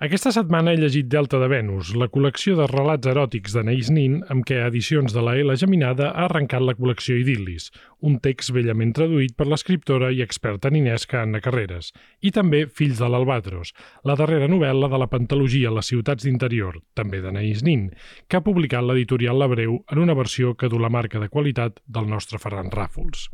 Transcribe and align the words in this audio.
Aquesta 0.00 0.30
setmana 0.32 0.72
he 0.72 0.78
llegit 0.80 1.10
Delta 1.12 1.36
de 1.36 1.44
Venus, 1.52 1.90
la 1.92 2.06
col·lecció 2.08 2.54
de 2.56 2.64
relats 2.70 3.04
eròtics 3.10 3.52
d'Anaïs 3.52 3.90
Nin, 3.92 4.14
amb 4.32 4.46
què 4.48 4.56
Edicions 4.64 5.12
de 5.12 5.20
la 5.20 5.34
L 5.36 5.52
Geminada 5.60 6.06
ha 6.14 6.22
arrencat 6.24 6.64
la 6.64 6.72
col·lecció 6.78 7.18
Idil·lis, 7.20 7.66
un 8.08 8.16
text 8.24 8.54
bellament 8.56 8.94
traduït 8.96 9.34
per 9.36 9.44
l'escriptora 9.44 10.08
i 10.16 10.22
experta 10.24 10.70
ninesca 10.72 11.20
Anna 11.20 11.42
Carreras, 11.44 11.90
i 12.24 12.32
també 12.32 12.62
Fills 12.64 13.02
de 13.02 13.10
l'Albatros, 13.12 13.74
la 14.08 14.16
darrera 14.16 14.48
novel·la 14.48 14.88
de 14.88 15.02
la 15.02 15.10
pantalogia 15.12 15.74
Les 15.76 15.92
ciutats 15.92 16.24
d'interior, 16.24 16.80
també 16.96 17.20
d'Anaïs 17.20 17.60
Nin, 17.68 17.90
que 18.24 18.40
ha 18.40 18.46
publicat 18.46 18.88
l'editorial 18.88 19.36
La 19.36 19.50
Breu 19.52 19.82
en 19.84 20.00
una 20.00 20.16
versió 20.16 20.54
que 20.56 20.72
du 20.72 20.80
la 20.80 20.88
marca 20.88 21.20
de 21.20 21.28
qualitat 21.28 21.84
del 21.84 22.08
nostre 22.08 22.40
Ferran 22.40 22.72
Ràfols. 22.72 23.28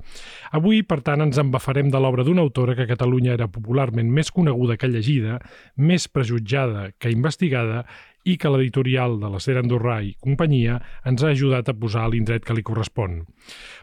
Avui, 0.51 0.83
per 0.83 0.99
tant, 1.07 1.23
ens 1.23 1.39
embafarem 1.39 1.95
de 1.95 2.03
l'obra 2.03 2.27
d'una 2.27 2.43
autora 2.43 2.75
que 2.75 2.91
a 2.91 2.93
Catalunya 2.97 3.39
era 3.39 3.47
popularment 3.47 4.11
més 4.11 4.35
coneguda 4.35 4.75
que 4.83 4.91
llegida, 4.91 5.39
més 5.79 6.11
prejutjada 6.11 6.56
jutjada 6.57 6.93
que 6.99 7.11
investigada 7.11 7.87
i 8.27 8.35
que 8.43 8.51
l'editorial 8.51 9.21
de 9.21 9.29
la 9.31 9.39
Cera 9.39 9.61
Andorrà 9.63 10.01
i 10.03 10.17
companyia 10.19 10.81
ens 11.07 11.23
ha 11.23 11.29
ajudat 11.31 11.69
a 11.69 11.75
posar 11.79 12.07
a 12.07 12.11
l'indret 12.11 12.43
que 12.43 12.57
li 12.57 12.65
correspon. 12.67 13.21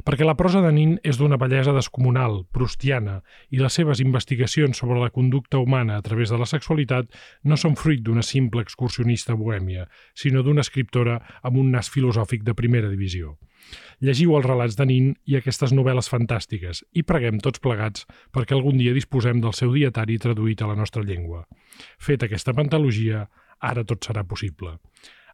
Perquè 0.03 0.25
la 0.27 0.35
prosa 0.35 0.59
de 0.59 0.71
Nin 0.75 0.97
és 1.01 1.15
d'una 1.17 1.37
bellesa 1.39 1.71
descomunal, 1.71 2.41
prustiana, 2.51 3.21
i 3.55 3.61
les 3.61 3.73
seves 3.79 4.01
investigacions 4.03 4.75
sobre 4.75 4.99
la 4.99 5.13
conducta 5.15 5.61
humana 5.63 5.95
a 5.95 6.01
través 6.01 6.29
de 6.29 6.37
la 6.41 6.49
sexualitat 6.49 7.07
no 7.43 7.55
són 7.55 7.79
fruit 7.79 8.03
d'una 8.03 8.25
simple 8.25 8.61
excursionista 8.61 9.37
bohèmia, 9.39 9.87
sinó 10.13 10.43
d'una 10.43 10.65
escriptora 10.67 11.21
amb 11.41 11.63
un 11.63 11.71
nas 11.71 11.87
filosòfic 11.93 12.43
de 12.43 12.53
primera 12.53 12.91
divisió. 12.91 13.37
Llegiu 14.03 14.33
els 14.35 14.45
relats 14.45 14.75
de 14.75 14.85
Nin 14.89 15.13
i 15.29 15.37
aquestes 15.37 15.71
novel·les 15.75 16.09
fantàstiques 16.11 16.83
i 16.93 17.05
preguem 17.07 17.39
tots 17.43 17.61
plegats 17.63 18.07
perquè 18.35 18.57
algun 18.57 18.77
dia 18.81 18.95
disposem 18.95 19.39
del 19.43 19.55
seu 19.55 19.71
dietari 19.75 20.19
traduït 20.19 20.61
a 20.61 20.67
la 20.67 20.75
nostra 20.79 21.03
llengua. 21.03 21.45
Fet 21.99 22.25
aquesta 22.25 22.53
pantalogia, 22.53 23.27
ara 23.63 23.85
tot 23.87 24.03
serà 24.03 24.25
possible. 24.27 24.75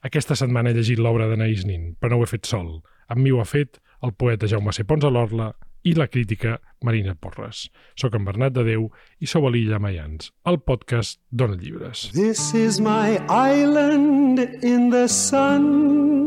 Aquesta 0.05 0.37
setmana 0.37 0.71
he 0.71 0.77
llegit 0.77 1.01
l'obra 1.01 1.27
d'Anaïs 1.27 1.65
Nin, 1.67 1.95
però 1.99 2.13
no 2.13 2.21
ho 2.21 2.27
he 2.27 2.31
fet 2.31 2.45
sol. 2.47 2.77
Amb 3.09 3.25
mi 3.25 3.33
ho 3.33 3.41
ha 3.41 3.47
fet 3.49 3.81
el 4.05 4.13
poeta 4.13 4.47
Jaume 4.47 4.71
C. 4.71 4.85
Pons 4.87 5.03
a 5.03 5.11
l'Orla 5.11 5.49
i 5.83 5.95
la 5.95 6.07
crítica 6.07 6.59
Marina 6.83 7.15
Porres. 7.15 7.67
Soc 7.99 8.15
en 8.15 8.27
Bernat 8.27 8.55
de 8.55 8.65
Déu 8.67 8.87
i 9.19 9.27
sou 9.27 9.47
a 9.47 9.51
l'Illa 9.53 9.79
Mayans, 9.79 10.31
el 10.47 10.59
podcast 10.63 11.19
Dona 11.31 11.59
Llibres. 11.59 12.09
This 12.13 12.53
is 12.53 12.79
my 12.79 13.19
island 13.27 14.39
in 14.63 14.89
the 14.91 15.07
sun 15.07 16.18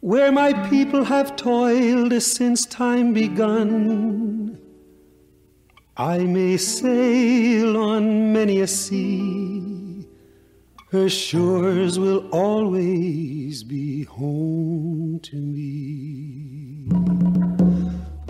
Where 0.00 0.32
my 0.32 0.52
people 0.70 1.04
have 1.04 1.36
toiled 1.36 2.22
since 2.22 2.64
time 2.64 3.12
begun 3.12 4.58
I 5.96 6.18
may 6.18 6.56
sail 6.56 7.76
on 7.76 8.32
many 8.32 8.60
a 8.60 8.66
sea 8.66 10.06
Her 10.90 11.10
shores 11.10 11.98
will 11.98 12.26
always 12.30 13.62
be 13.62 14.04
home 14.04 15.20
to 15.22 15.36
me. 15.36 16.88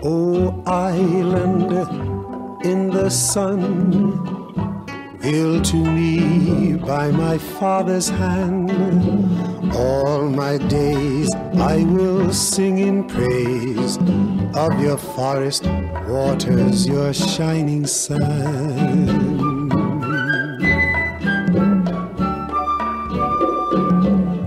Oh, 0.03 0.61
island 0.67 1.71
in 2.65 2.89
the 2.91 3.09
sun, 3.09 4.40
built 5.21 5.65
to 5.65 5.75
me 5.77 6.73
by 6.75 7.11
my 7.11 7.37
father's 7.37 8.09
hand. 8.09 8.71
All 9.73 10.27
my 10.29 10.57
days 10.57 11.29
I 11.55 11.83
will 11.83 12.33
sing 12.33 12.79
in 12.79 13.07
praise 13.07 13.97
of 14.55 14.79
your 14.81 14.97
forest 14.97 15.65
waters, 16.07 16.85
your 16.87 17.13
shining 17.13 17.85
sun. 17.87 19.31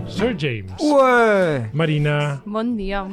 Sir 0.08 0.32
James, 0.34 0.70
Ué! 0.80 1.70
Marina 1.72 2.42
Bon 2.46 2.76
dia. 2.76 3.06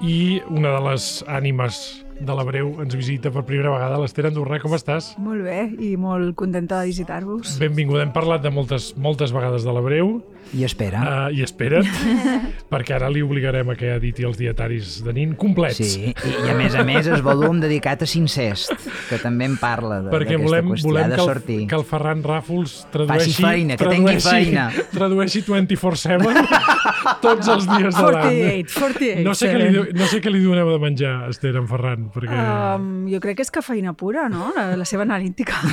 i 0.00 0.40
una 0.48 0.76
de 0.78 0.82
les 0.90 1.06
ànimes 1.26 2.04
de 2.20 2.34
la 2.34 2.42
Breu 2.44 2.72
ens 2.82 2.96
visita 2.98 3.30
per 3.30 3.44
primera 3.46 3.70
vegada 3.70 3.98
l'Ester 4.02 4.26
Andorrà. 4.28 4.58
Com 4.62 4.74
estàs? 4.76 5.12
Molt 5.22 5.44
bé 5.46 5.60
i 5.86 5.92
molt 6.00 6.34
contenta 6.38 6.80
de 6.82 6.90
visitar-vos. 6.90 7.56
Benvinguda. 7.62 8.02
Hem 8.06 8.12
parlat 8.14 8.42
de 8.42 8.50
moltes, 8.50 8.90
moltes 8.98 9.30
vegades 9.34 9.62
de 9.64 9.72
la 9.72 9.80
Breu 9.84 10.16
I 10.56 10.64
espera. 10.64 11.02
uh, 11.28 11.32
i 11.36 11.42
espera't, 11.44 11.86
perquè 12.72 12.94
ara 12.96 13.10
li 13.12 13.20
obligarem 13.22 13.68
a 13.70 13.76
que 13.78 13.90
editi 13.98 14.24
els 14.26 14.38
dietaris 14.40 14.98
de 15.04 15.12
nin 15.12 15.34
complets. 15.38 15.76
Sí, 15.78 16.08
i, 16.10 16.32
i 16.46 16.50
a 16.50 16.56
més 16.58 16.74
a 16.74 16.82
més 16.88 17.06
el 17.06 17.22
volum 17.22 17.60
dedicat 17.62 18.02
a 18.02 18.08
Cincest, 18.08 18.72
que 19.10 19.18
també 19.22 19.44
en 19.48 19.58
parla 19.60 20.00
de- 20.06 20.12
perquè 20.14 20.38
volem, 20.40 20.72
qüestió 20.72 20.88
volem 20.90 21.12
que, 21.14 21.20
sortir. 21.22 21.58
el, 21.62 21.68
que 21.70 21.76
el 21.78 21.84
Ferran 21.84 22.22
Ràfols 22.24 22.78
tradueixi, 22.94 23.34
Faci 23.36 23.44
feina, 23.44 23.76
que 23.76 23.90
tingui 23.92 24.16
tradueixi, 24.16 24.28
feina. 24.48 24.66
tradueixi 24.96 25.44
24-7 25.44 26.46
tots 27.26 27.48
els 27.54 27.68
dies 27.68 27.94
de 27.94 28.08
l'any. 28.08 28.40
48, 28.64 28.80
48. 28.80 29.24
No 29.28 29.34
sé, 29.38 29.52
què 29.52 29.60
li, 29.62 29.84
no 30.00 30.08
sé 30.10 30.22
què 30.24 30.32
li 30.32 30.42
doneu 30.44 30.72
de 30.74 30.80
menjar, 30.82 31.14
Esther, 31.30 31.54
en 31.60 31.68
Ferran, 31.68 32.07
perquè... 32.14 32.38
Um, 32.78 33.06
jo 33.10 33.20
crec 33.20 33.36
que 33.40 33.46
és 33.46 33.50
cafeïna 33.54 33.92
pura, 33.98 34.28
no? 34.32 34.52
La, 34.56 34.70
la 34.76 34.84
seva 34.88 35.02
analítica. 35.08 35.54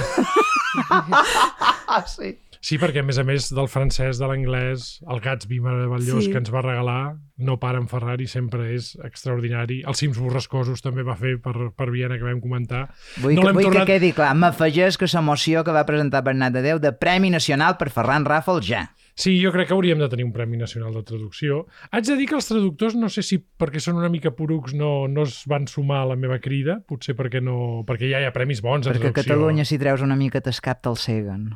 Sí, 2.65 2.79
perquè 2.81 3.03
a 3.03 3.05
més 3.05 3.19
a 3.21 3.23
més 3.27 3.45
del 3.53 3.67
francès, 3.69 4.17
de 4.17 4.25
l'anglès, 4.25 4.85
el 5.05 5.19
Gatsby 5.21 5.59
meravellós 5.61 6.23
Sí. 6.25 6.31
que 6.33 6.39
ens 6.39 6.49
va 6.49 6.63
regalar, 6.65 7.15
no 7.37 7.59
para 7.61 7.77
en 7.77 7.85
Ferrari, 7.87 8.25
sempre 8.25 8.73
és 8.73 8.95
extraordinari. 9.05 9.83
Els 9.85 9.99
cims 10.01 10.17
borrascosos 10.17 10.81
també 10.81 11.03
va 11.05 11.13
fer 11.15 11.35
per, 11.43 11.53
per 11.77 11.91
Viena, 11.93 12.17
que 12.17 12.25
vam 12.25 12.41
comentar. 12.41 12.87
Vull, 13.21 13.35
no 13.35 13.43
que, 13.45 13.51
vull 13.53 13.63
tornat- 13.69 13.85
que 13.85 13.93
quedi 13.99 14.11
clar, 14.17 14.33
m'afegeix 14.33 14.97
que 14.97 15.05
l'emoció 15.13 15.63
que 15.63 15.71
va 15.77 15.85
presentar 15.85 16.23
Bernat 16.25 16.53
de 16.57 16.63
Déu 16.65 16.79
de 16.79 16.91
Premi 16.91 17.29
Nacional 17.29 17.77
per 17.77 17.91
Ferran 17.93 18.25
Ràfol 18.25 18.63
ja. 18.65 18.87
Sí, 19.15 19.37
jo 19.39 19.51
crec 19.55 19.69
que 19.69 19.73
hauríem 19.73 19.99
de 20.01 20.09
tenir 20.11 20.25
un 20.27 20.33
Premi 20.35 20.57
Nacional 20.59 20.91
de 20.93 21.01
Traducció. 21.07 21.61
Haig 21.95 22.03
de 22.03 22.17
dir 22.19 22.25
que 22.27 22.35
els 22.35 22.49
traductors, 22.49 22.97
no 22.99 23.07
sé 23.07 23.23
si 23.23 23.37
perquè 23.39 23.79
són 23.79 23.95
una 24.01 24.09
mica 24.11 24.33
porucs 24.35 24.73
no, 24.75 25.07
no 25.07 25.23
es 25.23 25.37
van 25.47 25.69
sumar 25.71 26.01
a 26.03 26.09
la 26.09 26.17
meva 26.19 26.35
crida, 26.43 26.81
potser 26.83 27.15
perquè, 27.15 27.39
no, 27.39 27.85
perquè 27.87 28.09
ja 28.11 28.19
hi 28.19 28.27
ha 28.27 28.33
premis 28.35 28.59
bons 28.61 28.85
en 28.89 28.91
Perquè 28.91 29.07
a 29.07 29.13
traducció. 29.13 29.23
Catalunya, 29.31 29.63
si 29.65 29.79
treus 29.79 30.03
una 30.03 30.17
mica, 30.19 30.41
t'escapta 30.43 30.91
el 30.91 30.99
Seguen. 30.99 31.53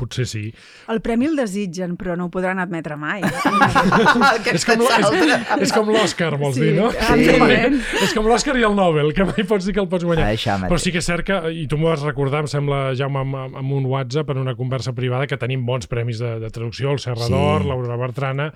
Potser 0.00 0.24
sí. 0.28 0.46
El 0.92 1.02
premi 1.04 1.28
el 1.28 1.36
desitgen, 1.36 1.98
però 2.00 2.16
no 2.16 2.26
ho 2.26 2.32
podran 2.32 2.58
admetre 2.60 2.96
mai. 3.00 3.20
és 4.54 4.64
com, 4.68 4.82
és, 4.84 5.12
és 5.68 5.72
com 5.76 5.88
l'Òscar, 5.92 6.34
vols 6.40 6.56
Sí, 6.56 6.66
dir, 6.70 6.74
no? 6.80 6.88
evidentment. 7.14 7.78
és 8.04 8.12
com 8.16 8.28
l'Òscar 8.28 8.56
i 8.60 8.64
el 8.64 8.76
Nobel, 8.76 9.12
que 9.16 9.28
mai 9.28 9.44
pots 9.48 9.68
dir 9.68 9.76
que 9.76 9.82
el 9.84 9.88
pots 9.92 10.04
guanyar. 10.08 10.30
Això 10.32 10.56
mateix. 10.56 10.72
Però 10.72 10.80
sí 10.80 10.92
que 10.94 11.00
és 11.04 11.08
cert 11.08 11.28
que, 11.28 11.38
i 11.52 11.66
tu 11.68 11.76
m'ho 11.80 11.88
vas 11.92 12.04
recordar, 12.04 12.44
em 12.44 12.50
sembla, 12.50 12.80
Jaume, 12.98 13.22
amb, 13.24 13.56
amb 13.60 13.76
un 13.76 13.88
WhatsApp, 13.92 14.32
en 14.34 14.42
una 14.44 14.56
conversa 14.58 14.92
privada, 14.96 15.28
que 15.28 15.36
tenim 15.40 15.64
bons 15.68 15.88
premis 15.90 16.20
de, 16.22 16.36
de 16.44 16.52
traducció, 16.52 16.92
el 16.94 17.02
Serrador, 17.02 17.62
Sí. 17.62 17.68
l'Aurora 17.68 17.96
Bertrana, 18.00 18.48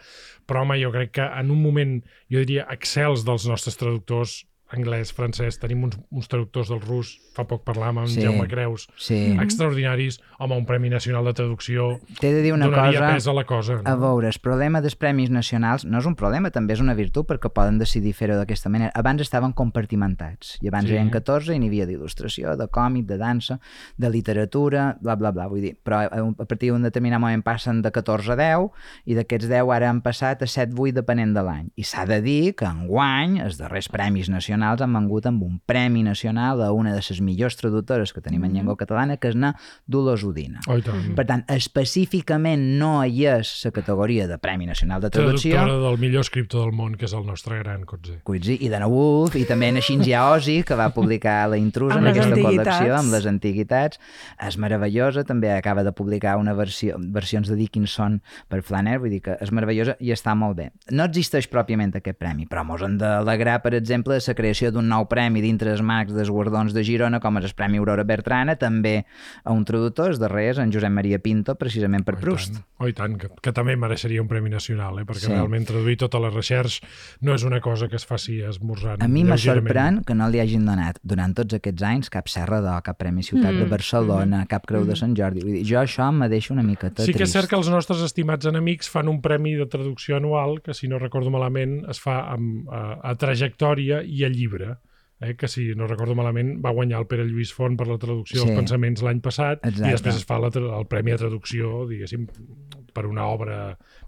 però 0.49 0.63
home, 0.65 0.79
jo 0.81 0.91
crec 0.95 1.13
que 1.19 1.23
en 1.41 1.51
un 1.53 1.61
moment, 1.63 1.99
jo 2.33 2.41
diria, 2.41 2.67
excels 2.73 3.25
dels 3.29 3.47
nostres 3.47 3.77
traductors, 3.77 4.47
anglès, 4.71 5.13
francès, 5.17 5.59
tenim 5.59 5.85
uns, 5.85 5.99
uns 6.11 6.29
traductors 6.29 6.69
del 6.69 6.81
rus, 6.83 7.15
fa 7.35 7.45
poc 7.49 7.63
parlàvem 7.65 8.03
amb 8.03 8.09
Sí. 8.09 8.21
Jaume 8.21 8.47
Creus, 8.49 8.89
Sí. 8.97 9.37
extraordinaris, 9.41 10.21
home, 10.39 10.57
un 10.59 10.67
Premi 10.67 10.91
Nacional 10.91 11.25
de 11.25 11.33
Traducció 11.35 12.01
T'he 12.21 12.33
de 12.33 12.43
dir 12.43 12.53
una 12.53 12.69
cosa... 12.69 13.15
pes 13.15 13.27
a 13.27 13.33
la 13.33 13.45
cosa. 13.45 13.81
A 13.85 13.95
veure, 13.97 14.29
el 14.29 14.41
problema 14.43 14.81
dels 14.83 14.95
premis 14.97 15.31
nacionals 15.31 15.85
no 15.87 15.99
és 15.99 16.07
un 16.07 16.15
problema, 16.15 16.51
també 16.51 16.75
és 16.75 16.81
una 16.81 16.95
virtut 16.95 17.27
perquè 17.29 17.49
poden 17.51 17.79
decidir 17.79 18.13
fer-ho 18.13 18.37
d'aquesta 18.37 18.69
manera. 18.69 18.93
Abans 18.95 19.23
estaven 19.23 19.53
compartimentats 19.53 20.59
i 20.61 20.69
abans 20.69 20.85
Sí. 20.89 20.97
havia 20.97 21.11
14 21.11 21.55
i 21.55 21.59
n'hi 21.59 21.69
havia 21.69 21.87
d'il·lustració, 21.87 22.57
de 22.57 22.69
còmic, 22.69 23.07
de 23.07 23.17
dansa, 23.17 23.61
de 23.97 24.11
literatura, 24.11 24.99
bla, 25.01 25.15
bla, 25.17 25.31
bla. 25.33 25.47
Vull 25.49 25.63
dir, 25.63 25.77
però 25.83 26.05
a 26.05 26.45
partir 26.45 26.71
d'un 26.73 26.83
determinat 26.83 27.21
moment 27.21 27.43
passen 27.43 27.81
de 27.83 27.91
14 27.91 28.33
a 28.33 28.37
10 28.37 28.71
i 29.07 29.15
d'aquests 29.15 29.49
10 29.49 29.71
ara 29.73 29.89
han 29.89 30.03
passat 30.03 30.43
a 30.43 30.47
7-8 30.47 30.93
depenent 30.93 31.33
de 31.35 31.43
l'any. 31.43 31.71
I 31.77 31.85
s'ha 31.85 32.05
de 32.05 32.21
dir 32.21 32.55
que 32.55 32.67
enguany 32.67 33.41
els 33.41 33.57
darrers 33.57 33.89
premis 33.89 34.29
nacionals 34.29 34.58
han 34.63 34.95
vengut 34.95 35.27
amb 35.29 35.43
un 35.43 35.59
premi 35.67 36.03
nacional 36.03 36.63
a 36.63 36.73
una 36.73 36.95
de 36.95 37.03
les 37.03 37.21
millors 37.21 37.57
traductores 37.57 38.13
que 38.13 38.21
tenim 38.21 38.45
en 38.45 38.55
llengua 38.55 38.77
catalana, 38.77 39.17
que 39.17 39.31
és 39.33 39.37
na 39.37 39.55
Dolors 39.87 40.25
Udina. 40.25 40.61
Oh, 40.67 40.79
tant. 40.85 41.15
Per 41.17 41.25
tant, 41.29 41.45
específicament 41.53 42.65
no 42.81 43.05
hi 43.05 43.27
és 43.31 43.53
la 43.65 43.73
categoria 43.75 44.29
de 44.29 44.39
Premi 44.43 44.67
Nacional 44.67 45.03
de 45.03 45.11
Traducció, 45.11 45.55
Traductora 45.55 45.89
del 45.89 45.99
millor 46.03 46.27
escriptor 46.27 46.67
del 46.67 46.75
món, 46.77 46.97
que 46.99 47.07
és 47.09 47.15
el 47.17 47.27
nostre 47.27 47.61
gran 47.63 47.85
Cotze. 47.89 48.19
Cuitzi, 48.27 48.59
i 48.65 48.71
de 48.73 48.81
Wolf, 48.89 49.37
i 49.39 49.45
també 49.49 49.71
en 49.73 49.81
Shinji 49.81 50.15
Ozi, 50.19 50.63
que 50.67 50.77
va 50.79 50.91
publicar 50.95 51.39
La 51.49 51.59
intrusa 51.61 51.99
Amb 51.99 52.07
en 52.07 52.13
aquesta 52.13 52.39
col·lecció, 52.39 52.95
amb 52.99 53.15
les 53.15 53.29
antiguitats. 53.29 54.01
És 54.49 54.59
meravellosa, 54.61 55.25
també 55.29 55.53
acaba 55.55 55.85
de 55.87 55.93
publicar 55.93 56.37
una 56.41 56.55
versió, 56.57 56.97
versions 56.99 57.49
de 57.49 57.57
Dickinson 57.59 58.21
per 58.49 58.63
Flanner, 58.67 58.99
vull 59.03 59.13
dir 59.15 59.23
que 59.25 59.37
és 59.41 59.53
meravellosa 59.55 59.97
i 60.01 60.13
està 60.15 60.35
molt 60.39 60.59
bé. 60.59 60.71
No 60.91 61.07
existeix 61.09 61.49
pròpiament 61.51 61.95
aquest 61.99 62.19
premi, 62.21 62.47
però 62.49 62.65
mos 62.67 62.83
hem 62.85 62.99
d'alegrar, 63.01 63.61
per 63.65 63.75
exemple, 63.79 64.17
de 64.19 64.25
la 64.25 64.35
creació 64.35 64.48
d'un 64.73 64.89
nou 64.89 65.05
premi 65.09 65.41
dintre 65.41 65.71
els 65.71 65.83
marcs 65.83 66.13
dels 66.13 66.31
guardons 66.31 66.73
de 66.73 66.83
Girona, 66.83 67.21
com 67.21 67.37
és 67.39 67.45
el 67.45 67.55
Premi 67.55 67.79
Aurora 67.79 68.05
Bertrana, 68.05 68.57
també 68.57 69.05
a 69.45 69.53
un 69.53 69.65
traductor, 69.65 70.11
el 70.11 70.19
darrer 70.19 70.51
és 70.51 70.59
en 70.59 70.73
Josep 70.73 70.91
Maria 70.91 71.19
Pinto, 71.19 71.55
precisament 71.55 72.05
per 72.05 72.15
Oh, 72.17 72.21
Proust. 72.21 72.55
tant. 72.55 72.65
Oh, 72.79 72.89
i 72.89 72.93
tant, 72.93 73.17
que, 73.19 73.29
que 73.43 73.53
també 73.53 73.77
mereixeria 73.77 74.23
un 74.23 74.29
Premi 74.29 74.49
Nacional, 74.51 74.99
eh? 75.01 75.05
perquè 75.05 75.27
Sí. 75.27 75.33
realment 75.33 75.67
traduir 75.67 75.97
tota 75.99 76.19
la 76.19 76.31
recerca 76.31 76.87
no 77.21 77.35
és 77.35 77.43
una 77.45 77.61
cosa 77.61 77.89
que 77.89 77.97
es 77.97 78.07
faci 78.07 78.41
esmorzant. 78.43 79.03
A 79.03 79.09
mi 79.09 79.25
me 79.25 79.37
sorprèn 79.37 80.05
que 80.05 80.15
no 80.15 80.29
li 80.29 80.41
hagin 80.41 80.65
donat 80.67 80.99
durant 81.03 81.35
tots 81.35 81.55
aquests 81.55 81.83
anys 81.83 82.09
cap 82.11 82.29
Serra 82.29 82.61
d'Or, 82.61 82.83
cap 82.83 82.97
Premi 82.99 83.23
Ciutat 83.23 83.53
Mm, 83.55 83.59
de 83.59 83.65
Barcelona, 83.67 84.47
cap 84.47 84.67
Creu 84.67 84.85
de 84.85 84.97
Sant 84.97 85.15
Jordi. 85.17 85.41
Vull 85.43 85.53
dir, 85.53 85.65
jo 85.67 85.79
això 85.79 86.13
me 86.13 86.29
deixa 86.29 86.53
una 86.55 86.63
miqueta 86.63 87.03
Sí 87.05 87.13
que 87.13 87.23
és 87.23 87.31
trist. 87.31 87.33
cert 87.37 87.49
que 87.51 87.57
els 87.57 87.69
nostres 87.69 88.01
estimats 88.03 88.47
enemics 88.47 88.89
fan 88.89 89.09
un 89.09 89.21
premi 89.21 89.55
de 89.55 89.67
traducció 89.67 90.17
anual 90.17 90.61
que, 90.63 90.75
si 90.75 90.89
no 90.89 90.99
recordo 90.99 91.31
malament, 91.31 91.85
es 91.89 91.99
fa 92.01 92.31
amb, 92.33 92.69
a, 92.71 93.01
a 93.03 93.15
trajectòria 93.15 94.03
i 94.05 94.25
a 94.25 94.29
llibre. 94.39 94.77
Eh, 95.21 95.33
que 95.35 95.49
si 95.51 95.73
no 95.75 95.89
recordo 95.91 96.15
malament 96.15 96.61
va 96.63 96.71
guanyar 96.71 97.01
el 97.03 97.09
Pere 97.11 97.25
Lluís 97.27 97.51
Font 97.51 97.75
per 97.75 97.89
la 97.89 97.97
traducció 97.99 98.39
Sí. 98.39 98.45
dels 98.47 98.55
pensaments 98.61 99.03
l'any 99.03 99.19
passat 99.19 99.65
Exacte. 99.67 99.89
i 99.89 99.97
després 99.97 100.15
es 100.21 100.25
fa 100.29 100.37
la, 100.39 100.47
el 100.55 100.87
premi 100.87 101.11
de 101.11 101.17
traducció 101.19 101.89
diguéssim 101.91 102.29
per 102.95 103.03
una 103.05 103.25
obra 103.27 103.57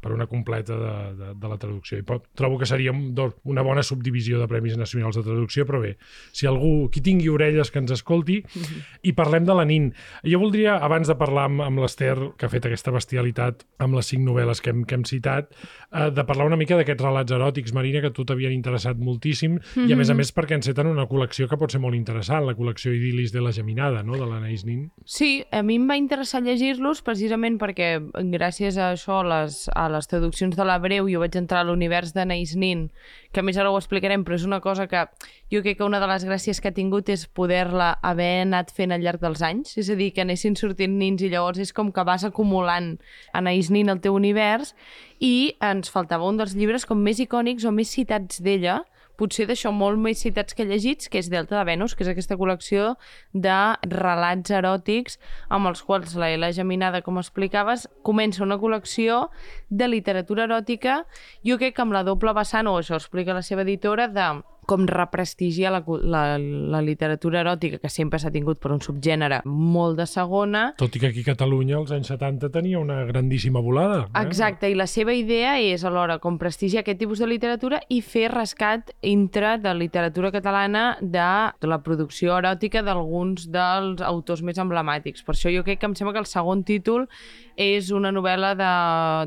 per 0.00 0.12
una 0.14 0.28
completa 0.30 0.76
de, 0.78 0.92
de, 1.18 1.32
de 1.34 1.48
la 1.50 1.58
traducció 1.58 1.98
i 1.98 2.04
pot, 2.06 2.28
trobo 2.38 2.60
que 2.60 2.66
seria 2.70 2.94
una 2.94 3.62
bona 3.66 3.82
subdivisió 3.82 4.38
de 4.38 4.46
Premis 4.46 4.76
Nacionals 4.78 5.18
de 5.18 5.24
Traducció 5.26 5.66
però 5.66 5.80
bé, 5.82 5.96
si 6.30 6.46
algú, 6.46 6.88
qui 6.94 7.02
tingui 7.02 7.28
orelles 7.28 7.72
que 7.74 7.82
ens 7.82 7.90
escolti 7.90 8.38
i 9.02 9.12
parlem 9.18 9.44
de 9.50 9.58
la 9.58 9.66
NIN 9.66 9.90
jo 10.22 10.38
voldria, 10.38 10.76
abans 10.78 11.10
de 11.10 11.18
parlar 11.18 11.48
amb, 11.50 11.66
amb 11.66 11.82
l'Ester 11.82 12.14
que 12.38 12.46
ha 12.46 12.52
fet 12.54 12.70
aquesta 12.70 12.94
bestialitat 12.94 13.66
amb 13.82 13.98
les 13.98 14.06
cinc 14.14 14.22
novel·les 14.30 14.62
que 14.62 14.70
hem, 14.70 14.86
que 14.86 14.94
hem 14.94 15.04
citat 15.10 15.50
eh, 15.92 16.10
de 16.14 16.24
parlar 16.24 16.46
una 16.48 16.58
mica 16.60 16.78
d'aquests 16.78 17.04
relats 17.04 17.34
eròtics 17.34 17.74
Marina, 17.76 18.02
que 18.02 18.10
a 18.10 18.14
tu 18.14 18.24
t'havien 18.26 18.54
interessat 18.54 18.98
moltíssim 19.00 19.58
i 19.86 19.92
a 19.92 19.98
més 19.98 20.10
a 20.10 20.16
més 20.18 20.32
perquè 20.34 20.58
enceten 20.58 20.90
una 20.90 21.06
col·lecció 21.10 21.48
que 21.50 21.58
pot 21.60 21.72
ser 21.72 21.82
molt 21.82 21.98
interessant, 21.98 22.46
la 22.46 22.56
col·lecció 22.58 22.94
Idil·lis 22.94 23.34
de 23.34 23.44
la 23.44 23.54
Geminada, 23.56 24.04
no?, 24.06 24.18
de 24.20 24.26
l'Anaïs 24.28 24.64
Nin 24.68 24.88
Sí, 25.04 25.44
a 25.50 25.62
mi 25.66 25.78
em 25.80 25.88
va 25.90 25.98
interessar 26.00 26.42
llegir-los 26.44 27.02
precisament 27.06 27.58
perquè 27.60 27.92
gràcies 28.34 28.78
a 28.78 28.92
això, 28.94 29.22
les, 29.26 29.64
a 29.74 29.88
les 29.92 30.10
traduccions 30.10 30.56
de 30.56 30.66
l'hebreu, 30.66 31.08
jo 31.10 31.22
vaig 31.22 31.38
entrar 31.40 31.64
a 31.64 31.70
l'univers 31.70 32.14
d'Anaïs 32.16 32.56
Nin, 32.58 32.88
que 33.32 33.40
a 33.40 33.44
més 33.46 33.58
ara 33.60 33.70
ho 33.70 33.78
explicarem, 33.78 34.24
però 34.26 34.36
és 34.38 34.44
una 34.46 34.60
cosa 34.60 34.86
que 34.90 35.04
jo 35.52 35.62
crec 35.62 35.78
que 35.78 35.86
una 35.86 36.00
de 36.02 36.08
les 36.10 36.24
gràcies 36.26 36.60
que 36.60 36.70
ha 36.70 36.76
tingut 36.76 37.08
és 37.12 37.26
poder-la 37.26 37.92
haver 38.02 38.42
anat 38.42 38.72
fent 38.74 38.94
al 38.94 39.04
llarg 39.04 39.22
dels 39.22 39.42
anys, 39.46 39.76
és 39.78 39.90
a 39.90 39.96
dir, 39.98 40.10
que 40.14 40.24
anessin 40.24 40.56
sortint 40.58 40.96
nins 40.98 41.22
i 41.22 41.30
llavors 41.30 41.60
és 41.62 41.72
com 41.72 41.92
que 41.94 42.04
vas 42.06 42.26
acumulant 42.26 42.96
Anaïs 43.32 43.70
Nin 43.70 43.90
al 43.90 44.02
teu 44.02 44.18
univers 44.18 44.74
i 45.20 45.54
ens 45.62 45.92
faltava 45.92 46.26
un 46.26 46.40
dels 46.40 46.56
llibres 46.58 46.86
com 46.88 46.98
més 46.98 47.20
icònics 47.22 47.66
o 47.68 47.74
més 47.74 47.92
citats 47.94 48.42
d'ella, 48.42 48.80
potser 49.20 49.46
d'això 49.50 49.72
molt 49.76 50.00
més 50.00 50.22
citats 50.24 50.56
que 50.56 50.64
llegits, 50.64 51.10
que 51.12 51.20
és 51.20 51.28
Delta 51.32 51.58
de 51.58 51.64
Venus, 51.68 51.94
que 51.94 52.06
és 52.06 52.12
aquesta 52.12 52.38
col·lecció 52.40 52.94
de 53.32 53.58
relats 53.92 54.52
eròtics 54.56 55.18
amb 55.52 55.70
els 55.70 55.84
quals 55.84 56.16
la 56.16 56.32
Ela 56.32 56.52
Geminada, 56.56 57.02
com 57.04 57.20
explicaves, 57.20 57.86
comença 58.06 58.44
una 58.46 58.58
col·lecció 58.62 59.26
de 59.68 59.90
literatura 59.92 60.48
eròtica, 60.48 61.02
jo 61.46 61.60
crec 61.60 61.76
que 61.76 61.84
amb 61.84 61.96
la 61.96 62.06
doble 62.06 62.34
vessant, 62.36 62.70
o 62.70 62.78
això 62.80 62.96
explica 62.96 63.36
la 63.36 63.44
seva 63.46 63.66
editora, 63.66 64.08
de 64.08 64.30
com 64.70 64.86
represtigiar 64.86 65.72
la, 65.74 65.82
la, 65.84 66.22
la 66.38 66.80
literatura 66.84 67.40
eròtica, 67.42 67.80
que 67.82 67.90
sempre 67.90 68.20
s'ha 68.22 68.30
tingut 68.30 68.60
per 68.62 68.70
un 68.74 68.82
subgènere 68.84 69.40
molt 69.44 69.98
de 69.98 70.06
segona, 70.06 70.68
tot 70.78 70.94
i 70.94 71.02
que 71.02 71.10
aquí 71.10 71.24
a 71.24 71.30
Catalunya 71.32 71.78
als 71.80 71.90
anys 71.96 72.12
70 72.12 72.52
tenia 72.54 72.78
una 72.78 73.00
grandíssima 73.08 73.62
volada 73.64 74.04
eh? 74.04 74.22
Exacte, 74.22 74.70
i 74.70 74.78
la 74.78 74.86
seva 74.90 75.14
idea 75.16 75.56
és 75.58 75.84
alhora 75.86 76.20
com 76.22 76.38
prestigiar 76.38 76.84
aquest 76.84 77.00
tipus 77.02 77.22
de 77.22 77.28
literatura 77.30 77.80
i 77.90 78.00
fer 78.04 78.28
rescat 78.32 78.94
intra 79.06 79.56
de 79.58 79.74
literatura 79.74 80.30
catalana 80.34 80.84
de, 81.00 81.26
de 81.60 81.70
la 81.70 81.80
producció 81.82 82.38
eròtica 82.38 82.84
d'alguns 82.86 83.48
dels 83.50 84.02
autors 84.06 84.44
més 84.46 84.60
emblemàtics. 84.62 85.24
Per 85.26 85.34
això 85.34 85.52
jo 85.52 85.64
crec 85.66 85.82
que 85.82 85.90
em 85.90 85.96
sembla 85.98 86.14
que 86.14 86.22
el 86.22 86.30
segon 86.30 86.64
títol 86.68 87.08
és 87.56 87.90
una 87.94 88.12
novel·la 88.14 88.52
de, 88.58 88.74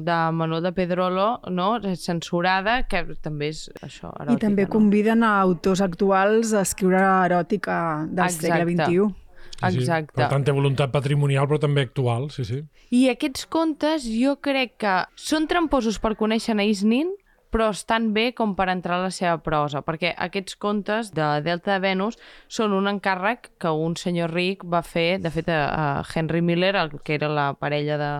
de 0.05 0.19
Manuel 0.35 0.63
de 0.63 0.73
Pedrolo, 0.75 1.27
no? 1.49 1.69
censurada, 1.99 2.81
que 2.89 3.03
també 3.23 3.51
és 3.53 3.65
això, 3.81 4.11
eròtica. 4.13 4.37
I 4.37 4.43
també 4.45 4.67
no? 4.67 4.73
conviden 4.77 5.25
a 5.27 5.33
autors 5.41 5.83
actuals 5.85 6.53
a 6.53 6.63
escriure 6.67 7.01
eròtica 7.01 7.77
del 8.09 8.25
Exacte. 8.25 8.47
segle 8.47 8.69
XXI. 8.71 9.09
Sí, 9.63 9.71
sí. 9.71 9.79
Exacte. 9.83 10.17
Per 10.17 10.27
tant, 10.31 10.43
té 10.43 10.51
voluntat 10.51 10.91
patrimonial, 10.91 11.47
però 11.47 11.59
també 11.61 11.85
actual, 11.87 12.27
sí, 12.33 12.43
sí. 12.47 12.63
I 12.91 13.05
aquests 13.13 13.45
contes 13.51 14.07
jo 14.09 14.35
crec 14.43 14.75
que 14.83 14.95
són 15.15 15.47
tramposos 15.47 15.99
per 16.03 16.15
conèixer 16.19 16.51
Anaïs 16.55 16.83
Nin, 16.83 17.13
però 17.53 17.69
estan 17.69 18.11
bé 18.15 18.31
com 18.33 18.55
per 18.57 18.65
entrar 18.73 18.97
a 18.97 19.05
la 19.05 19.11
seva 19.13 19.37
prosa, 19.45 19.83
perquè 19.85 20.15
aquests 20.25 20.57
contes 20.57 21.11
de 21.13 21.27
Delta 21.45 21.75
de 21.75 21.83
Venus 21.83 22.17
són 22.49 22.73
un 22.73 22.89
encàrrec 22.89 23.51
que 23.61 23.69
un 23.69 23.93
senyor 23.99 24.33
ric 24.33 24.65
va 24.65 24.81
fer, 24.81 25.21
de 25.21 25.29
fet, 25.29 25.51
a, 25.53 26.01
Henry 26.15 26.41
Miller, 26.41 26.73
el 26.75 26.97
que 27.05 27.13
era 27.19 27.29
la 27.29 27.51
parella 27.53 27.99
de 28.01 28.11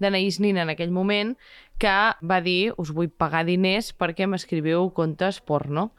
d'Anaïs 0.00 0.40
Nin 0.40 0.56
en 0.56 0.72
aquell 0.72 0.94
moment, 0.96 1.34
que 1.80 1.92
va 2.24 2.40
dir, 2.44 2.72
us 2.80 2.92
vull 2.96 3.08
pagar 3.08 3.44
diners 3.48 3.92
perquè 3.96 4.26
m'escriviu 4.28 4.90
contes 4.96 5.40
porno. 5.44 5.90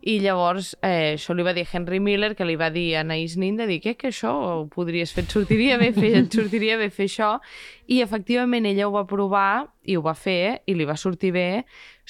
I 0.00 0.16
llavors 0.24 0.70
eh, 0.80 1.12
això 1.14 1.34
li 1.36 1.44
va 1.44 1.52
dir 1.56 1.66
Henry 1.68 1.98
Miller, 2.00 2.32
que 2.36 2.46
li 2.48 2.56
va 2.60 2.70
dir 2.72 2.94
a 2.94 3.02
Anaïs 3.04 3.36
Nin 3.40 3.58
de 3.60 3.66
dir 3.68 3.80
que, 3.84 3.96
que 4.00 4.08
això 4.08 4.32
ho 4.32 4.64
podries 4.72 5.12
fer, 5.12 5.26
et 5.26 5.34
sortiria 5.36 5.76
bé 5.80 5.90
fer, 5.96 6.14
et 6.22 6.32
sortiria 6.32 6.78
bé 6.80 6.88
fer 6.92 7.08
això. 7.08 7.34
I 7.88 8.00
efectivament 8.04 8.68
ella 8.68 8.88
ho 8.88 8.94
va 8.96 9.04
provar 9.08 9.68
i 9.84 9.96
ho 9.96 10.04
va 10.04 10.16
fer 10.16 10.62
i 10.64 10.76
li 10.76 10.88
va 10.88 10.96
sortir 11.00 11.34
bé. 11.36 11.48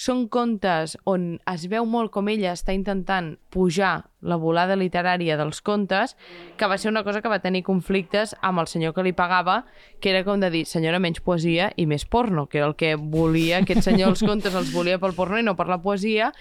Són 0.00 0.28
contes 0.32 0.94
on 1.04 1.34
es 1.50 1.66
veu 1.68 1.84
molt 1.84 2.08
com 2.14 2.30
ella 2.32 2.54
està 2.56 2.72
intentant 2.72 3.34
pujar 3.52 4.06
la 4.24 4.38
volada 4.40 4.76
literària 4.78 5.36
dels 5.36 5.60
contes, 5.64 6.14
que 6.56 6.68
va 6.70 6.78
ser 6.80 6.88
una 6.88 7.02
cosa 7.04 7.20
que 7.20 7.28
va 7.28 7.42
tenir 7.44 7.60
conflictes 7.66 8.32
amb 8.40 8.62
el 8.62 8.70
senyor 8.70 8.94
que 8.96 9.04
li 9.04 9.12
pagava, 9.16 9.66
que 10.00 10.14
era 10.14 10.24
com 10.24 10.40
de 10.40 10.48
dir, 10.52 10.64
senyora, 10.68 11.02
menys 11.02 11.20
poesia 11.24 11.68
i 11.76 11.84
més 11.90 12.06
porno, 12.08 12.46
que 12.48 12.62
era 12.62 12.70
el 12.70 12.78
que 12.80 12.94
volia 12.96 13.60
aquest 13.60 13.84
senyor, 13.90 14.14
els 14.14 14.24
contes 14.24 14.56
els 14.56 14.72
volia 14.72 15.00
pel 15.02 15.16
porno 15.16 15.40
i 15.40 15.44
no 15.44 15.56
per 15.58 15.68
la 15.68 15.82
poesia, 15.84 16.32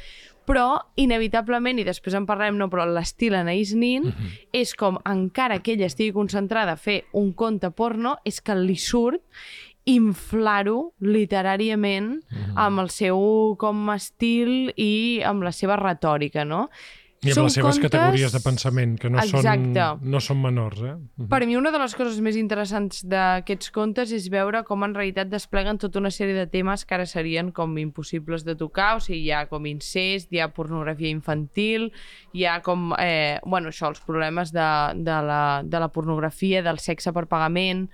però 0.49 0.79
inevitablement, 0.97 1.77
i 1.77 1.85
després 1.85 2.15
en 2.17 2.25
parlarem, 2.25 2.57
no, 2.57 2.71
però 2.71 2.87
l'estil 2.89 3.35
Anaïs 3.37 3.75
Nin 3.75 4.07
mm 4.07 4.09
-hmm. 4.09 4.47
és 4.53 4.73
com, 4.73 4.97
encara 5.05 5.59
que 5.59 5.73
ella 5.73 5.85
estigui 5.85 6.11
concentrada 6.11 6.71
a 6.71 6.77
fer 6.77 7.05
un 7.11 7.33
conte 7.33 7.69
porno, 7.71 8.17
és 8.25 8.41
que 8.41 8.55
li 8.55 8.75
surt 8.75 9.21
inflar-ho 9.85 10.93
literàriament 10.99 12.09
mm 12.09 12.37
-hmm. 12.37 12.53
amb 12.55 12.79
el 12.79 12.89
seu 12.89 13.55
com 13.57 13.89
estil 13.89 14.73
i 14.75 15.21
amb 15.25 15.43
la 15.43 15.51
seva 15.51 15.75
retòrica, 15.75 16.45
no? 16.45 16.69
I 17.19 17.33
amb 17.33 17.35
Són 17.35 17.47
les 17.49 17.55
seves 17.57 17.75
contes- 17.75 17.91
categories 17.91 18.31
de 18.31 18.39
pensament, 18.39 18.93
que 18.97 19.09
no, 19.09 19.19
són, 19.27 19.73
no 20.07 20.19
són 20.23 20.37
menors, 20.39 20.79
eh? 20.87 20.93
Per 21.27 21.41
mi 21.45 21.57
una 21.59 21.71
de 21.71 21.79
les 21.81 21.95
coses 21.97 22.21
més 22.23 22.37
interessants 22.39 23.01
d'aquests 23.03 23.73
contes 23.75 24.13
és 24.15 24.29
veure 24.31 24.61
com 24.63 24.85
en 24.87 24.93
realitat 24.95 25.27
despleguen 25.27 25.77
tota 25.77 25.99
una 25.99 26.13
sèrie 26.15 26.37
de 26.37 26.47
temes 26.47 26.85
que 26.85 26.95
ara 26.95 27.05
serien 27.05 27.51
com 27.51 27.75
impossibles 27.77 28.45
de 28.47 28.55
tocar, 28.55 28.95
o 28.95 29.03
sigui, 29.03 29.25
hi 29.25 29.33
ha 29.35 29.47
com 29.51 29.67
incest, 29.67 30.31
hi 30.31 30.39
ha 30.39 30.47
pornografia 30.55 31.11
infantil, 31.11 31.91
hi 32.31 32.45
ha 32.45 32.61
com, 32.63 32.93
eh, 32.97 33.39
bueno, 33.43 33.67
això, 33.67 33.91
els 33.91 33.99
problemes 33.99 34.53
de, 34.55 34.69
de, 34.95 35.19
la, 35.27 35.61
de 35.65 35.79
la 35.79 35.91
pornografia, 35.91 36.63
del 36.63 36.79
sexe 36.79 37.11
per 37.11 37.27
pagament, 37.27 37.89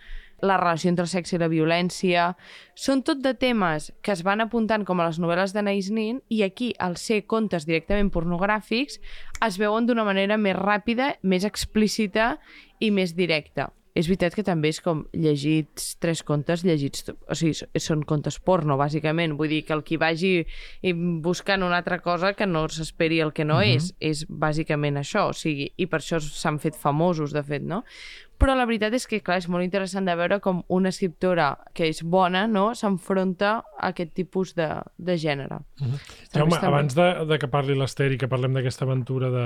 la 0.47 0.57
relació 0.62 0.92
entre 0.92 1.06
el 1.07 1.12
sexe 1.12 1.38
i 1.38 1.42
la 1.42 1.51
violència... 1.51 2.33
Són 2.75 3.06
tot 3.07 3.21
de 3.24 3.31
temes 3.39 3.94
que 4.03 4.12
es 4.12 4.22
van 4.27 4.43
apuntant 4.43 4.84
com 4.84 5.00
a 5.00 5.05
les 5.08 5.19
novel·les 5.24 5.53
d'Anaïs 5.55 5.88
Nin 5.96 6.19
i 6.27 6.41
aquí, 6.43 6.74
al 6.79 6.98
ser 7.00 7.22
contes 7.24 7.63
directament 7.63 8.12
pornogràfics, 8.12 9.00
es 9.48 9.62
veuen 9.62 9.88
d'una 9.88 10.03
manera 10.03 10.36
més 10.36 10.58
ràpida, 10.60 11.13
més 11.24 11.48
explícita 11.48 12.36
i 12.84 12.91
més 12.91 13.15
directa. 13.15 13.72
És 13.96 14.10
veritat 14.10 14.34
que 14.36 14.43
també 14.43 14.74
és 14.74 14.81
com 14.84 15.05
llegits 15.15 15.93
tres 16.03 16.19
contes, 16.27 16.65
llegits... 16.67 17.05
O 17.31 17.36
sigui, 17.39 17.55
són 17.79 18.01
contes 18.03 18.36
porno, 18.43 18.75
bàsicament. 18.75 19.38
Vull 19.39 19.53
dir 19.53 19.62
que 19.63 19.72
el 19.72 19.86
qui 19.88 19.96
vagi 19.96 20.34
buscant 21.24 21.63
una 21.63 21.79
altra 21.79 22.01
cosa 22.03 22.34
que 22.36 22.48
no 22.50 22.65
s'esperi 22.67 23.22
el 23.24 23.31
que 23.31 23.48
no 23.48 23.62
és. 23.63 23.93
És 24.03 24.25
bàsicament 24.27 25.00
això. 25.00 25.29
O 25.31 25.38
sigui, 25.38 25.69
i 25.79 25.88
per 25.88 26.01
això 26.01 26.19
s'han 26.19 26.60
fet 26.60 26.75
famosos, 26.75 27.31
de 27.31 27.46
fet, 27.48 27.63
no? 27.63 27.86
Però 28.42 28.56
la 28.58 28.65
veritat 28.68 28.94
és 28.98 29.06
que, 29.08 29.22
clar, 29.24 29.38
és 29.39 29.48
molt 29.51 29.63
interessant 29.63 30.08
de 30.08 30.15
veure 30.18 30.42
com 30.44 30.62
una 30.74 30.92
escriptora 30.92 31.54
que 31.75 31.88
és 31.88 32.01
bona, 32.04 32.46
no?, 32.51 32.68
s'enfronta 32.75 33.51
a 33.63 33.92
aquest 33.92 34.12
tipus 34.18 34.54
de, 34.58 34.68
de 34.98 35.15
gènere. 35.22 35.62
Està 35.80 36.42
bé, 36.42 36.42
Jaume, 36.42 36.60
abans 36.68 36.98
de, 36.98 37.08
de 37.30 37.39
que 37.39 37.50
parli 37.51 37.77
l'Ester 37.80 38.10
i 38.12 38.20
que 38.20 38.30
parlem 38.32 38.58
d'aquesta 38.58 38.84
aventura 38.88 39.32
de, 39.32 39.46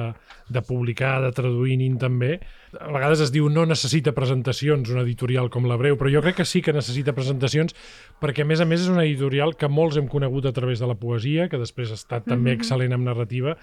de 0.49 0.63
publicar, 0.65 1.19
de 1.25 1.31
traduir 1.37 1.77
nin 1.81 1.99
també, 2.01 2.39
a 2.77 2.89
vegades 2.93 3.21
es 3.25 3.33
diu 3.33 3.49
no 3.49 3.65
necessita 3.69 4.13
presentacions 4.17 4.89
una 4.93 5.05
editorial 5.05 5.49
com 5.53 5.69
la 5.69 5.77
Breu, 5.79 5.97
però 5.99 6.11
jo 6.13 6.23
crec 6.25 6.39
que 6.41 6.47
sí 6.49 6.61
que 6.65 6.73
necessita 6.75 7.15
presentacions 7.17 7.77
perquè 8.21 8.45
a 8.45 8.49
més 8.49 8.61
a 8.61 8.67
més 8.69 8.83
és 8.85 8.91
una 8.91 9.05
editorial 9.05 9.55
que 9.57 9.69
molts 9.69 9.97
hem 9.97 10.09
conegut 10.09 10.49
a 10.49 10.53
través 10.55 10.81
de 10.81 10.89
la 10.89 10.97
poesia, 10.99 11.47
que 11.49 11.61
després 11.61 11.93
ha 11.93 11.97
estat 11.99 12.27
també 12.29 12.53
excel·lent 12.57 12.93
amb 12.93 13.09
narrativa, 13.09 13.55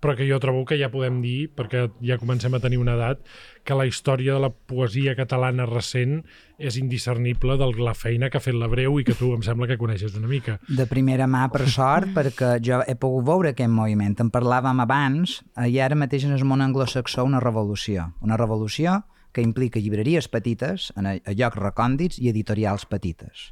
però 0.00 0.16
que 0.16 0.26
jo 0.28 0.40
trobo 0.40 0.64
que 0.64 0.78
ja 0.80 0.88
podem 0.90 1.20
dir, 1.20 1.50
perquè 1.52 1.84
ja 2.04 2.16
comencem 2.18 2.54
a 2.56 2.60
tenir 2.60 2.80
una 2.80 2.96
edat, 2.96 3.20
que 3.64 3.76
la 3.76 3.84
història 3.86 4.34
de 4.34 4.40
la 4.46 4.50
poesia 4.50 5.14
catalana 5.16 5.66
recent 5.68 6.22
és 6.58 6.78
indiscernible 6.80 7.58
de 7.60 7.68
la 7.78 7.94
feina 7.94 8.30
que 8.32 8.40
ha 8.40 8.44
fet 8.44 8.56
la 8.56 8.68
Breu 8.72 8.98
i 9.00 9.04
que 9.04 9.16
tu 9.16 9.34
em 9.36 9.44
sembla 9.44 9.68
que 9.68 9.78
coneixes 9.80 10.16
una 10.16 10.28
mica. 10.28 10.58
De 10.68 10.88
primera 10.88 11.28
mà, 11.28 11.46
per 11.52 11.68
sort, 11.68 12.10
perquè 12.16 12.56
jo 12.64 12.80
he 12.80 12.96
pogut 12.96 13.28
veure 13.28 13.52
aquest 13.52 13.72
moviment. 13.72 14.16
En 14.24 14.32
parlàvem 14.32 14.80
abans, 14.82 15.38
i 15.68 15.78
ara 15.80 15.98
mateix 15.98 16.24
en 16.28 16.36
el 16.36 16.44
món 16.48 16.64
anglosaxó 16.64 17.24
una 17.28 17.40
revolució. 17.44 18.10
Una 18.24 18.40
revolució 18.40 19.02
que 19.32 19.44
implica 19.44 19.80
llibreries 19.80 20.28
petites, 20.28 20.90
a 20.96 21.34
llocs 21.36 21.60
recòndits 21.60 22.18
i 22.18 22.32
editorials 22.32 22.88
petites. 22.88 23.50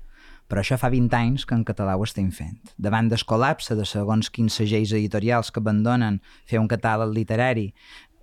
Però 0.48 0.62
això 0.62 0.78
fa 0.80 0.88
20 0.88 1.12
anys 1.16 1.44
que 1.44 1.54
en 1.54 1.64
català 1.68 1.98
ho 1.98 2.04
estem 2.06 2.30
fent. 2.32 2.56
Davant 2.80 3.10
del 3.12 3.24
col·lapse 3.28 3.76
de 3.76 3.84
segons 3.84 4.30
quins 4.32 4.56
segells 4.56 4.94
editorials 4.96 5.52
que 5.52 5.60
abandonen 5.60 6.22
fer 6.48 6.60
un 6.62 6.70
catàleg 6.72 7.12
literari 7.12 7.66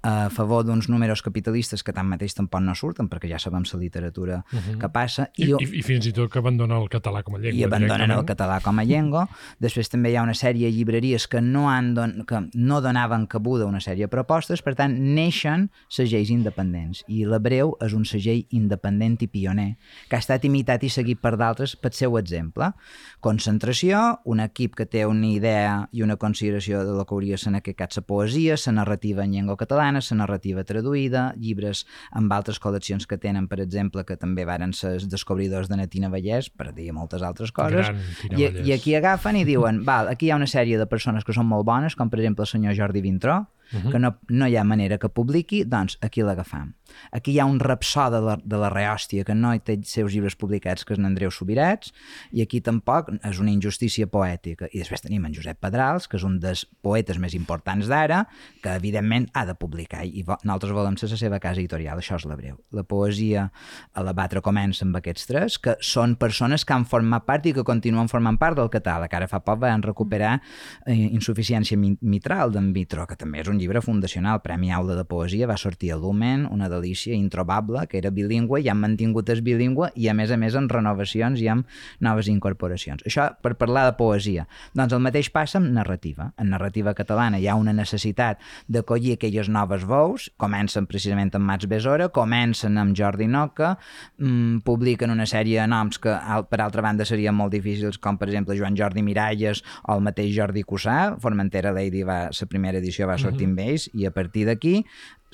a 0.06 0.30
favor 0.30 0.62
d'uns 0.66 0.86
números 0.86 1.24
capitalistes 1.26 1.82
que 1.82 1.94
tanmateix 1.96 2.36
tampoc 2.38 2.62
no 2.62 2.76
surten, 2.78 3.10
perquè 3.10 3.30
ja 3.32 3.40
sabem 3.42 3.64
la 3.66 3.80
literatura 3.80 4.44
uh 4.46 4.58
-huh. 4.58 4.78
que 4.78 4.90
passa. 4.90 5.30
I, 5.36 5.46
i, 5.50 5.80
I 5.80 5.82
fins 5.82 6.06
i 6.06 6.14
tot 6.14 6.32
que 6.32 6.40
abandona 6.40 6.78
el 6.78 6.90
català 6.90 7.24
com 7.24 7.36
a 7.36 7.40
llengua. 7.40 7.60
I 7.60 7.64
abandonen 7.64 8.12
el 8.12 8.26
català 8.26 8.62
com 8.62 8.80
a 8.80 8.84
llengua. 8.84 9.28
Després 9.60 9.90
també 9.90 10.12
hi 10.12 10.16
ha 10.16 10.24
una 10.24 10.34
sèrie 10.34 10.68
de 10.68 10.72
llibreries 10.72 11.28
que 11.28 11.42
no, 11.42 11.72
han 11.72 11.94
don, 11.96 12.26
que 12.26 12.50
no 12.54 12.82
donaven 12.82 13.26
cabuda 13.26 13.64
a 13.64 13.68
una 13.68 13.80
sèrie 13.80 14.06
de 14.06 14.08
propostes, 14.08 14.62
per 14.62 14.76
tant, 14.76 14.94
neixen 15.16 15.72
segells 15.90 16.30
independents. 16.30 17.04
I 17.08 17.26
la 17.26 17.40
Breu 17.40 17.76
és 17.82 17.94
un 17.94 18.06
segell 18.06 18.46
independent 18.52 19.18
i 19.22 19.28
pioner, 19.28 19.78
que 20.08 20.16
ha 20.16 20.20
estat 20.20 20.46
imitat 20.46 20.84
i 20.84 20.90
seguit 20.90 21.20
per 21.20 21.36
d'altres 21.38 21.76
pel 21.76 21.94
seu 21.94 22.18
exemple. 22.18 22.74
Concentració, 23.20 24.20
un 24.26 24.40
equip 24.40 24.76
que 24.76 24.86
té 24.86 25.06
una 25.06 25.28
idea 25.28 25.90
i 25.92 26.04
una 26.04 26.16
consideració 26.16 26.86
de 26.86 26.94
lo 26.94 27.06
que 27.06 27.16
hauria 27.16 27.34
de 27.34 27.38
ser 27.38 27.50
en 27.50 27.56
aquest 27.56 27.78
cas 27.78 27.98
la 27.98 28.02
poesia, 28.04 28.56
la 28.66 28.72
narrativa 28.72 29.24
en 29.24 29.32
llengua 29.34 29.58
catalana, 29.58 29.95
la 30.00 30.18
narrativa 30.22 30.64
traduïda, 30.68 31.34
llibres 31.38 31.86
amb 32.12 32.32
altres 32.36 32.60
col·leccions 32.62 33.08
que 33.08 33.18
tenen, 33.22 33.48
per 33.48 33.60
exemple, 33.64 34.06
que 34.06 34.18
també 34.20 34.46
varen 34.46 34.74
ser 34.74 34.96
els 35.00 35.10
descobridors 35.12 35.70
de 35.72 35.80
Natina 35.80 36.10
Vallès, 36.14 36.50
per 36.50 36.72
dir 36.76 36.92
moltes 36.96 37.24
altres 37.26 37.52
coses, 37.56 37.92
Gran 38.24 38.40
i, 38.40 38.50
i 38.70 38.76
aquí 38.76 38.96
agafen 38.96 39.40
i 39.40 39.46
diuen, 39.48 39.84
val, 39.86 40.10
aquí 40.12 40.28
hi 40.28 40.32
ha 40.34 40.40
una 40.40 40.50
sèrie 40.50 40.80
de 40.80 40.88
persones 40.90 41.26
que 41.26 41.36
són 41.36 41.48
molt 41.50 41.66
bones, 41.68 41.96
com 41.96 42.10
per 42.10 42.20
exemple 42.22 42.46
el 42.46 42.52
senyor 42.52 42.78
Jordi 42.78 43.04
Vintró, 43.06 43.44
uh 43.72 43.80
-huh. 43.80 43.92
que 43.92 44.00
no, 44.00 44.16
no 44.30 44.48
hi 44.48 44.58
ha 44.58 44.64
manera 44.64 44.98
que 44.98 45.10
publiqui, 45.10 45.64
doncs 45.64 45.98
aquí 46.02 46.22
l'agafam. 46.22 46.74
Aquí 47.12 47.32
hi 47.32 47.40
ha 47.40 47.46
un 47.46 47.60
rapsó 47.60 48.10
de 48.12 48.22
la, 48.22 48.38
de 48.44 48.58
la 48.58 48.70
reòstia 48.70 49.24
que 49.24 49.36
no 49.36 49.54
té 49.60 49.74
els 49.80 49.92
seus 49.92 50.14
llibres 50.14 50.36
publicats, 50.36 50.86
que 50.86 50.94
és 50.94 51.00
en 51.00 51.06
Andreu 51.06 51.32
Subirats, 51.32 51.94
i 52.32 52.44
aquí 52.44 52.62
tampoc 52.62 53.12
és 53.24 53.40
una 53.40 53.52
injustícia 53.52 54.08
poètica. 54.08 54.70
I 54.72 54.82
després 54.82 55.02
tenim 55.02 55.26
en 55.26 55.34
Josep 55.34 55.60
Pedrals, 55.60 56.08
que 56.08 56.18
és 56.18 56.24
un 56.24 56.40
dels 56.40 56.66
poetes 56.86 57.20
més 57.22 57.34
importants 57.38 57.88
d'ara, 57.88 58.26
que 58.62 58.76
evidentment 58.76 59.28
ha 59.34 59.46
de 59.46 59.56
publicar, 59.56 60.06
i 60.06 60.24
vo 60.24 60.38
nosaltres 60.44 60.76
volem 60.76 60.98
ser 60.98 61.10
la 61.10 61.18
seva 61.18 61.40
casa 61.40 61.60
editorial, 61.60 61.98
això 61.98 62.20
és 62.20 62.26
la 62.30 62.38
breu. 62.38 62.60
La 62.76 62.84
poesia 62.84 63.50
a 63.94 64.04
la 64.04 64.14
Batra 64.14 64.42
comença 64.46 64.86
amb 64.86 64.98
aquests 65.00 65.30
tres, 65.30 65.58
que 65.58 65.76
són 65.82 66.16
persones 66.22 66.66
que 66.66 66.76
han 66.76 66.86
format 66.86 67.26
part 67.26 67.46
i 67.46 67.54
que 67.56 67.66
continuen 67.66 68.10
formant 68.12 68.38
part 68.38 68.58
del 68.60 68.70
catàleg. 68.70 69.14
Ara 69.14 69.30
fa 69.32 69.42
poc 69.46 69.60
van 69.64 69.84
recuperar 69.86 70.38
eh, 70.86 70.96
Insuficiència 71.16 71.78
mitral 71.78 72.52
d'en 72.52 72.72
Vitro, 72.76 73.06
que 73.08 73.16
també 73.16 73.42
és 73.42 73.50
un 73.52 73.55
llibre 73.60 73.82
fundacional, 73.82 74.42
Premi 74.44 74.72
Aula 74.74 74.96
de 74.96 75.06
Poesia, 75.06 75.48
va 75.48 75.58
sortir 75.58 75.92
a 75.94 75.98
Lumen, 75.98 76.46
una 76.52 76.70
delícia 76.70 77.14
introbable, 77.16 77.86
que 77.88 77.98
era 77.98 78.12
bilingüe, 78.12 78.62
i 78.62 78.70
han 78.70 78.80
mantingut 78.82 79.30
el 79.34 79.42
bilingüe, 79.46 79.92
i 79.96 80.10
a 80.10 80.16
més 80.18 80.32
a 80.32 80.38
més 80.38 80.56
en 80.56 80.70
renovacions 80.70 81.42
i 81.42 81.50
amb 81.52 81.68
noves 82.04 82.30
incorporacions. 82.32 83.04
Això 83.06 83.30
per 83.42 83.56
parlar 83.60 83.86
de 83.90 83.96
poesia. 84.00 84.48
Doncs 84.76 84.96
el 84.96 85.04
mateix 85.06 85.30
passa 85.34 85.60
amb 85.60 85.72
narrativa. 85.76 86.32
En 86.42 86.52
narrativa 86.54 86.94
catalana 86.98 87.40
hi 87.40 87.48
ha 87.48 87.56
una 87.60 87.74
necessitat 87.76 88.42
d'acollir 88.68 89.16
aquelles 89.16 89.50
noves 89.50 89.86
veus, 89.88 90.30
comencen 90.42 90.88
precisament 90.90 91.34
amb 91.36 91.50
Mats 91.50 91.70
Besora, 91.72 92.10
comencen 92.10 92.78
amb 92.82 92.96
Jordi 92.98 93.28
Noca, 93.28 93.76
mmm, 94.20 94.62
publiquen 94.66 95.14
una 95.14 95.28
sèrie 95.30 95.62
de 95.62 95.68
noms 95.72 96.00
que 96.02 96.14
per 96.50 96.62
altra 96.62 96.84
banda 96.86 97.06
serien 97.06 97.36
molt 97.36 97.54
difícils, 97.54 97.98
com 98.02 98.18
per 98.18 98.30
exemple 98.30 98.58
Joan 98.58 98.78
Jordi 98.78 99.04
Miralles 99.06 99.64
o 99.86 99.96
el 99.96 100.04
mateix 100.06 100.34
Jordi 100.36 100.64
Cussà, 100.68 101.16
Formentera 101.22 101.74
Lady 101.76 102.04
va, 102.04 102.26
la 102.30 102.50
primera 102.50 102.80
edició 102.82 103.08
va 103.10 103.18
sortir 103.22 103.45
amb 103.46 103.62
ells, 103.64 103.90
i 103.94 104.08
a 104.10 104.14
partir 104.14 104.46
d'aquí 104.50 104.82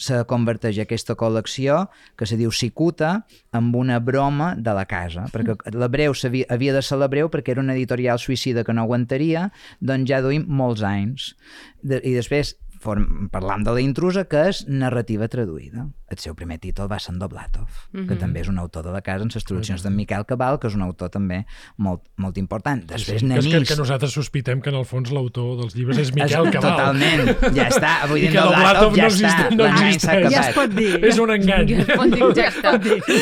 se 0.01 0.17
converteix 0.29 0.79
aquesta 0.81 1.13
col·lecció 1.19 1.85
que 2.17 2.25
se 2.25 2.37
diu 2.39 2.53
Cicuta 2.55 3.11
amb 3.57 3.75
una 3.77 3.99
broma 4.01 4.53
de 4.57 4.73
la 4.73 4.87
casa, 4.89 5.27
perquè 5.33 5.75
la 5.77 5.89
Breu 5.93 6.15
havia, 6.25 6.47
havia 6.49 6.73
de 6.73 6.81
ser 6.85 6.97
la 6.97 7.09
Breu 7.11 7.29
perquè 7.29 7.53
era 7.53 7.61
una 7.61 7.75
editorial 7.77 8.19
suïcida 8.19 8.65
que 8.65 8.73
no 8.73 8.87
aguantaria, 8.87 9.49
doncs 9.79 10.09
ja 10.09 10.21
duim 10.25 10.47
molts 10.47 10.81
anys. 10.87 11.33
De, 11.81 12.01
I 12.01 12.15
després 12.17 12.55
form, 12.81 13.29
parlam 13.31 13.63
de 13.63 13.73
la 13.75 13.81
intrusa, 13.83 14.25
que 14.29 14.47
és 14.49 14.65
narrativa 14.67 15.29
traduïda. 15.31 15.87
El 16.11 16.19
seu 16.19 16.35
primer 16.35 16.57
títol 16.59 16.89
va 16.91 16.97
ser 16.99 17.13
en 17.13 17.19
Doblatov, 17.21 17.69
mm 17.69 17.99
-hmm. 17.99 18.07
que 18.07 18.15
també 18.15 18.41
és 18.41 18.49
un 18.49 18.57
autor 18.57 18.83
de 18.83 18.91
la 18.91 19.01
casa, 19.01 19.23
en 19.23 19.29
les 19.33 19.43
traduccions 19.43 19.83
d'en 19.83 19.95
Miquel 19.95 20.25
Cabal, 20.25 20.59
que 20.59 20.67
és 20.67 20.75
un 20.75 20.81
autor 20.81 21.09
també 21.09 21.45
molt, 21.77 22.01
molt 22.17 22.37
important. 22.37 22.83
Després, 22.85 23.21
sí, 23.21 23.25
Nanís... 23.25 23.47
Que, 23.47 23.63
que 23.63 23.75
nosaltres 23.75 24.11
sospitem 24.11 24.61
que 24.61 24.69
en 24.69 24.75
el 24.75 24.85
fons 24.85 25.11
l'autor 25.11 25.57
dels 25.61 25.75
llibres 25.75 25.97
és 25.97 26.13
Miquel 26.13 26.47
és, 26.47 26.51
Cabal. 26.51 26.71
Totalment, 26.71 27.53
ja 27.55 27.67
està. 27.69 28.07
Vull 28.07 28.17
I 28.17 28.21
dir, 28.21 28.31
que 28.31 28.41
Doblatov 28.41 28.95
ja 28.95 29.03
no 29.03 29.07
està. 29.07 29.27
existeix, 29.27 29.57
no 29.57 29.65
existeix. 29.65 30.31
Ja 30.31 30.41
es 30.49 30.55
pot 30.55 30.69
dir. 30.75 31.05
És 31.05 31.19
un 31.19 31.29
engany. 31.29 31.67
Ja 31.69 31.79
es 31.79 31.87
pot 31.95 32.09
dir, 32.11 32.23
ja 32.35 32.47
està. 32.49 32.71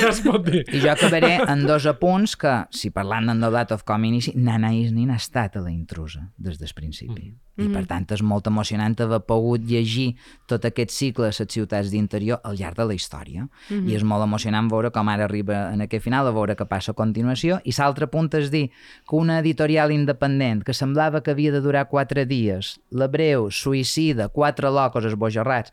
Ja 0.02 0.10
es 0.10 0.22
pot 0.22 0.46
dir. 0.46 0.64
I 0.74 0.82
jo 0.82 0.92
acabaré 0.92 1.40
en 1.48 1.66
dos 1.68 1.86
apunts 1.86 2.36
que, 2.36 2.56
si 2.72 2.90
parlant 2.90 3.28
d'en 3.28 3.40
Doblatov 3.40 3.84
com 3.84 4.02
a 4.02 4.08
inici, 4.08 4.34
Nana 4.36 4.74
Isnin 4.74 5.12
ha 5.12 5.20
estat 5.20 5.58
a 5.58 5.62
la 5.62 5.72
intrusa 5.72 6.32
des 6.38 6.58
del 6.58 6.74
principi. 6.74 7.30
Mm. 7.30 7.49
I 7.60 7.70
per 7.74 7.86
tant 7.90 8.06
és 8.16 8.22
molt 8.26 8.48
emocionant 8.48 8.96
haver 9.04 9.20
pogut 9.28 9.66
llegir 9.68 10.14
tot 10.50 10.66
aquest 10.66 10.94
cicle 10.96 11.28
a 11.28 11.34
les 11.34 11.42
ciutats 11.54 11.92
d'interior 11.92 12.40
al 12.44 12.58
llarg 12.60 12.78
de 12.78 12.86
la 12.86 12.94
història. 12.94 13.44
Mm 13.44 13.50
-hmm. 13.70 13.90
I 13.90 13.96
és 13.96 14.04
molt 14.04 14.24
emocionant 14.24 14.70
veure 14.72 14.92
com 14.92 15.10
ara 15.10 15.24
arriba 15.24 15.74
en 15.74 15.82
aquest 15.82 16.04
final, 16.04 16.28
a 16.28 16.32
veure 16.32 16.56
què 16.56 16.66
passa 16.66 16.92
a 16.92 16.96
continuació. 16.96 17.60
I 17.64 17.72
l'altre 17.78 18.08
punt 18.08 18.30
és 18.34 18.50
dir 18.52 18.72
que 19.08 19.16
una 19.16 19.40
editorial 19.40 19.92
independent 19.92 20.64
que 20.64 20.74
semblava 20.74 21.22
que 21.22 21.32
havia 21.32 21.52
de 21.52 21.62
durar 21.62 21.90
quatre 21.90 22.26
dies, 22.26 22.80
la 22.92 23.08
breu, 23.08 23.50
suïcida, 23.52 24.30
quatre 24.30 24.70
locos 24.70 25.06
esbojarrats, 25.06 25.72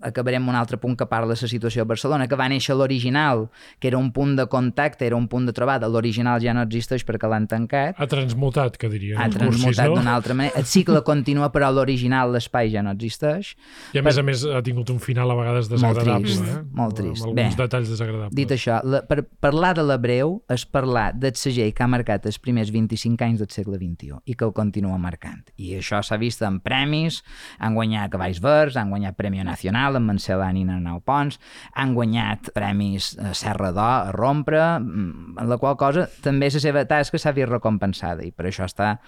acabarem 0.00 0.42
amb 0.42 0.50
un 0.52 0.56
altre 0.58 0.76
punt 0.78 0.96
que 0.96 1.06
parla 1.06 1.34
de 1.34 1.40
la 1.40 1.48
situació 1.48 1.82
a 1.82 1.88
Barcelona, 1.88 2.26
que 2.28 2.36
va 2.36 2.48
néixer 2.48 2.74
l'original, 2.76 3.46
que 3.80 3.88
era 3.88 3.98
un 3.98 4.10
punt 4.12 4.36
de 4.36 4.46
contacte, 4.46 5.06
era 5.06 5.16
un 5.16 5.26
punt 5.28 5.46
de 5.46 5.52
trobada, 5.56 5.88
l'original 5.88 6.40
ja 6.42 6.52
no 6.54 6.62
existeix 6.66 7.04
perquè 7.06 7.28
l'han 7.28 7.46
tancat, 7.46 7.94
Ha 7.98 8.06
transmutat, 8.06 8.76
que 8.76 8.88
dirien. 8.88 9.18
ha 9.20 9.28
transmutat 9.30 9.88
no? 9.88 9.96
d'una 9.96 10.14
altra 10.14 10.34
manera. 10.34 10.56
El 10.58 10.64
cicle 10.66 11.02
continua, 11.02 11.50
però 11.52 11.70
l'original, 11.72 12.32
l'espai 12.32 12.70
ja 12.70 12.82
no 12.82 12.90
existeix. 12.92 13.54
I 13.94 13.98
a 13.98 14.02
més 14.02 14.18
a 14.18 14.22
més 14.22 14.44
ha 14.44 14.62
tingut 14.62 14.90
un 14.90 14.98
final 15.00 15.30
a 15.30 15.34
vegades 15.38 15.70
Molt 15.70 15.80
desagradable. 15.80 16.22
trist, 16.26 16.44
eh? 16.44 16.62
molt 16.72 16.96
trist. 16.96 17.22
Amb 17.24 17.32
alguns 17.38 17.56
Bé, 17.56 17.62
detalls 17.62 17.88
desagradables. 17.90 18.34
Dit 18.36 18.50
això, 18.52 18.80
la, 18.84 19.02
per 19.06 19.22
parlar 19.40 19.74
de 19.76 19.82
la 19.86 19.96
breu 19.98 20.42
és 20.52 20.66
parlar 20.66 21.12
del 21.14 21.34
segell 21.36 21.72
que 21.74 21.82
ha 21.82 21.88
marcat 21.88 22.26
els 22.26 22.38
primers 22.38 22.70
25 22.70 23.24
anys 23.24 23.38
del 23.40 23.50
segle 23.50 23.76
XXI 23.80 24.20
i 24.26 24.34
que 24.34 24.44
el 24.44 24.52
continua 24.52 24.98
marcant. 24.98 25.42
I 25.56 25.76
això 25.80 26.02
s'ha 26.04 26.16
vist 26.20 26.42
en 26.42 26.60
premis, 26.60 27.22
han 27.58 27.74
guanyat 27.74 28.10
Cavalls 28.12 28.40
Verds, 28.44 28.76
han 28.76 28.90
guanyat 28.92 29.16
Premi 29.16 29.42
Nacional 29.44 29.95
amb 29.96 30.10
Mancelani 30.12 30.62
i 30.62 30.68
Arnau 30.70 31.00
Pons, 31.04 31.38
han 31.74 31.94
guanyat 31.96 32.50
premis 32.56 33.14
a 33.18 33.32
Serra 33.34 33.72
d'Or, 33.72 34.10
a 34.10 34.12
Rompre, 34.14 34.62
mm, 34.80 35.36
en 35.40 35.48
la 35.50 35.58
qual 35.58 35.76
cosa 35.80 36.06
també 36.22 36.50
la 36.52 36.60
seva 36.62 36.84
tasca 36.88 37.18
s'ha 37.18 37.32
vist 37.36 37.48
recompensada 37.50 38.22
i 38.24 38.30
per 38.32 38.46
això 38.50 38.64
està, 38.68 38.98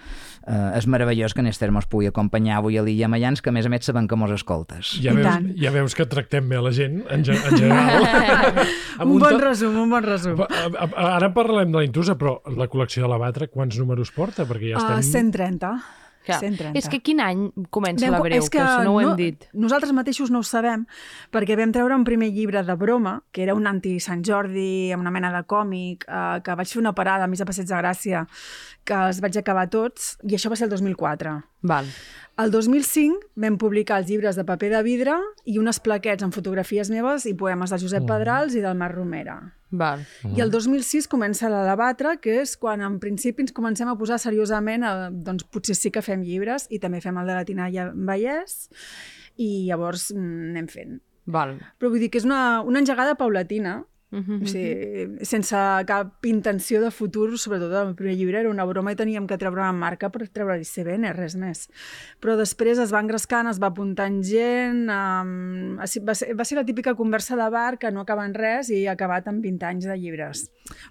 eh, 0.47 0.77
és 0.77 0.87
meravellós 0.87 1.33
que 1.33 1.41
Néstor 1.45 1.71
mos 1.71 1.85
pugui 1.87 2.07
acompanyar 2.09 2.57
avui 2.59 2.77
a 2.77 2.83
l'Illa 2.83 3.07
Mayans, 3.07 3.41
que 3.41 3.49
a 3.49 3.53
més 3.55 3.65
a 3.65 3.69
més 3.69 3.85
sabem 3.85 4.07
que 4.07 4.15
mos 4.19 4.31
escoltes. 4.31 4.95
Ja 5.01 5.11
I 5.13 5.15
veus, 5.21 5.53
ja 5.61 5.71
veus 5.71 5.95
que 5.95 6.05
tractem 6.05 6.49
bé 6.49 6.57
a 6.57 6.61
la 6.61 6.71
gent, 6.71 7.03
en, 7.09 7.23
ge- 7.23 7.37
en 7.39 7.57
general. 7.57 8.03
Amb 8.99 9.11
Un 9.11 9.19
bon 9.19 9.29
to- 9.29 9.39
resum, 9.39 9.77
un 9.79 9.89
bon 9.89 10.03
resum. 10.03 10.39
Ara 10.95 11.31
parlarem 11.33 11.71
de 11.71 11.77
la 11.79 11.85
intrusa, 11.87 12.17
però 12.19 12.39
la 12.57 12.67
col·lecció 12.67 13.03
de 13.05 13.09
la 13.11 13.17
Batra, 13.21 13.47
quants 13.47 13.77
números 13.79 14.11
porta? 14.11 14.45
Perquè 14.49 14.73
ja 14.73 14.79
Uh, 14.79 14.99
estem... 14.99 15.31
130. 15.31 15.69
Que, 16.25 16.33
130. 16.33 16.77
és 16.77 16.89
que 16.89 16.99
quin 17.01 17.21
any 17.23 17.51
comença 17.71 18.05
Vam- 18.05 18.17
la 18.17 18.19
breu? 18.19 18.37
és 18.43 18.49
Que, 18.49 18.59
si 18.59 18.83
no 18.85 18.93
ho 18.93 18.99
hem 19.01 19.15
dit. 19.15 19.45
Nosaltres 19.53 19.93
mateixos 19.93 20.29
no 20.29 20.39
ho 20.39 20.43
sabem, 20.43 20.85
perquè 21.31 21.55
vam 21.57 21.71
treure 21.71 21.95
un 21.95 22.03
primer 22.03 22.29
llibre 22.31 22.61
de 22.63 22.75
broma, 22.75 23.23
que 23.31 23.41
era 23.43 23.55
un 23.55 23.65
anti-Sant 23.67 24.23
Jordi, 24.25 24.91
amb 24.91 25.01
una 25.01 25.11
mena 25.11 25.31
de 25.31 25.43
còmic, 25.47 26.05
eh, 26.07 26.41
que 26.43 26.55
vaig 26.55 26.67
fer 26.67 26.79
una 26.81 26.93
parada 26.93 27.23
a 27.23 27.27
Missa 27.27 27.45
Passeig 27.45 27.67
de 27.67 27.75
Gràcia, 27.75 28.27
que 28.83 28.93
els 28.93 29.21
vaig 29.21 29.37
acabar 29.37 29.69
tots, 29.69 30.17
i 30.23 30.35
això 30.35 30.49
va 30.49 30.55
ser 30.55 30.65
el 30.65 30.71
2004. 30.71 31.41
Val. 31.61 31.85
El 32.39 32.53
2005 32.53 33.33
vam 33.35 33.57
publicar 33.59 33.97
els 33.99 34.07
llibres 34.07 34.37
de 34.39 34.45
paper 34.47 34.69
de 34.71 34.79
vidre 34.85 35.15
i 35.43 35.57
unes 35.59 35.81
plaquets 35.83 36.23
amb 36.23 36.31
fotografies 36.31 36.87
meves 36.87 37.25
i 37.27 37.33
poemes 37.35 37.73
de 37.73 37.79
Josep 37.81 38.05
Pedrals 38.07 38.55
i 38.55 38.61
del 38.63 38.77
Mar 38.79 38.93
Romera. 38.93 39.35
Val. 39.81 40.05
I 40.23 40.39
el 40.45 40.53
2006 40.53 41.09
comença 41.11 41.51
la 41.51 41.65
debatre, 41.67 42.15
que 42.23 42.37
és 42.45 42.55
quan 42.57 42.79
en 42.85 42.95
principi 43.03 43.43
ens 43.43 43.51
comencem 43.55 43.91
a 43.91 43.97
posar 43.99 44.21
seriosament, 44.23 44.87
a, 44.87 45.09
doncs 45.11 45.43
potser 45.51 45.75
sí 45.75 45.91
que 45.91 46.05
fem 46.05 46.23
llibres 46.23 46.69
i 46.71 46.79
també 46.79 47.03
fem 47.03 47.19
el 47.19 47.27
de 47.27 47.35
la 47.35 47.43
Tinalla 47.43 47.89
Vallès 47.91 48.69
i 49.35 49.67
llavors 49.67 50.07
mm, 50.15 50.49
anem 50.53 50.71
fent. 50.71 50.97
Val. 51.27 51.57
Però 51.75 51.91
vull 51.91 51.99
dir 51.99 52.07
que 52.13 52.23
és 52.23 52.29
una, 52.29 52.61
una 52.63 52.79
engegada 52.79 53.19
paulatina 53.19 53.81
O 54.11 54.47
sigui, 54.49 55.19
sense 55.21 55.55
cap 55.85 56.25
intenció 56.25 56.79
de 56.81 56.89
futur, 56.89 57.37
sobretot 57.37 57.75
el 57.77 57.91
primer 57.95 58.15
llibre 58.17 58.39
era 58.39 58.49
una 58.49 58.65
broma 58.65 58.93
i 58.93 58.97
teníem 58.97 59.27
que 59.29 59.37
treure 59.37 59.61
una 59.61 59.73
marca 59.75 60.09
per 60.09 60.27
treure 60.33 60.55
l'ICBN, 60.57 61.11
res 61.13 61.35
més. 61.37 61.67
Però 62.19 62.33
després 62.39 62.81
es 62.81 62.93
va 62.93 63.03
engrescant, 63.03 63.47
es 63.51 63.59
va 63.61 63.69
apuntant 63.69 64.23
gent, 64.25 64.87
um, 64.89 65.77
va, 65.77 66.15
ser, 66.17 66.33
va 66.33 66.45
ser 66.47 66.57
la 66.57 66.65
típica 66.65 66.95
conversa 66.97 67.37
de 67.37 67.49
bar 67.53 67.77
que 67.77 67.91
no 67.91 68.01
acaba 68.01 68.25
en 68.25 68.33
res 68.33 68.71
i 68.73 68.87
ha 68.87 68.97
acabat 68.97 69.29
amb 69.29 69.45
20 69.45 69.69
anys 69.69 69.85
de 69.85 69.99
llibres, 70.01 70.47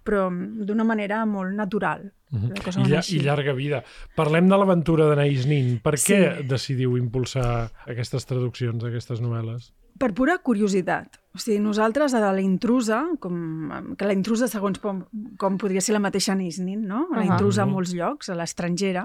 però 0.06 0.28
d'una 0.30 0.86
manera 0.86 1.24
molt 1.26 1.56
natural. 1.58 2.12
Uh 2.30 2.38
-huh. 2.38 2.86
I, 2.86 2.88
lla 2.90 3.00
I 3.08 3.20
llarga 3.20 3.52
vida. 3.52 3.82
Parlem 4.14 4.48
de 4.48 4.56
l'aventura 4.56 5.06
d'Anaïs 5.08 5.46
Nin. 5.46 5.80
Per 5.80 5.98
Sí. 5.98 6.12
què 6.12 6.46
decidiu 6.46 6.96
impulsar 6.98 7.72
aquestes 7.86 8.26
traduccions, 8.26 8.84
aquestes 8.84 9.20
novel·les? 9.20 9.72
Per 9.98 10.12
pura 10.14 10.38
curiositat. 10.38 11.18
O 11.38 11.40
sigui, 11.40 11.60
nosaltres 11.62 12.16
a 12.18 12.20
la 12.34 12.42
intrusa, 12.42 13.04
com, 13.22 13.94
que 13.94 14.08
la 14.08 14.14
intrusa 14.16 14.48
segons 14.50 14.80
com, 14.82 15.04
com 15.38 15.58
podria 15.60 15.78
ser 15.84 15.94
la 15.94 16.00
mateixa 16.02 16.32
Anaïs 16.34 16.58
Nin, 16.58 16.82
no? 16.88 17.04
La 17.14 17.22
intrusa 17.28 17.62
a 17.62 17.66
Mhm. 17.66 17.72
molts 17.76 17.92
llocs, 17.94 18.28
a 18.28 18.34
l'estrangera, 18.34 19.04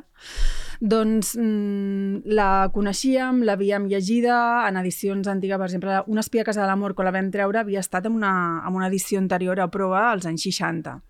doncs 0.82 1.36
mm, 1.38 2.26
la 2.26 2.72
coneixíem, 2.74 3.44
l'havíem 3.46 3.86
llegida 3.88 4.68
en 4.68 4.78
edicions 4.82 5.28
antigues, 5.28 5.58
per 5.58 5.68
exemple, 5.68 6.02
Una 6.08 6.22
espia 6.22 6.42
a 6.42 6.46
casa 6.46 6.62
de 6.62 6.68
l'amor, 6.68 6.96
quan 6.96 7.06
la 7.06 7.12
vam 7.12 7.30
treure, 7.30 7.60
havia 7.60 7.80
estat 7.80 8.08
en 8.08 8.14
una, 8.14 8.64
en 8.68 8.74
una 8.74 8.88
edició 8.88 9.20
anterior 9.20 9.60
a 9.60 9.70
prova 9.70 10.12
als 10.12 10.26
anys 10.26 10.42
60 10.42 11.04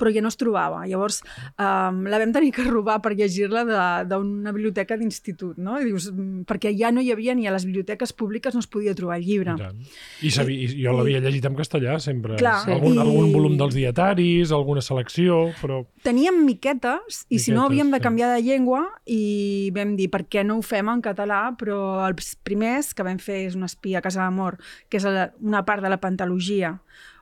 però 0.00 0.10
ja 0.14 0.22
no 0.24 0.30
es 0.32 0.38
trobava. 0.40 0.80
Llavors, 0.88 1.20
um, 1.60 2.00
la 2.08 2.18
vam 2.22 2.32
tenir 2.32 2.50
que 2.56 2.64
robar 2.64 2.98
per 3.04 3.12
llegir-la 3.18 3.62
d'una 4.08 4.52
biblioteca 4.56 4.96
d'institut, 4.96 5.58
no? 5.60 5.76
I 5.80 5.84
dius, 5.90 6.08
mm, 6.10 6.46
perquè 6.48 6.72
ja 6.76 6.90
no 6.90 7.02
hi 7.04 7.12
havia 7.12 7.34
ni 7.36 7.46
a 7.46 7.52
les 7.52 7.66
biblioteques 7.68 8.14
públiques 8.16 8.54
no 8.56 8.60
es 8.64 8.66
podia 8.70 8.94
trobar 8.96 9.18
el 9.20 9.24
llibre. 9.28 9.54
I. 10.22 10.30
I, 10.30 10.56
i 10.64 10.68
jo 10.82 10.96
l'havia 10.96 11.20
llegit 11.20 11.44
en 11.46 11.54
castellà 11.58 11.98
sempre. 12.00 12.36
Clar, 12.40 12.64
Sí. 12.64 12.72
algun, 12.72 12.94
i- 12.96 12.98
algun 13.04 13.32
volum 13.32 13.56
dels 13.60 13.74
dietaris, 13.76 14.50
alguna 14.52 14.80
selecció, 14.80 15.50
però... 15.60 15.84
Teníem 16.02 16.44
miquetes 16.46 17.26
i 17.28 17.38
si 17.38 17.52
no 17.52 17.64
Miquetes, 17.64 17.66
havíem 17.70 17.90
de 17.92 18.00
canviar 18.00 18.34
de 18.34 18.42
llengua 18.42 18.86
i 19.06 19.70
vam 19.76 19.96
dir 19.98 20.08
per 20.10 20.24
què 20.30 20.44
no 20.46 20.56
ho 20.58 20.62
fem 20.62 20.88
en 20.88 21.02
català, 21.04 21.56
però 21.60 22.06
els 22.08 22.34
primers 22.42 22.94
que 22.94 23.02
vam 23.04 23.18
fer 23.20 23.42
és 23.50 23.54
una 23.58 23.66
espia 23.68 23.98
a 23.98 24.02
casa 24.04 24.22
d'amor, 24.24 24.56
que 24.88 24.96
és 24.96 25.04
una 25.40 25.64
part 25.66 25.82
de 25.84 25.90
la 25.92 26.00
pantalogia, 26.00 26.78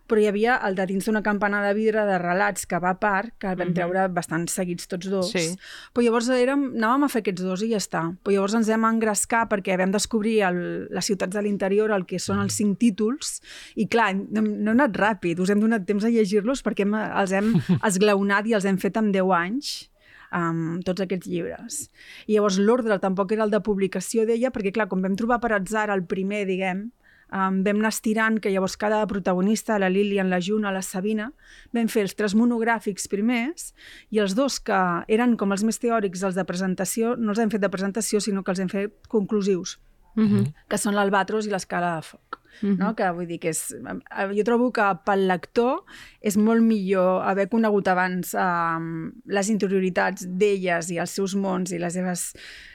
però 0.09 0.23
hi 0.23 0.27
havia 0.31 0.57
el 0.67 0.75
de 0.75 0.87
dins 0.89 1.05
d'una 1.07 1.21
campana 1.23 1.61
de 1.67 1.75
vidre 1.77 2.03
de 2.09 2.17
relats 2.19 2.65
que 2.67 2.79
va 2.81 2.95
a 2.95 2.99
part, 2.99 3.35
que 3.39 3.47
el 3.53 3.57
vam 3.61 3.69
Mhm. 3.69 3.75
treure 3.77 4.07
bastant 4.09 4.49
seguits 4.49 4.89
tots 4.89 5.09
dos. 5.13 5.31
Sí. 5.31 5.55
Però 5.93 6.03
llavors 6.07 6.29
érem, 6.35 6.63
anàvem 6.75 7.05
a 7.05 7.09
fer 7.13 7.21
aquests 7.23 7.43
dos 7.45 7.63
i 7.63 7.71
ja 7.71 7.77
està. 7.77 8.03
Però 8.25 8.33
llavors 8.35 8.55
ens 8.55 8.69
vam 8.69 8.85
engrescar 8.89 9.49
perquè 9.49 9.77
vam 9.79 9.93
descobrir 9.93 10.41
el, 10.49 10.89
les 10.91 11.05
ciutats 11.05 11.35
de 11.37 11.43
l'interior, 11.43 11.91
el 11.93 12.07
que 12.07 12.19
són 12.19 12.41
els 12.41 12.55
cinc 12.57 12.79
títols, 12.79 13.41
i 13.77 13.87
clar, 13.87 14.15
no, 14.17 14.41
no 14.43 14.71
hem 14.73 14.81
anat 14.81 14.97
ràpid, 14.97 15.39
us 15.41 15.51
hem 15.51 15.61
donat 15.61 15.85
temps 15.87 16.05
a 16.05 16.09
llegir-los 16.09 16.63
perquè 16.65 16.83
hem, 16.89 16.95
els 16.95 17.33
hem 17.33 17.53
esglaonat 17.85 18.47
i 18.49 18.55
els 18.55 18.65
hem 18.65 18.79
fet 18.79 18.97
en 18.97 19.13
10 19.13 19.31
anys 19.37 19.91
amb 20.31 20.83
tots 20.85 21.01
aquests 21.01 21.27
llibres. 21.27 21.91
I 22.27 22.35
llavors 22.37 22.59
l'ordre 22.61 22.99
tampoc 23.01 23.33
era 23.33 23.45
el 23.45 23.51
de 23.51 23.61
publicació 23.65 24.27
d'ella, 24.29 24.51
perquè 24.53 24.73
clar, 24.75 24.89
com 24.89 25.01
vam 25.01 25.15
trobar 25.17 25.39
per 25.41 25.53
atzar 25.57 25.89
el 25.95 26.03
primer, 26.05 26.43
diguem, 26.47 26.91
um, 27.33 27.63
vam 27.65 27.79
anar 27.81 27.91
estirant 27.93 28.39
que 28.41 28.51
llavors 28.51 28.77
cada 28.77 29.07
protagonista, 29.07 29.79
la 29.79 29.89
Lilian, 29.89 30.31
la 30.31 30.41
Juna, 30.41 30.73
la 30.73 30.83
Sabina, 30.83 31.33
vam 31.73 31.89
fer 31.89 32.03
els 32.03 32.15
tres 32.15 32.35
monogràfics 32.35 33.09
primers 33.09 33.73
i 34.11 34.19
els 34.19 34.35
dos 34.35 34.61
que 34.61 34.79
eren 35.09 35.37
com 35.37 35.53
els 35.53 35.65
més 35.65 35.79
teòrics, 35.79 36.23
els 36.23 36.35
de 36.35 36.45
presentació, 36.45 37.17
no 37.17 37.31
els 37.31 37.39
hem 37.39 37.51
fet 37.51 37.61
de 37.61 37.71
presentació, 37.71 38.21
sinó 38.21 38.43
que 38.43 38.53
els 38.53 38.61
hem 38.61 38.69
fet 38.69 39.07
conclusius 39.09 39.79
Mhm. 40.19 40.53
que 40.69 40.79
són 40.79 40.95
l'Albatros 40.97 41.47
i 41.47 41.51
l'escala 41.51 41.95
de 41.97 42.03
foc. 42.03 42.41
No? 42.63 42.95
Que 42.99 43.11
vull 43.15 43.29
dir 43.29 43.39
que 43.43 43.53
és... 43.55 43.61
eh, 43.75 44.29
Jo 44.37 44.45
trobo 44.47 44.71
que 44.75 44.87
pel 45.07 45.27
lector 45.29 45.85
és 46.21 46.37
molt 46.37 46.65
millor 46.65 47.23
haver 47.23 47.49
conegut 47.49 47.89
abans 47.89 48.35
um, 48.35 49.11
les 49.31 49.51
interioritats 49.53 50.27
d'elles 50.27 50.91
i 50.91 50.99
els 50.99 51.15
seus 51.15 51.37
mons 51.39 51.71
i 51.73 51.79
les 51.79 51.95
seves 51.95 52.33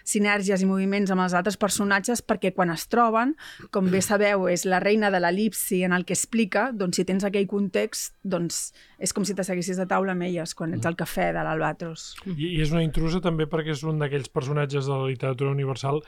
sinergies 0.07 0.63
i 0.63 0.67
moviments 0.67 1.11
amb 1.11 1.23
els 1.25 1.35
altres 1.35 1.57
personatges 1.59 2.23
perquè 2.23 2.53
quan 2.55 2.71
es 2.73 2.87
troben, 2.91 3.35
com 3.71 3.89
bé 3.91 4.01
sabeu, 4.03 4.47
és 4.51 4.65
la 4.67 4.79
reina 4.83 5.11
de 5.13 5.19
l'elipsi 5.23 5.83
en 5.87 5.95
el 5.95 6.05
que 6.07 6.15
explica, 6.15 6.69
doncs 6.75 6.99
si 6.99 7.05
tens 7.07 7.23
aquell 7.27 7.47
context, 7.47 8.13
doncs 8.23 8.73
és 8.99 9.13
com 9.15 9.25
si 9.27 9.35
t'asseguessis 9.35 9.79
a 9.79 9.87
taula 9.89 10.15
amb 10.15 10.27
elles 10.27 10.55
quan 10.55 10.75
ets 10.75 10.87
al 10.87 10.97
cafè 10.99 11.31
de 11.35 11.43
l'Albatros. 11.43 12.13
I, 12.27 12.35
I 12.57 12.61
és 12.63 12.71
una 12.71 12.83
intrusa 12.83 13.23
també 13.23 13.47
perquè 13.51 13.75
és 13.75 13.83
un 13.87 13.99
d'aquells 13.99 14.31
personatges 14.31 14.87
de 14.87 14.95
la 14.95 15.09
literatura 15.11 15.51
universal 15.51 16.03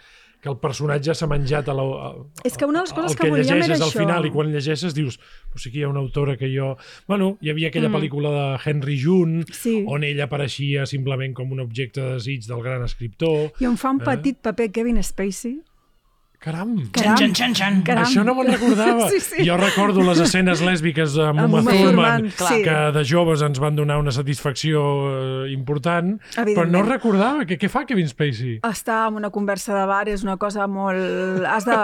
que 0.46 0.52
el 0.52 0.60
personatge 0.62 1.16
s'ha 1.18 1.26
menjat 1.26 1.70
a 1.72 1.74
la, 1.74 1.84
a, 2.06 2.10
És 2.46 2.54
que 2.54 2.68
una 2.70 2.84
de 2.84 2.86
les 2.86 2.94
coses 2.94 3.16
el 3.16 3.18
que 3.18 3.24
que 3.26 3.32
volíem 3.34 3.64
llegeixes 3.68 3.86
al 3.96 4.02
final 4.02 4.26
i 4.26 4.32
quan 4.32 4.52
llegeixes 4.54 4.94
dius 4.96 5.18
però 5.20 5.60
sí 5.62 5.72
que 5.72 5.80
hi 5.80 5.84
ha 5.84 5.90
una 5.90 6.00
autora 6.04 6.38
que 6.38 6.50
jo... 6.56 6.76
Bueno, 7.08 7.38
hi 7.42 7.50
havia 7.52 7.70
aquella 7.70 7.90
Mm. 7.90 7.96
pel·lícula 8.00 8.32
de 8.32 8.48
Henry 8.66 8.98
June 9.02 9.44
Sí. 9.52 9.84
on 9.88 10.04
ell 10.04 10.22
apareixia 10.22 10.86
simplement 10.86 11.34
com 11.34 11.52
un 11.52 11.60
objecte 11.60 12.02
de 12.02 12.14
desig 12.20 12.46
del 12.48 12.62
gran 12.64 12.84
escriptor. 12.84 13.52
I 13.60 13.66
on 13.68 13.78
fa 13.78 13.92
un 13.92 14.02
Eh? 14.02 14.06
petit 14.06 14.38
paper 14.42 14.72
Kevin 14.72 15.02
Spacey. 15.04 15.62
Caram! 16.46 16.76
Caram, 16.94 17.16
Xan, 17.18 17.32
xan, 17.34 17.54
xan. 17.58 17.78
caram. 17.82 18.04
Això 18.06 18.22
no 18.24 18.36
me'n 18.38 18.52
recordava. 18.52 19.08
Sí, 19.14 19.20
sí. 19.20 19.46
Jo 19.48 19.56
recordo 19.58 20.04
les 20.06 20.20
escenes 20.22 20.62
lèsbiques 20.62 21.16
amb 21.18 21.40
Uma 21.42 21.64
Thurman, 21.66 22.28
sí. 22.30 22.60
que 22.62 22.76
de 22.94 23.04
joves 23.08 23.42
ens 23.42 23.58
van 23.58 23.76
donar 23.76 23.98
una 23.98 24.12
satisfacció 24.14 24.84
eh, 25.48 25.54
important, 25.56 26.20
però 26.36 26.68
no 26.70 26.84
recordava. 26.86 27.48
Que, 27.50 27.58
què 27.58 27.70
fa 27.72 27.86
Kevin 27.90 28.08
Spacey? 28.12 28.60
Estar 28.62 29.08
en 29.08 29.16
una 29.24 29.32
conversa 29.34 29.74
de 29.80 29.86
bar 29.90 30.08
és 30.12 30.22
una 30.28 30.38
cosa 30.38 30.68
molt... 30.68 31.42
Has 31.50 31.66
de... 31.66 31.80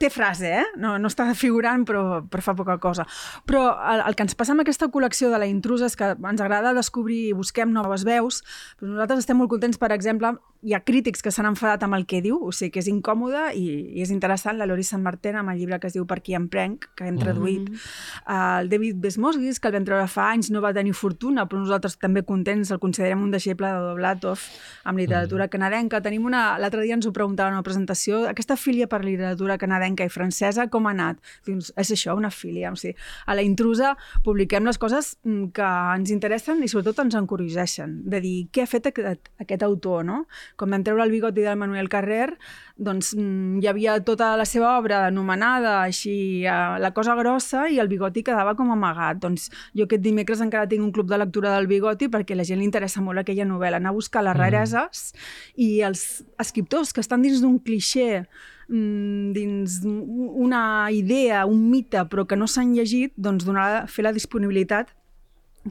Té 0.00 0.08
frase, 0.08 0.48
eh? 0.62 0.64
No, 0.80 0.94
no 0.96 1.10
està 1.10 1.26
figurant, 1.36 1.82
però, 1.84 2.22
però 2.24 2.40
fa 2.40 2.54
poca 2.56 2.78
cosa. 2.80 3.04
Però 3.44 3.66
el, 3.92 4.00
el 4.08 4.16
que 4.16 4.24
ens 4.24 4.36
passa 4.38 4.54
amb 4.54 4.62
aquesta 4.64 4.88
col·lecció 4.88 5.28
de 5.28 5.40
la 5.42 5.48
intrusa 5.50 5.90
és 5.90 5.96
que 6.00 6.14
ens 6.16 6.40
agrada 6.40 6.72
descobrir 6.72 7.18
i 7.28 7.34
busquem 7.36 7.68
noves 7.74 8.06
veus, 8.08 8.40
però 8.80 8.94
nosaltres 8.94 9.26
estem 9.26 9.36
molt 9.36 9.52
contents, 9.52 9.76
per 9.76 9.92
exemple, 9.92 10.32
hi 10.62 10.74
ha 10.74 10.80
crítics 10.84 11.22
que 11.24 11.30
s'han 11.32 11.48
enfadat 11.48 11.86
amb 11.86 11.96
el 11.96 12.04
que 12.08 12.20
diu, 12.20 12.36
o 12.36 12.50
sigui 12.52 12.74
que 12.74 12.82
és 12.82 12.88
incòmode 12.90 13.46
i, 13.56 13.64
i 13.96 14.02
és 14.04 14.10
interessant, 14.12 14.58
la 14.60 14.66
Lori 14.68 14.84
Sant 14.84 15.00
Martín 15.00 15.38
amb 15.40 15.52
el 15.52 15.60
llibre 15.60 15.78
que 15.80 15.88
es 15.88 15.94
diu 15.96 16.04
Per 16.10 16.18
qui 16.20 16.34
em 16.36 16.48
prenc, 16.52 16.84
que 16.98 17.06
hem 17.08 17.16
traduït, 17.20 17.70
el 18.28 18.68
David 18.68 18.98
Besmosguis, 19.00 19.60
que 19.60 19.70
el 19.70 19.78
vam 19.78 19.86
treure 19.88 20.08
fa 20.10 20.28
anys, 20.34 20.50
no 20.52 20.60
va 20.60 20.74
tenir 20.76 20.92
fortuna, 20.96 21.46
però 21.48 21.62
nosaltres 21.62 21.96
també 22.02 22.22
contents, 22.28 22.72
el 22.74 22.80
considerem 22.82 23.22
un 23.24 23.32
deixeble 23.32 23.70
de 23.70 23.86
Doblatov 23.86 24.42
amb 24.84 25.00
literatura 25.00 25.48
canadenca. 25.48 26.02
Tenim 26.04 26.28
una... 26.28 26.42
L'altre 26.60 26.84
dia 26.84 26.98
ens 26.98 27.08
ho 27.08 27.14
preguntaven 27.16 27.56
a 27.56 27.60
una 27.60 27.66
presentació, 27.66 28.26
aquesta 28.28 28.58
filia 28.60 28.88
per 28.90 29.00
literatura 29.04 29.56
canadenca 29.60 30.04
i 30.04 30.12
francesa, 30.12 30.68
com 30.68 30.90
ha 30.90 30.94
anat? 30.96 31.24
Dius, 31.48 31.72
és 31.80 31.94
això, 31.96 32.16
una 32.18 32.32
filia. 32.34 32.74
O 32.74 32.76
sigui, 32.80 32.96
a 33.24 33.38
la 33.38 33.46
intrusa 33.46 33.94
publiquem 34.26 34.68
les 34.68 34.80
coses 34.80 35.14
mm, 35.24 35.50
que 35.56 35.72
ens 35.96 36.12
interessen 36.12 36.60
i 36.60 36.68
sobretot 36.68 37.00
ens 37.06 37.16
encurioseixen, 37.16 38.00
de 38.10 38.20
dir 38.20 38.36
què 38.52 38.66
ha 38.66 38.70
fet 38.70 38.90
aquest, 38.92 39.32
aquest 39.40 39.64
autor, 39.64 40.04
no? 40.04 40.24
Quan 40.58 40.74
vam 40.74 40.84
treure 40.86 41.04
el 41.04 41.12
bigoti 41.12 41.44
del 41.44 41.58
Manuel 41.58 41.88
Carrer, 41.92 42.34
doncs 42.76 43.12
mm, 43.16 43.60
hi 43.60 43.68
havia 43.70 43.98
tota 44.04 44.32
la 44.40 44.46
seva 44.48 44.74
obra 44.78 45.04
anomenada 45.08 45.80
així, 45.82 46.44
eh, 46.44 46.78
la 46.80 46.92
cosa 46.96 47.14
grossa, 47.18 47.66
i 47.68 47.80
el 47.82 47.90
bigoti 47.90 48.24
quedava 48.26 48.54
com 48.58 48.72
amagat. 48.72 49.20
Doncs 49.22 49.48
jo 49.76 49.86
aquest 49.86 50.04
dimecres 50.04 50.40
encara 50.44 50.68
tinc 50.70 50.84
un 50.84 50.92
club 50.92 51.10
de 51.10 51.18
lectura 51.20 51.54
del 51.56 51.68
bigoti 51.70 52.10
perquè 52.12 52.36
la 52.36 52.46
gent 52.48 52.60
li 52.60 52.68
interessa 52.68 53.02
molt 53.04 53.22
aquella 53.22 53.48
novel·la, 53.48 53.80
anar 53.80 53.92
a 53.92 53.98
buscar 53.98 54.24
les 54.26 54.36
rareses 54.36 55.10
i 55.56 55.80
els 55.86 56.22
escriptors 56.40 56.94
que 56.94 57.04
estan 57.04 57.22
dins 57.22 57.42
d'un 57.42 57.58
clixé 57.58 58.24
mm, 58.68 59.32
dins 59.36 59.80
una 59.84 60.90
idea, 60.92 61.44
un 61.46 61.68
mite, 61.70 62.06
però 62.10 62.26
que 62.26 62.38
no 62.38 62.48
s'han 62.48 62.74
llegit, 62.76 63.12
doncs 63.16 63.44
donar, 63.44 63.86
fer 63.88 64.06
la 64.06 64.16
disponibilitat 64.16 64.94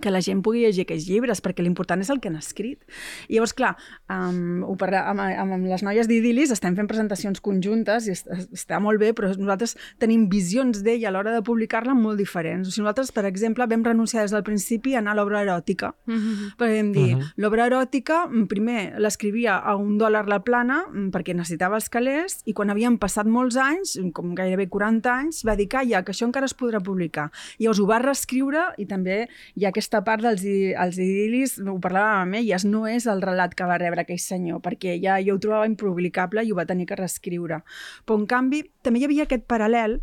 que 0.02 0.12
la 0.12 0.22
gent 0.22 0.44
pugui 0.46 0.62
llegir 0.62 0.84
aquests 0.86 1.08
llibres, 1.10 1.42
perquè 1.42 1.64
l'important 1.66 2.00
és 2.02 2.10
el 2.14 2.20
que 2.22 2.30
han 2.30 2.36
escrit. 2.38 2.84
I 3.28 3.36
llavors, 3.40 3.54
clar, 3.58 3.76
um, 4.10 4.64
ho 4.64 4.76
parla, 4.78 5.02
amb, 5.10 5.24
amb, 5.26 5.56
amb 5.58 5.66
les 5.66 5.82
noies 5.84 6.08
d'Idilis 6.08 6.52
estem 6.54 6.76
fent 6.78 6.88
presentacions 6.88 7.42
conjuntes 7.42 8.08
i 8.08 8.12
est 8.14 8.28
està 8.30 8.80
molt 8.80 9.00
bé, 9.02 9.14
però 9.18 9.32
nosaltres 9.34 9.76
tenim 9.98 10.28
visions 10.30 10.84
d'ella 10.86 11.10
a 11.10 11.12
l'hora 11.12 11.34
de 11.34 11.42
publicar-la 11.42 11.96
molt 11.98 12.18
diferents. 12.22 12.68
O 12.68 12.72
sigui, 12.72 12.84
nosaltres, 12.86 13.12
per 13.12 13.26
exemple, 13.26 13.66
vam 13.66 13.84
renunciar 13.84 14.22
des 14.24 14.32
del 14.36 14.44
principi 14.44 14.94
a 14.96 15.00
anar 15.00 15.14
a 15.14 15.16
l'obra 15.16 15.42
eròtica. 15.44 15.94
Mhm. 16.06 16.54
Perquè 16.60 16.78
vam 16.84 16.92
dir, 16.94 17.14
uh 17.14 17.18
Mhm. 17.18 17.22
-huh. 17.24 17.34
l'obra 17.38 17.66
eròtica, 17.66 18.28
mm, 18.28 18.46
primer 18.48 19.00
l'escrivia 19.00 19.56
a 19.58 19.76
un 19.76 19.98
dòlar 19.98 20.28
la 20.28 20.40
plana 20.44 20.86
mm, 20.92 21.10
perquè 21.10 21.34
necessitava 21.36 21.76
els 21.76 21.90
calés 21.90 22.42
i 22.46 22.54
quan 22.54 22.70
havien 22.70 22.98
passat 22.98 23.26
molts 23.26 23.56
anys, 23.56 24.00
com 24.14 24.36
gairebé 24.36 24.68
40 24.70 25.10
anys, 25.10 25.44
va 25.44 25.56
dir, 25.56 25.68
calla, 25.68 26.04
que 26.04 26.12
això 26.12 26.26
encara 26.26 26.46
es 26.46 26.56
podrà 26.56 26.80
publicar. 26.82 27.32
I 27.58 27.64
llavors 27.64 27.80
ho 27.80 27.86
va 27.86 28.00
reescriure 28.00 28.74
i 28.78 28.86
també 28.86 29.28
hi 29.56 29.66
ha 29.66 29.72
aquesta 29.80 30.02
part 30.04 30.26
dels 30.26 30.44
els 30.44 30.98
idil·lis, 31.00 31.56
ho 31.64 31.78
parlàvem 31.80 32.26
amb 32.26 32.40
elles, 32.42 32.66
no 32.68 32.84
és 32.90 33.08
el 33.08 33.24
relat 33.24 33.56
que 33.56 33.68
va 33.70 33.80
rebre 33.80 34.04
aquell 34.04 34.20
senyor, 34.20 34.60
perquè 34.66 34.98
ja 35.00 35.16
jo 35.24 35.38
ho 35.38 35.40
trobava 35.40 35.70
impublicable 35.70 36.44
i 36.44 36.52
ho 36.52 36.58
va 36.60 36.68
tenir 36.68 36.88
que 36.90 37.00
reescriure. 37.00 37.62
Però, 38.04 38.20
en 38.20 38.28
canvi, 38.28 38.66
també 38.84 39.00
hi 39.00 39.08
havia 39.08 39.28
aquest 39.30 39.48
paral·lel 39.48 40.00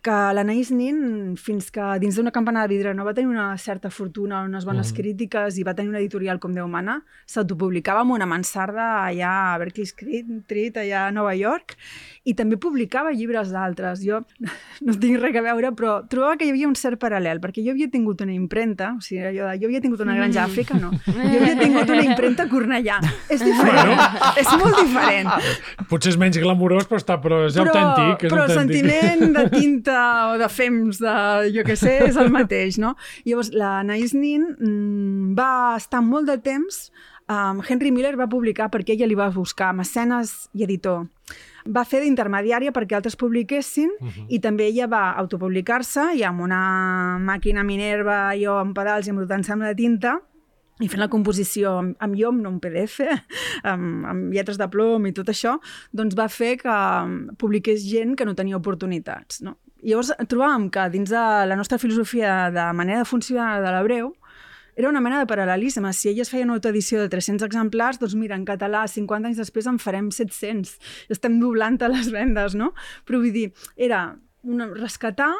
que 0.00 0.14
l'Anaïs 0.32 0.70
Nin, 0.72 1.34
fins 1.36 1.68
que 1.74 1.84
dins 2.00 2.16
d'una 2.16 2.32
campana 2.32 2.62
de 2.64 2.70
vidre 2.72 2.94
no 2.96 3.04
va 3.04 3.12
tenir 3.12 3.28
una 3.28 3.50
certa 3.60 3.90
fortuna, 3.92 4.40
unes 4.46 4.64
bones 4.64 4.92
mm. 4.92 4.96
crítiques 4.96 5.58
i 5.60 5.64
va 5.66 5.74
tenir 5.76 5.92
una 5.92 6.00
editorial 6.00 6.40
com 6.40 6.54
Déu 6.56 6.68
mana, 6.70 7.00
s'autopublicava 7.28 8.00
amb 8.00 8.14
una 8.16 8.28
mansarda 8.28 8.86
allà 9.02 9.32
a 9.52 9.58
Berkeley 9.60 9.88
Street, 9.90 10.78
allà 10.80 11.08
a 11.08 11.12
Nova 11.12 11.34
York, 11.36 11.76
i 12.24 12.32
també 12.38 12.56
publicava 12.56 13.12
llibres 13.12 13.52
d'altres. 13.52 14.00
Jo 14.06 14.22
no 14.86 14.96
tinc 14.96 15.20
res 15.20 15.36
a 15.36 15.44
veure, 15.44 15.74
però 15.76 15.98
trobava 16.08 16.38
que 16.40 16.48
hi 16.48 16.54
havia 16.54 16.70
un 16.70 16.78
cert 16.78 17.00
paral·lel, 17.02 17.42
perquè 17.42 17.64
jo 17.66 17.76
havia 17.76 17.90
tingut 17.92 18.24
una 18.24 18.32
impremta, 18.32 18.94
o 18.96 19.04
sigui, 19.04 19.20
de, 19.26 19.34
jo 19.36 19.68
havia 19.68 19.82
tingut 19.84 20.00
una 20.06 20.16
granja 20.16 20.46
a 20.46 20.48
Àfrica, 20.48 20.78
no. 20.80 20.92
Jo 21.04 21.38
havia 21.42 21.58
tingut 21.60 21.92
una 21.92 22.06
impremta 22.06 22.46
a 22.46 22.50
Cornellà. 22.52 22.98
És 23.28 23.44
diferent, 23.44 23.92
Bueno. 23.92 24.32
és 24.40 24.48
molt 24.60 24.78
diferent. 24.80 25.30
Potser 25.90 26.12
és 26.12 26.18
menys 26.20 26.38
glamurós, 26.40 26.88
però, 26.88 27.00
està, 27.00 27.18
però 27.22 27.44
és 27.46 27.56
autèntic. 27.60 28.26
És 28.26 28.32
però 28.32 28.46
el 28.46 28.52
autèntic. 28.52 28.88
sentiment 28.88 29.36
de 29.36 29.44
tinta 29.52 29.81
o 29.90 30.38
de 30.38 30.48
fems, 30.48 31.00
de 31.02 31.14
jo 31.54 31.64
què 31.66 31.76
sé, 31.76 31.98
és 32.06 32.16
el 32.20 32.30
mateix, 32.30 32.78
no? 32.78 32.94
Llavors, 33.24 33.52
la 33.56 33.80
Naïs 33.82 34.14
Nin 34.14 34.44
mm, 34.58 35.32
va 35.38 35.76
estar 35.80 36.02
molt 36.04 36.30
de 36.30 36.38
temps 36.38 36.86
um, 37.28 37.62
Henry 37.66 37.90
Miller 37.92 38.16
va 38.18 38.28
publicar 38.30 38.68
perquè 38.72 38.96
ella 38.96 39.08
li 39.08 39.18
va 39.18 39.30
buscar 39.34 39.72
mecenes 39.76 40.48
i 40.56 40.64
editor. 40.66 41.06
Va 41.72 41.84
fer 41.86 42.02
d'intermediària 42.02 42.72
perquè 42.74 42.98
altres 42.98 43.16
publiquessin 43.16 43.90
uh 44.00 44.08
-huh. 44.08 44.26
i 44.28 44.40
també 44.40 44.66
ella 44.66 44.86
va 44.86 45.12
autopublicar-se 45.12 46.14
i 46.16 46.22
amb 46.22 46.40
una 46.40 47.18
màquina 47.18 47.62
Minerva, 47.62 48.34
jo 48.36 48.58
amb 48.58 48.74
pedals 48.74 49.06
i 49.06 49.10
embrutant-se 49.10 49.52
amb 49.52 49.62
la 49.62 49.74
tinta 49.74 50.20
i 50.80 50.88
fent 50.88 51.00
la 51.00 51.08
composició 51.08 51.78
amb, 51.78 51.96
amb 52.00 52.16
jo, 52.16 52.32
no 52.32 52.50
un 52.50 52.60
PDF, 52.60 53.00
amb, 53.62 54.06
amb 54.06 54.32
lletres 54.32 54.58
de 54.58 54.68
plom 54.68 55.06
i 55.06 55.12
tot 55.12 55.28
això, 55.28 55.58
doncs 55.92 56.16
va 56.16 56.28
fer 56.28 56.56
que 56.56 56.68
um, 56.68 57.28
publiqués 57.38 57.84
gent 57.84 58.16
que 58.16 58.24
no 58.24 58.34
tenia 58.34 58.56
oportunitats. 58.56 59.42
No? 59.42 59.56
Llavors 59.82 60.12
trobàvem 60.30 60.68
que 60.70 60.88
dins 60.94 61.10
de 61.10 61.22
la 61.50 61.56
nostra 61.58 61.78
filosofia 61.82 62.50
de 62.54 62.66
manera 62.78 63.02
de 63.02 63.08
funcionar 63.08 63.60
de 63.64 63.70
l'hebreu 63.74 64.12
era 64.76 64.88
una 64.88 65.02
mena 65.04 65.18
de 65.20 65.28
paral·lelisme. 65.28 65.90
Si 65.92 66.08
elles 66.08 66.30
feien 66.32 66.48
una 66.48 66.56
autoedició 66.60 67.00
de 67.02 67.10
300 67.12 67.44
exemplars, 67.44 67.98
doncs 68.00 68.14
mira, 68.16 68.38
en 68.38 68.46
català, 68.48 68.86
50 68.88 69.28
anys 69.28 69.40
després 69.42 69.68
en 69.68 69.80
farem 69.82 70.08
700. 70.14 70.78
Estem 71.12 71.40
doblant 71.42 71.80
a 71.82 71.90
les 71.92 72.08
vendes, 72.14 72.56
no? 72.56 72.72
Però 73.04 73.20
vull 73.20 73.34
dir, 73.34 73.50
era 73.76 74.04
una, 74.42 74.70
rescatar 74.72 75.32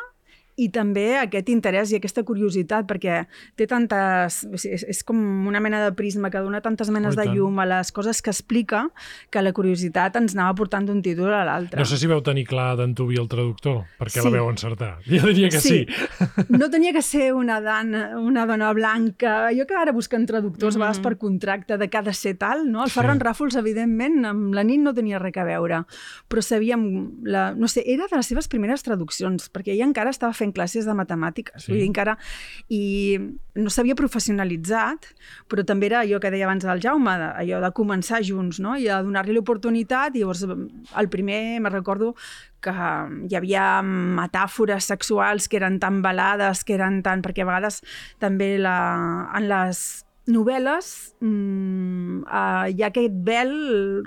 i 0.56 0.68
també 0.68 1.16
aquest 1.16 1.48
interès 1.48 1.92
i 1.92 1.96
aquesta 1.96 2.22
curiositat, 2.28 2.86
perquè 2.86 3.22
té 3.56 3.66
tantes... 3.66 4.42
És, 4.52 4.84
és 4.84 5.00
com 5.04 5.16
una 5.48 5.60
mena 5.64 5.80
de 5.84 5.92
prisma 5.96 6.30
que 6.30 6.42
dona 6.44 6.60
tantes 6.60 6.90
menes 6.92 7.16
Oh, 7.16 7.20
de 7.20 7.26
llum 7.32 7.58
a 7.60 7.66
les 7.66 7.90
coses 7.92 8.20
que 8.22 8.30
explica 8.30 8.86
que 9.30 9.42
la 9.42 9.52
curiositat 9.52 10.16
ens 10.20 10.34
anava 10.36 10.54
portant 10.54 10.86
d'un 10.86 11.00
títol 11.02 11.32
a 11.34 11.42
l'altre. 11.44 11.80
No 11.80 11.88
sé 11.88 11.96
si 11.98 12.06
veu 12.06 12.20
tenir 12.24 12.44
clar 12.46 12.76
d'Antubi 12.76 13.16
el 13.20 13.28
traductor, 13.28 13.82
perquè 13.98 14.20
Sí. 14.20 14.24
la 14.28 14.30
veu 14.38 14.50
encertar. 14.50 14.98
Jo 15.06 15.26
diria 15.26 15.48
que 15.50 15.60
sí. 15.60 15.86
No 16.48 16.68
tenia 16.70 16.92
que 16.92 17.02
ser 17.02 17.32
una 17.34 17.60
dona, 17.60 18.18
una 18.18 18.46
dona 18.46 18.72
blanca. 18.72 19.50
Jo 19.56 19.66
que 19.66 19.74
ara 19.74 19.92
busquen 19.92 20.26
traductors, 20.26 20.76
mm 20.76 20.78
-hmm. 20.78 20.82
a 20.82 20.86
vegades 20.88 21.00
per 21.00 21.16
contracte, 21.18 21.78
de 21.78 21.88
cada 21.88 22.12
ser 22.12 22.36
tal, 22.36 22.70
no? 22.70 22.84
El 22.84 22.90
Sí. 22.90 22.94
Ferran 23.00 23.20
Ràfols, 23.20 23.56
evidentment, 23.58 24.24
amb 24.26 24.54
la 24.54 24.62
nit 24.64 24.80
no 24.80 24.92
tenia 24.94 25.18
res 25.18 25.36
a 25.36 25.44
veure, 25.44 25.84
però 26.28 26.42
sabíem, 26.42 27.10
la, 27.22 27.54
no 27.54 27.68
sé, 27.68 27.82
era 27.86 28.06
de 28.10 28.16
les 28.16 28.26
seves 28.26 28.48
primeres 28.48 28.82
traduccions, 28.82 29.50
perquè 29.50 29.72
ella 29.72 29.84
encara 29.84 30.10
estava 30.10 30.32
fent 30.42 30.54
classes 30.56 30.88
de 30.88 30.96
matemàtiques, 30.98 31.62
Sí. 31.62 31.72
vull 31.72 31.80
dir, 31.84 31.88
encara... 31.92 32.18
I 32.72 32.82
no 33.54 33.68
s'havia 33.68 33.94
professionalitzat, 33.98 35.10
però 35.50 35.64
també 35.68 35.90
era 35.90 36.00
allò 36.02 36.18
que 36.22 36.30
deia 36.32 36.46
abans 36.48 36.64
el 36.64 36.80
Jaume, 36.80 37.16
de, 37.20 37.28
allò 37.42 37.60
de 37.64 37.70
començar 37.76 38.22
junts, 38.24 38.60
no? 38.64 38.76
I 38.80 38.86
de 38.88 39.00
donar-li 39.04 39.34
l'oportunitat, 39.36 40.16
i 40.16 40.22
llavors 40.22 40.44
el 40.48 41.10
primer, 41.12 41.60
me 41.60 41.72
recordo, 41.72 42.14
que 42.62 42.72
hi 42.72 43.36
havia 43.36 43.66
metàfores 43.82 44.86
sexuals 44.92 45.48
que 45.50 45.58
eren 45.60 45.80
tan 45.82 46.00
balades, 46.04 46.64
que 46.64 46.76
eren 46.78 47.02
tan... 47.02 47.20
Perquè 47.22 47.44
a 47.44 47.50
vegades 47.50 47.82
també 48.22 48.54
la, 48.58 48.78
en 49.36 49.48
les 49.50 50.04
novel·les 50.30 50.88
mmm, 51.18 52.22
uh, 52.22 52.68
hi 52.70 52.82
ha 52.82 52.90
aquest 52.92 53.16
vel 53.26 53.52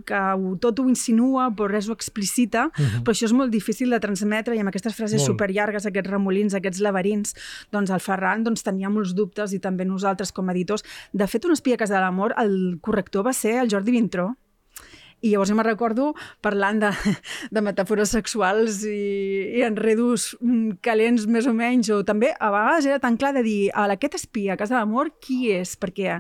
que 0.08 0.15
ho, 0.15 0.54
tot 0.63 0.80
ho 0.80 0.86
insinua 0.88 1.49
però 1.56 1.67
res 1.71 1.89
ho 1.89 1.95
explicita, 1.95 2.67
uh 2.69 2.71
-huh. 2.71 3.04
però 3.04 3.12
això 3.12 3.25
és 3.25 3.34
molt 3.34 3.51
difícil 3.51 3.89
de 3.89 3.99
transmetre 3.99 4.56
i 4.56 4.60
amb 4.60 4.69
aquestes 4.69 4.95
frases 4.95 5.19
Molt. 5.21 5.32
superllargues, 5.32 5.86
aquests 5.86 6.10
remolins, 6.10 6.54
aquests 6.54 6.80
laberints 6.80 7.36
doncs 7.71 7.89
el 7.89 7.99
Ferran 7.99 8.43
doncs, 8.43 8.63
tenia 8.63 8.89
molts 8.89 9.13
dubtes 9.13 9.54
i 9.54 9.60
també 9.60 9.86
nosaltres 9.86 10.32
com 10.32 10.49
a 10.49 10.51
editors. 10.51 10.84
De 11.12 11.28
fet, 11.28 11.45
un 11.45 11.51
espia 11.51 11.78
casa 11.78 11.95
de 11.95 12.01
l'amor, 12.01 12.34
el 12.38 12.78
corrector 12.82 13.25
va 13.25 13.34
ser 13.34 13.60
el 13.62 13.69
Jordi 13.69 13.91
Vintró, 13.91 14.36
i 15.21 15.32
llavors 15.32 15.49
jo 15.49 15.56
me 15.58 15.63
recordo 15.65 16.10
parlant 16.43 16.82
de, 16.84 16.89
de 17.56 17.62
metàfores 17.65 18.12
sexuals 18.13 18.84
i, 18.86 19.56
i 19.58 19.63
enredos 19.65 20.34
mm, 20.41 20.78
calents 20.86 21.25
més 21.32 21.47
o 21.49 21.54
menys, 21.56 21.89
o 21.95 22.01
també 22.06 22.34
a 22.36 22.51
vegades 22.54 22.86
era 22.89 22.99
tan 22.99 23.15
clar 23.17 23.34
de 23.34 23.41
dir 23.45 23.62
a 23.73 23.88
aquest 23.95 24.19
espia 24.19 24.54
a 24.54 24.60
casa 24.60 24.75
d'amor 24.78 25.13
qui 25.23 25.51
és? 25.56 25.75
Perquè 25.80 26.19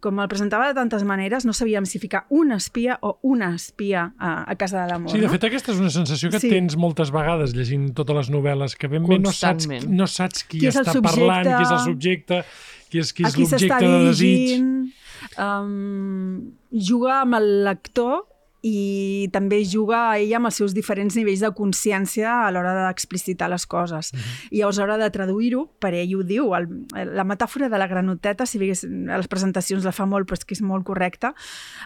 com 0.00 0.20
el 0.20 0.28
presentava 0.28 0.66
de 0.70 0.74
tantes 0.76 1.02
maneres 1.04 1.44
no 1.44 1.52
sabíem 1.52 1.84
si 1.84 1.98
ficar 2.00 2.24
un 2.32 2.52
espia 2.56 2.98
o 3.04 3.18
una 3.28 3.50
espia 3.54 4.14
a, 4.18 4.42
a 4.48 4.56
casa 4.56 4.80
de 4.82 4.88
l'amor. 4.90 5.12
Sí, 5.12 5.20
de 5.20 5.26
no? 5.28 5.32
fet, 5.34 5.44
aquesta 5.48 5.72
és 5.74 5.80
una 5.80 5.90
sensació 5.92 6.30
que 6.32 6.40
Sí. 6.40 6.48
tens 6.48 6.76
moltes 6.80 7.12
vegades 7.12 7.52
llegint 7.56 7.90
totes 7.94 8.16
les 8.16 8.30
novel·les, 8.32 8.76
que 8.76 8.88
ben 8.88 9.04
bé 9.06 9.18
no 9.20 9.32
saps, 9.32 9.68
no 9.86 10.06
saps 10.08 10.44
qui, 10.48 10.60
Qui 10.64 10.70
està 10.72 10.84
subjecte, 10.92 11.08
parlant, 11.08 11.48
qui 11.52 11.62
és 11.62 11.72
el 11.76 11.82
subjecte, 11.86 12.42
qui 12.90 13.00
és, 13.04 13.12
qui 13.12 13.24
és 13.28 13.36
l'objecte 13.38 13.84
de 13.84 14.02
desig. 14.08 14.92
um, 15.38 16.52
juga 16.72 17.20
amb 17.22 17.34
el 17.38 17.48
lector 17.68 18.24
i 18.62 19.28
també 19.34 19.62
juga 19.66 20.16
ella 20.18 20.38
amb 20.38 20.48
els 20.50 20.60
seus 20.62 20.74
diferents 20.74 21.16
nivells 21.18 21.42
de 21.42 21.50
consciència 21.56 22.46
a 22.46 22.50
l'hora 22.54 22.74
d'explicitar 22.86 23.50
les 23.50 23.66
coses. 23.66 24.12
I 24.50 24.60
llavors, 24.62 24.78
a 24.78 24.86
l'hora 24.86 24.98
de 25.02 25.10
traduir-ho, 25.10 25.66
per 25.82 25.92
ell 25.98 26.14
ho 26.16 26.22
diu, 26.22 26.52
el, 26.54 26.68
la 26.94 27.26
metàfora 27.26 27.68
de 27.68 27.80
la 27.80 27.88
granoteta, 27.90 28.46
si 28.46 28.62
digués, 28.62 28.84
a 28.86 29.18
les 29.18 29.28
presentacions 29.28 29.84
la 29.84 29.92
fa 29.92 30.06
molt, 30.06 30.28
però 30.28 30.38
és 30.38 30.46
que 30.46 30.54
és 30.54 30.62
molt 30.62 30.86
correcta. 30.86 31.34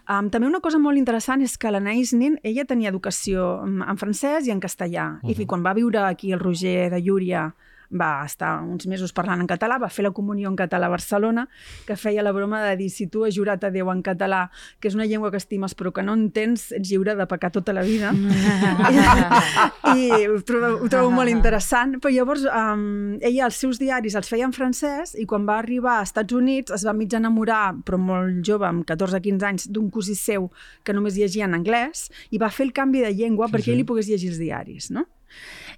Um, 0.04 0.30
també 0.30 0.48
una 0.48 0.60
cosa 0.60 0.78
molt 0.78 1.00
interessant 1.00 1.42
és 1.42 1.56
que 1.56 1.72
l'Anaïs 1.72 2.12
Nin, 2.12 2.36
ella 2.44 2.68
tenia 2.68 2.92
educació 2.92 3.64
en 3.64 3.82
en 3.86 4.00
francès 4.00 4.46
i 4.46 4.52
en 4.52 4.60
castellà. 4.60 5.20
Uh 5.22 5.30
-huh. 5.30 5.40
I 5.40 5.46
quan 5.46 5.64
va 5.64 5.74
viure 5.74 5.98
aquí 5.98 6.32
el 6.32 6.40
Roger 6.40 6.90
de 6.90 7.00
Llúria 7.00 7.54
va 7.90 8.24
estar 8.26 8.60
uns 8.62 8.86
mesos 8.86 9.12
parlant 9.16 9.42
en 9.42 9.50
català, 9.50 9.78
va 9.82 9.90
fer 9.92 10.06
la 10.06 10.12
comunió 10.16 10.48
en 10.50 10.56
català 10.58 10.86
a 10.86 10.94
Barcelona, 10.94 11.46
que 11.86 11.96
feia 11.96 12.24
la 12.24 12.32
broma 12.32 12.62
de 12.64 12.76
dir 12.76 12.90
si 12.90 13.06
tu 13.06 13.24
has 13.26 13.34
jurat 13.36 13.64
a 13.64 13.70
Déu 13.70 13.90
en 13.92 14.02
català, 14.02 14.46
que 14.80 14.88
és 14.88 14.96
una 14.98 15.06
llengua 15.06 15.30
que 15.30 15.40
estimes 15.40 15.74
però 15.76 15.92
que 15.92 16.04
no 16.06 16.14
entens, 16.16 16.70
ets 16.76 16.90
lliure 16.90 17.16
de 17.16 17.26
pecar 17.28 17.52
tota 17.54 17.74
la 17.76 17.84
vida. 17.86 18.12
I 19.96 20.26
ho 20.26 20.40
trobo, 20.46 20.72
ho 20.84 20.90
trobo 20.92 21.12
molt 21.14 21.32
interessant. 21.32 21.96
Però 22.00 22.12
llavors 22.12 22.46
um, 22.48 23.16
ella 23.20 23.46
els 23.48 23.58
seus 23.60 23.80
diaris 23.82 24.16
els 24.18 24.30
feia 24.30 24.46
en 24.48 24.54
francès 24.56 25.14
i 25.20 25.26
quan 25.28 25.46
va 25.48 25.58
arribar 25.60 25.98
als 26.00 26.12
Estats 26.12 26.36
Units 26.36 26.74
es 26.74 26.86
va 26.86 26.94
mig 26.96 27.12
enamorar, 27.16 27.74
però 27.86 27.98
molt 28.00 28.40
jove, 28.46 28.68
amb 28.68 28.86
14-15 28.88 29.50
anys, 29.50 29.68
d'un 29.72 29.90
cosí 29.92 30.16
seu 30.18 30.50
que 30.84 30.94
només 30.96 31.18
llegia 31.18 31.48
en 31.48 31.56
anglès 31.58 32.08
i 32.30 32.40
va 32.42 32.52
fer 32.52 32.68
el 32.68 32.72
canvi 32.76 33.04
de 33.04 33.12
llengua 33.14 33.50
sí, 33.50 33.56
perquè 33.56 33.70
sí. 33.70 33.74
ell 33.74 33.82
li 33.82 33.88
pogués 33.88 34.10
llegir 34.10 34.32
els 34.32 34.40
diaris, 34.42 34.90
no? 34.94 35.06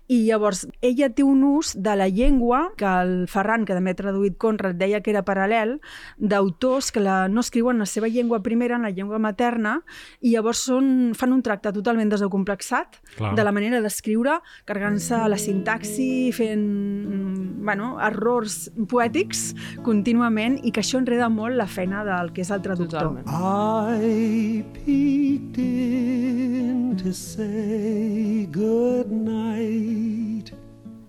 I 0.08 0.22
llavors, 0.24 0.64
ella 0.80 1.10
té 1.12 1.24
un 1.24 1.42
ús 1.44 1.74
de 1.76 1.94
la 2.00 2.08
llengua, 2.08 2.70
que 2.80 2.88
el 2.88 3.26
Ferran, 3.28 3.66
que 3.68 3.74
també 3.76 3.92
ha 3.92 3.98
traduït 3.98 4.38
Conrad, 4.40 4.78
deia 4.80 5.02
que 5.04 5.12
era 5.12 5.20
paral·lel, 5.26 5.74
d'autors 6.16 6.88
que 6.94 7.02
la, 7.04 7.26
no 7.28 7.44
escriuen 7.44 7.82
la 7.82 7.86
seva 7.86 8.08
llengua 8.08 8.40
primera, 8.42 8.78
en 8.80 8.86
la 8.88 8.92
llengua 8.94 9.20
materna, 9.20 9.82
i 10.24 10.32
llavors 10.32 10.64
són, 10.70 11.12
fan 11.18 11.34
un 11.36 11.42
tracte 11.44 11.74
totalment 11.76 12.08
desacomplexat 12.08 12.96
Clar. 13.18 13.34
de 13.36 13.44
la 13.44 13.52
manera 13.52 13.82
d'escriure, 13.84 14.38
carregant-se 14.64 15.20
la 15.28 15.40
sintaxi, 15.40 16.08
fent 16.32 16.64
mm, 16.64 17.64
bueno, 17.68 17.98
errors 18.00 18.70
poètics 18.88 19.52
contínuament, 19.84 20.56
i 20.64 20.72
que 20.72 20.80
això 20.80 21.02
enreda 21.02 21.28
molt 21.28 21.58
la 21.60 21.68
feina 21.68 22.00
del 22.08 22.32
que 22.32 22.46
és 22.46 22.54
el 22.54 22.64
traductor. 22.64 22.88
Totalment. 22.88 23.28
I 23.28 24.64
peeked 24.72 25.58
in 25.58 26.96
to 26.96 27.12
say 27.12 28.48
good 28.50 29.12
night. 29.12 29.97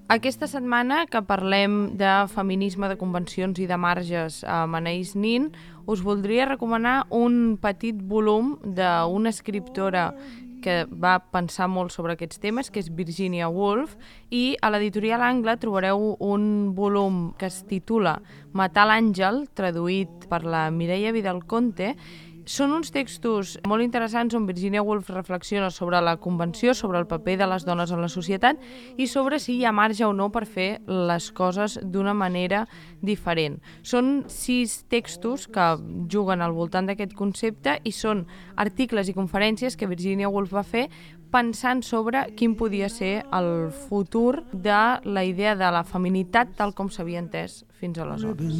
Aquesta 0.10 0.48
setmana 0.50 1.04
que 1.06 1.22
parlem 1.22 1.96
de 2.00 2.10
feminisme, 2.34 2.88
de 2.90 2.98
convencions 2.98 3.60
i 3.62 3.68
de 3.70 3.78
marges 3.78 4.40
amb 4.42 4.80
Anaïs 4.80 5.12
Nin, 5.14 5.52
us 5.86 6.02
voldria 6.02 6.48
recomanar 6.50 7.04
un 7.14 7.60
petit 7.62 8.00
volum 8.10 8.56
d'una 8.66 9.30
escriptora 9.30 10.08
que 10.60 10.86
va 10.90 11.20
pensar 11.32 11.70
molt 11.72 11.94
sobre 11.94 12.16
aquests 12.16 12.42
temes, 12.42 12.70
que 12.70 12.82
és 12.82 12.90
Virginia 12.90 13.50
Woolf, 13.54 13.96
i 14.30 14.58
a 14.62 14.72
l'editorial 14.74 15.24
Angle 15.24 15.56
trobareu 15.62 16.16
un 16.20 16.74
volum 16.76 17.30
que 17.40 17.48
es 17.48 17.62
titula 17.70 18.18
Matar 18.54 18.88
l'àngel, 18.90 19.46
traduït 19.56 20.26
per 20.30 20.42
la 20.44 20.68
Mireia 20.74 21.14
Vidal 21.16 21.44
Conte, 21.46 21.94
Són 22.50 22.72
uns 22.74 22.90
textos 22.90 23.52
molt 23.70 23.86
interessants 23.86 24.34
on 24.34 24.48
Virginia 24.50 24.82
Woolf 24.82 25.12
reflexiona 25.14 25.68
sobre 25.70 26.00
la 26.02 26.16
convenció, 26.18 26.74
sobre 26.74 26.98
el 26.98 27.06
paper 27.06 27.36
de 27.38 27.48
les 27.52 27.66
dones 27.68 27.92
en 27.94 28.02
la 28.02 28.10
societat 28.10 28.58
i 28.98 29.06
sobre 29.06 29.38
si 29.38 29.60
hi 29.60 29.68
ha 29.70 29.74
marge 29.76 30.02
o 30.08 30.16
no 30.18 30.32
per 30.34 30.48
fer 30.50 30.82
les 30.88 31.28
coses 31.38 31.78
d'una 31.84 32.16
manera 32.18 32.64
diferent. 33.06 33.60
Són 33.86 34.24
sis 34.34 34.80
textos 34.90 35.46
que 35.46 35.68
juguen 36.10 36.42
al 36.42 36.58
voltant 36.58 36.90
d'aquest 36.90 37.14
concepte 37.14 37.78
i 37.86 37.94
són 37.94 38.26
articles 38.58 39.14
i 39.14 39.14
conferències 39.14 39.78
que 39.78 39.92
Virginia 39.92 40.34
Woolf 40.34 40.58
va 40.58 40.66
fer 40.66 40.88
pensant 41.30 41.86
sobre 41.86 42.32
quin 42.34 42.58
podia 42.58 42.90
ser 42.90 43.28
el 43.30 43.70
futur 43.70 44.42
de 44.50 44.82
la 45.06 45.22
idea 45.22 45.54
de 45.54 45.70
la 45.70 45.86
feminitat 45.86 46.58
tal 46.58 46.74
com 46.74 46.90
s'havia 46.90 47.22
entès 47.22 47.62
fins 47.78 48.02
aleshores. 48.02 48.58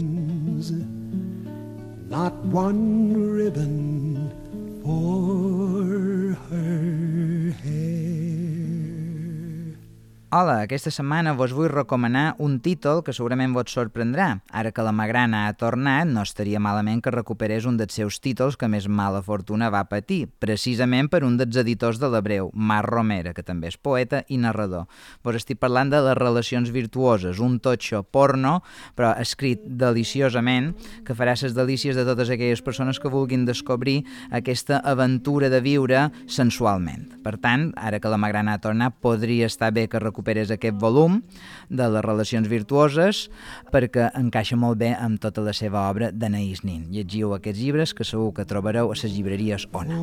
Not 2.10 2.34
one 2.46 3.14
ribbon 3.14 4.32
for 4.84 6.34
her 6.50 7.52
hair. 7.64 8.19
Hola, 10.32 10.60
aquesta 10.62 10.92
setmana 10.94 11.32
vos 11.34 11.56
vull 11.58 11.72
recomanar 11.72 12.36
un 12.38 12.60
títol 12.62 13.00
que 13.02 13.16
segurament 13.18 13.50
vos 13.50 13.72
sorprendrà. 13.74 14.28
Ara 14.54 14.70
que 14.70 14.84
la 14.86 14.92
Magrana 14.94 15.48
ha 15.48 15.54
tornat, 15.58 16.06
no 16.06 16.22
estaria 16.22 16.60
malament 16.62 17.00
que 17.02 17.10
recuperés 17.10 17.66
un 17.66 17.80
dels 17.80 17.96
seus 17.98 18.20
títols 18.22 18.54
que 18.54 18.70
més 18.70 18.86
mala 18.86 19.24
fortuna 19.26 19.72
va 19.74 19.82
patir, 19.90 20.28
precisament 20.38 21.10
per 21.10 21.24
un 21.26 21.40
dels 21.40 21.58
editors 21.58 21.98
de 21.98 22.12
l'Hebreu, 22.14 22.52
Mar 22.54 22.84
Romera, 22.86 23.34
que 23.34 23.42
també 23.42 23.72
és 23.72 23.78
poeta 23.82 24.20
i 24.30 24.38
narrador. 24.38 24.86
Vos 25.26 25.40
estic 25.40 25.58
parlant 25.58 25.90
de 25.90 26.04
les 26.06 26.18
relacions 26.22 26.70
virtuoses, 26.70 27.42
un 27.42 27.58
totxo 27.58 28.04
porno, 28.06 28.60
però 28.94 29.16
escrit 29.18 29.66
deliciosament, 29.66 30.76
que 31.10 31.18
farà 31.18 31.34
les 31.42 31.58
delícies 31.58 31.98
de 31.98 32.06
totes 32.06 32.30
aquelles 32.30 32.62
persones 32.62 33.02
que 33.02 33.10
vulguin 33.10 33.50
descobrir 33.50 34.04
aquesta 34.30 34.78
aventura 34.78 35.50
de 35.50 35.66
viure 35.66 36.06
sensualment. 36.30 37.18
Per 37.26 37.40
tant, 37.42 37.72
ara 37.82 37.98
que 37.98 38.14
la 38.14 38.22
Magrana 38.22 38.54
ha 38.54 38.62
tornat, 38.62 39.02
podria 39.02 39.50
estar 39.50 39.74
bé 39.74 39.90
que 39.90 39.98
recuperés 39.98 40.19
aquest 40.26 40.76
volum 40.80 41.22
de 41.70 41.88
les 41.90 42.06
relacions 42.06 42.48
virtuoses 42.48 43.30
perquè 43.72 44.12
encaixa 44.16 44.56
molt 44.56 44.78
bé 44.78 44.94
amb 44.96 45.20
tota 45.20 45.42
la 45.42 45.54
seva 45.54 45.90
obra 45.90 46.12
d'Anaïs 46.12 46.64
Nin. 46.64 46.88
Llegiu 46.92 47.34
aquests 47.34 47.60
llibres 47.60 47.94
que 47.94 48.04
segur 48.04 48.34
que 48.34 48.46
trobareu 48.46 48.92
a 48.92 48.96
les 48.96 49.14
llibreries 49.14 49.68
Ona. 49.74 50.00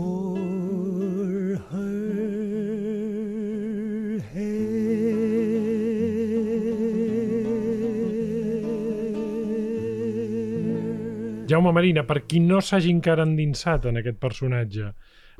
Jaume 11.46 11.70
Marina, 11.72 12.02
per 12.02 12.24
qui 12.26 12.40
no 12.42 12.59
s'hagi 12.61 12.90
encara 12.90 13.24
endinsat 13.26 13.87
en 13.87 14.00
aquest 14.00 14.18
personatge, 14.18 14.90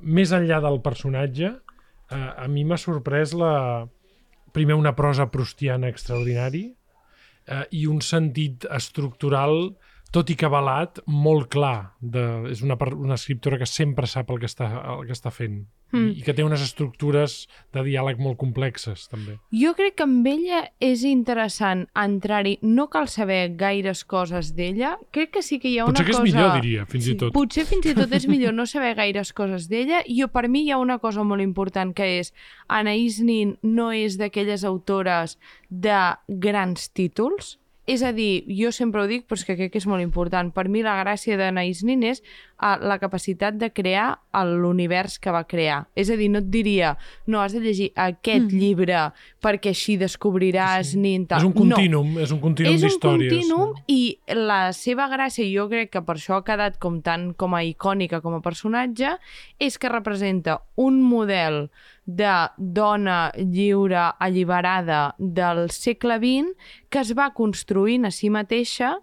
més 0.03 0.33
enllà 0.37 0.61
del 0.63 0.79
personatge, 0.85 1.51
eh, 1.51 2.17
a 2.17 2.47
mi 2.49 2.65
m'ha 2.65 2.79
sorprès 2.79 3.35
la... 3.35 3.87
primer 4.57 4.79
una 4.81 4.95
prosa 4.97 5.29
prustiana 5.29 5.91
extraordinari 5.93 6.65
eh, 6.71 7.65
i 7.77 7.85
un 7.85 8.01
sentit 8.01 8.65
estructural 8.73 9.75
tot 10.13 10.31
i 10.31 10.37
que 10.39 10.47
avalat, 10.47 11.01
molt 11.07 11.51
clar. 11.53 11.93
De, 12.01 12.23
és 12.53 12.63
una, 12.63 12.79
una 12.95 13.19
escriptora 13.19 13.59
que 13.59 13.67
sempre 13.67 14.07
sap 14.07 14.31
el 14.31 14.41
que 14.41 14.51
està, 14.51 14.71
el 14.97 15.07
que 15.09 15.17
està 15.17 15.33
fent 15.35 15.65
Mm. 15.93 16.17
i 16.19 16.23
que 16.27 16.33
té 16.35 16.43
unes 16.43 16.63
estructures 16.65 17.35
de 17.75 17.83
diàleg 17.87 18.19
molt 18.19 18.35
complexes, 18.41 19.05
també. 19.07 19.37
Jo 19.55 19.71
crec 19.79 19.95
que 20.01 20.07
amb 20.07 20.27
ella 20.27 20.65
és 20.83 21.05
interessant 21.07 21.85
entrar-hi. 21.95 22.57
No 22.67 22.89
cal 22.91 23.07
saber 23.09 23.53
gaires 23.59 24.03
coses 24.05 24.51
d'ella. 24.57 24.97
Crec 25.15 25.31
que 25.37 25.43
sí 25.47 25.61
que 25.63 25.71
hi 25.71 25.79
ha 25.79 25.87
Potser 25.87 26.03
una 26.03 26.07
que 26.09 26.15
és 26.15 26.19
cosa... 26.19 26.27
millor, 26.27 26.57
diria, 26.59 26.87
fins 26.91 27.07
i 27.07 27.15
tot. 27.21 27.33
Potser 27.37 27.67
fins 27.71 27.87
i 27.87 27.95
tot 27.95 28.13
és 28.19 28.27
millor 28.27 28.57
no 28.59 28.67
saber 28.67 28.97
gaires 28.99 29.31
coses 29.37 29.69
d'ella. 29.71 30.03
I 30.07 30.19
jo, 30.21 30.29
per 30.35 30.49
mi 30.51 30.65
hi 30.67 30.73
ha 30.75 30.81
una 30.83 30.99
cosa 30.99 31.23
molt 31.23 31.45
important 31.45 31.95
que 31.95 32.09
és 32.19 32.33
Anaïs 32.67 33.21
Nin 33.23 33.55
no 33.63 33.93
és 33.95 34.19
d'aquelles 34.19 34.67
autores 34.67 35.39
de 35.71 36.01
grans 36.27 36.91
títols. 36.91 37.61
És 37.87 38.03
a 38.03 38.11
dir, 38.13 38.43
jo 38.51 38.73
sempre 38.75 39.03
ho 39.03 39.07
dic, 39.07 39.29
però 39.31 39.39
és 39.39 39.45
que 39.47 39.55
crec 39.55 39.71
que 39.73 39.79
és 39.79 39.87
molt 39.87 40.03
important. 40.03 40.51
Per 40.51 40.67
mi 40.69 40.83
la 40.83 40.97
gràcia 41.05 41.37
d'Anaïs 41.39 41.85
Nin 41.87 42.03
és 42.03 42.23
uh, 42.61 42.77
la 42.81 42.99
capacitat 43.03 43.57
de 43.59 43.71
crear 43.75 44.19
l'univers 44.47 45.19
que 45.19 45.33
va 45.33 45.45
crear. 45.49 45.87
És 45.97 46.11
a 46.13 46.17
dir, 46.19 46.29
no 46.33 46.43
et 46.43 46.51
diria, 46.53 46.95
no, 47.27 47.41
has 47.41 47.55
de 47.57 47.63
llegir 47.65 47.91
aquest 47.95 48.51
mm. 48.51 48.61
llibre 48.61 49.03
perquè 49.43 49.73
així 49.73 49.97
descobriràs 50.01 50.93
sí. 50.93 51.01
Nin 51.01 51.27
tal. 51.31 51.41
És 51.41 51.49
un 51.49 51.57
continum, 51.57 52.15
és 52.23 52.33
un 52.35 52.41
continum 52.43 52.75
és 52.75 52.83
un 52.83 52.91
d'històries. 52.91 53.33
continum 53.33 53.75
i 53.93 54.19
la 54.37 54.73
seva 54.77 55.09
gràcia, 55.13 55.47
jo 55.49 55.69
crec 55.73 55.93
que 55.95 56.05
per 56.05 56.19
això 56.19 56.41
ha 56.41 56.47
quedat 56.47 56.81
com 56.83 57.01
tan 57.05 57.31
com 57.39 57.57
a 57.57 57.65
icònica 57.65 58.21
com 58.25 58.37
a 58.37 58.43
personatge, 58.45 59.17
és 59.59 59.79
que 59.79 59.93
representa 59.93 60.61
un 60.77 61.01
model 61.03 61.67
de 62.07 62.35
dona 62.57 63.33
lliure, 63.37 64.13
alliberada 64.23 65.15
del 65.19 65.67
segle 65.75 66.21
XX 66.23 66.55
que 66.89 67.03
es 67.03 67.13
va 67.19 67.33
construint 67.35 68.07
a 68.07 68.13
si 68.15 68.31
mateixa 68.31 68.95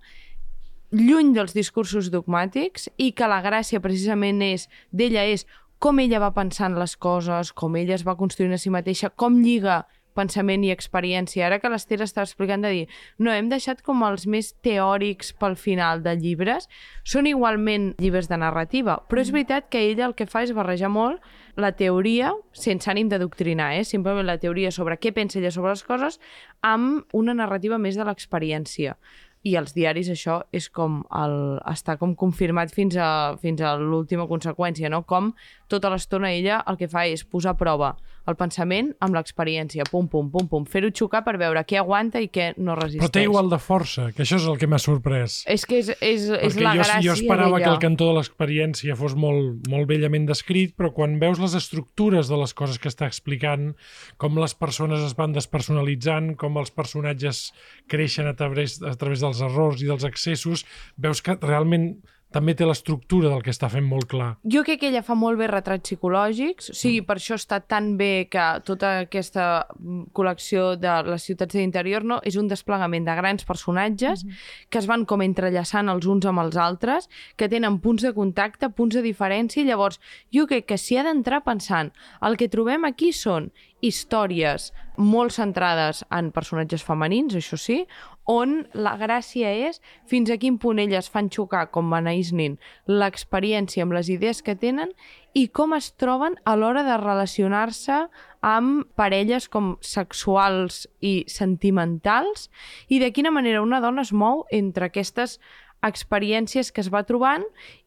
lluny 0.93 1.33
dels 1.33 1.55
discursos 1.57 2.11
dogmàtics 2.13 2.87
i 3.01 3.11
que 3.17 3.27
la 3.29 3.41
gràcia 3.41 3.81
precisament 3.81 4.43
és 4.45 4.67
d'ella 4.93 5.25
és 5.25 5.47
com 5.81 5.99
ella 5.99 6.21
va 6.21 6.31
pensant 6.31 6.77
les 6.79 6.93
coses, 6.95 7.51
com 7.51 7.75
ella 7.75 7.97
es 7.97 8.05
va 8.07 8.15
construint 8.15 8.53
a 8.55 8.61
si 8.61 8.71
mateixa, 8.71 9.09
com 9.09 9.41
lliga 9.41 9.81
pensament 10.13 10.61
i 10.63 10.69
experiència. 10.71 11.47
Ara 11.47 11.57
que 11.59 11.71
l'Ester 11.73 11.97
està 12.05 12.21
explicant 12.21 12.61
de 12.63 12.69
dir 12.71 12.83
no, 13.17 13.33
hem 13.33 13.49
deixat 13.49 13.81
com 13.83 14.05
els 14.05 14.27
més 14.29 14.51
teòrics 14.63 15.33
pel 15.41 15.57
final 15.57 16.03
de 16.05 16.13
llibres, 16.19 16.69
són 17.03 17.27
igualment 17.27 17.91
llibres 17.97 18.29
de 18.29 18.37
narrativa, 18.37 18.99
però 19.09 19.25
és 19.25 19.33
veritat 19.33 19.67
que 19.73 19.81
ella 19.89 20.05
el 20.11 20.15
que 20.15 20.29
fa 20.29 20.45
és 20.45 20.53
barrejar 20.53 20.93
molt 20.93 21.25
la 21.57 21.73
teoria, 21.73 22.31
sense 22.53 22.89
ànim 22.93 23.09
de 23.09 23.19
doctrinar, 23.21 23.73
eh? 23.77 23.83
simplement 23.83 24.29
la 24.29 24.39
teoria 24.41 24.71
sobre 24.71 25.01
què 25.01 25.11
pensa 25.13 25.41
ella 25.41 25.51
sobre 25.51 25.73
les 25.73 25.83
coses, 25.85 26.21
amb 26.61 27.17
una 27.17 27.33
narrativa 27.37 27.81
més 27.81 27.97
de 27.97 28.05
l'experiència 28.05 28.97
i 29.43 29.55
als 29.59 29.75
diaris 29.75 30.09
això 30.11 30.39
és 30.55 30.69
com 30.71 31.01
el, 31.19 31.35
està 31.67 31.97
com 31.99 32.15
confirmat 32.15 32.71
fins 32.71 32.95
a, 32.95 33.35
fins 33.41 33.61
a 33.61 33.75
l'última 33.79 34.27
conseqüència, 34.29 34.91
no? 34.91 35.03
Com 35.03 35.33
tota 35.71 35.91
l'estona 35.91 36.31
ella 36.31 36.61
el 36.67 36.79
que 36.79 36.87
fa 36.87 37.05
és 37.11 37.25
posar 37.27 37.53
a 37.53 37.59
prova 37.59 37.93
el 38.29 38.37
pensament 38.39 38.91
amb 39.03 39.17
l'experiència, 39.17 39.85
pum, 39.89 40.07
pum, 40.11 40.29
pum, 40.31 40.47
pum, 40.51 40.65
fer-ho 40.69 40.91
xocar 40.95 41.23
per 41.25 41.35
veure 41.41 41.63
què 41.67 41.79
aguanta 41.81 42.21
i 42.23 42.29
què 42.31 42.51
no 42.57 42.77
resisteix. 42.79 43.03
Però 43.03 43.11
té 43.17 43.23
igual 43.27 43.51
de 43.51 43.59
força, 43.59 44.07
que 44.15 44.23
això 44.23 44.39
és 44.39 44.47
el 44.47 44.59
que 44.61 44.69
m'ha 44.71 44.79
sorprès. 44.79 45.41
És 45.51 45.67
que 45.67 45.81
és, 45.81 45.91
és, 45.99 46.29
és 46.29 46.55
Perquè 46.55 46.63
la 46.63 46.75
jo, 46.77 46.83
gràcia 46.83 47.01
jo 47.09 47.17
esperava 47.17 47.59
que 47.59 47.69
el 47.71 47.81
cantó 47.83 48.07
de 48.11 48.15
l'experiència 48.19 48.95
fos 48.99 49.17
molt, 49.19 49.67
molt 49.71 49.89
bellament 49.91 50.29
descrit, 50.29 50.75
però 50.79 50.93
quan 50.95 51.19
veus 51.21 51.41
les 51.43 51.57
estructures 51.59 52.31
de 52.31 52.39
les 52.39 52.55
coses 52.55 52.79
que 52.79 52.91
està 52.91 53.09
explicant, 53.11 53.73
com 54.21 54.39
les 54.39 54.55
persones 54.55 55.03
es 55.03 55.17
van 55.19 55.35
despersonalitzant, 55.35 56.33
com 56.39 56.61
els 56.61 56.71
personatges 56.71 57.49
creixen 57.91 58.31
a 58.31 58.37
través, 58.39 58.79
a 58.81 58.95
través 58.99 59.23
dels 59.25 59.43
errors 59.43 59.83
i 59.83 59.91
dels 59.91 60.07
excessos, 60.07 60.63
veus 60.95 61.21
que 61.23 61.35
realment 61.43 61.93
també 62.33 62.55
té 62.57 62.65
l'estructura 62.67 63.29
del 63.31 63.43
que 63.45 63.53
està 63.53 63.69
fent 63.71 63.85
molt 63.87 64.09
clar. 64.11 64.31
Jo 64.49 64.63
crec 64.65 64.81
que 64.81 64.89
ella 64.89 65.03
fa 65.05 65.15
molt 65.17 65.39
bé 65.39 65.47
retrats 65.51 65.85
psicològics, 65.87 66.71
o 66.73 66.77
sigui, 66.77 67.03
per 67.05 67.17
això 67.19 67.37
està 67.39 67.59
tan 67.61 67.93
bé 67.99 68.27
que 68.31 68.45
tota 68.67 68.93
aquesta 69.05 69.47
mm, 69.77 70.09
col·lecció 70.17 70.73
de 70.79 70.95
les 71.07 71.27
ciutats 71.29 71.55
d'interior 71.55 72.05
no, 72.07 72.19
és 72.25 72.37
un 72.39 72.49
desplegament 72.51 73.05
de 73.07 73.17
grans 73.19 73.45
personatges 73.45 74.25
que 74.69 74.81
es 74.81 74.89
van 74.89 75.05
com 75.09 75.21
entrellaçant 75.25 75.91
els 75.93 76.07
uns 76.09 76.25
amb 76.29 76.43
els 76.43 76.57
altres, 76.57 77.09
que 77.37 77.49
tenen 77.51 77.79
punts 77.83 78.05
de 78.05 78.13
contacte, 78.15 78.71
punts 78.73 78.97
de 78.97 79.05
diferència, 79.05 79.61
i 79.63 79.69
llavors 79.69 80.01
jo 80.33 80.47
crec 80.49 80.67
que 80.71 80.79
s'hi 80.79 80.97
ha 80.97 81.05
d'entrar 81.07 81.43
pensant 81.45 81.93
el 82.25 82.39
que 82.39 82.49
trobem 82.51 82.87
aquí 82.89 83.13
són 83.13 83.51
històries 83.83 84.71
molt 84.95 85.33
centrades 85.35 86.03
en 86.13 86.29
personatges 86.31 86.83
femenins, 86.85 87.35
això 87.35 87.57
sí, 87.59 87.81
on 88.29 88.67
la 88.73 88.95
gràcia 88.97 89.51
és 89.67 89.81
fins 90.07 90.31
a 90.31 90.37
quin 90.39 90.57
punt 90.61 90.79
elles 90.79 91.09
fan 91.11 91.29
xocar, 91.29 91.67
com 91.71 91.93
Anaïs 91.93 92.31
Nin, 92.31 92.57
l'experiència 92.87 93.83
amb 93.83 93.95
les 93.95 94.09
idees 94.09 94.41
que 94.41 94.55
tenen 94.55 94.93
i 95.33 95.47
com 95.47 95.73
es 95.75 95.91
troben 95.99 96.37
a 96.45 96.55
l'hora 96.55 96.83
de 96.87 96.97
relacionar-se 97.01 98.05
amb 98.41 98.87
parelles 98.95 99.49
com 99.49 99.75
sexuals 99.81 100.85
i 101.01 101.23
sentimentals 101.27 102.49
i 102.87 102.99
de 103.03 103.11
quina 103.11 103.31
manera 103.31 103.63
una 103.63 103.81
dona 103.83 104.03
es 104.03 104.13
mou 104.13 104.45
entre 104.51 104.87
aquestes 104.87 105.39
experiències 105.83 106.71
que 106.71 106.81
es 106.81 106.91
va 106.93 107.03
trobant 107.03 107.43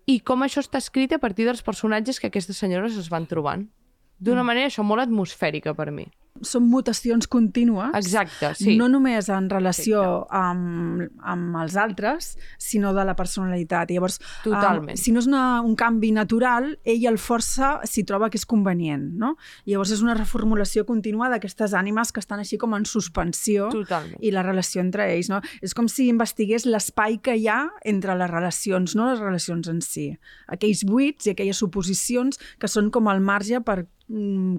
i 0.06 0.20
com 0.20 0.44
això 0.44 0.60
està 0.60 0.78
escrit 0.82 1.14
a 1.16 1.22
partir 1.22 1.46
dels 1.48 1.64
personatges 1.64 2.20
que 2.20 2.28
aquestes 2.28 2.60
senyores 2.60 2.98
es 3.00 3.08
van 3.10 3.26
trobant. 3.26 3.66
D'una 4.20 4.44
manera 4.44 4.68
això 4.70 4.84
molt 4.84 5.04
atmosfèrica 5.04 5.74
per 5.76 5.90
mi. 5.92 6.06
Són 6.44 6.66
mutacions 6.70 7.28
contínues. 7.30 7.94
Exacte, 7.96 8.52
sí. 8.58 8.76
No 8.76 8.88
només 8.92 9.30
en 9.32 9.48
relació 9.50 10.26
amb, 10.34 11.06
amb 11.22 11.58
els 11.62 11.76
altres, 11.80 12.34
sinó 12.58 12.92
de 12.96 13.04
la 13.06 13.16
personalitat. 13.16 13.90
I 13.90 13.98
llavors, 13.98 14.18
Totalment. 14.44 14.96
Um, 14.96 15.00
si 15.00 15.12
no 15.14 15.22
és 15.22 15.28
una, 15.30 15.62
un 15.64 15.76
canvi 15.78 16.12
natural, 16.14 16.72
ell 16.84 17.06
el 17.10 17.18
força 17.22 17.76
si 17.88 18.04
troba 18.08 18.30
que 18.30 18.40
és 18.40 18.46
convenient, 18.48 19.08
no? 19.20 19.34
I 19.64 19.74
llavors 19.74 19.94
és 19.96 20.02
una 20.04 20.16
reformulació 20.18 20.86
contínua 20.88 21.30
d'aquestes 21.32 21.74
ànimes 21.76 22.12
que 22.12 22.22
estan 22.22 22.42
així 22.42 22.58
com 22.60 22.76
en 22.76 22.86
suspensió 22.88 23.70
Totalment. 23.72 24.18
i 24.20 24.32
la 24.34 24.44
relació 24.46 24.82
entre 24.84 25.08
ells, 25.14 25.30
no? 25.32 25.40
És 25.62 25.74
com 25.76 25.90
si 25.90 26.08
investigués 26.12 26.66
l'espai 26.68 27.18
que 27.22 27.36
hi 27.36 27.48
ha 27.50 27.62
entre 27.84 28.16
les 28.18 28.30
relacions, 28.30 28.96
no 28.98 29.10
les 29.10 29.22
relacions 29.22 29.68
en 29.72 29.82
si. 29.84 30.10
Aquells 30.52 30.84
buits 30.86 31.26
i 31.26 31.34
aquelles 31.34 31.60
suposicions 31.62 32.40
que 32.60 32.70
són 32.70 32.90
com 32.94 33.08
al 33.08 33.22
marge 33.24 33.60
per 33.64 33.84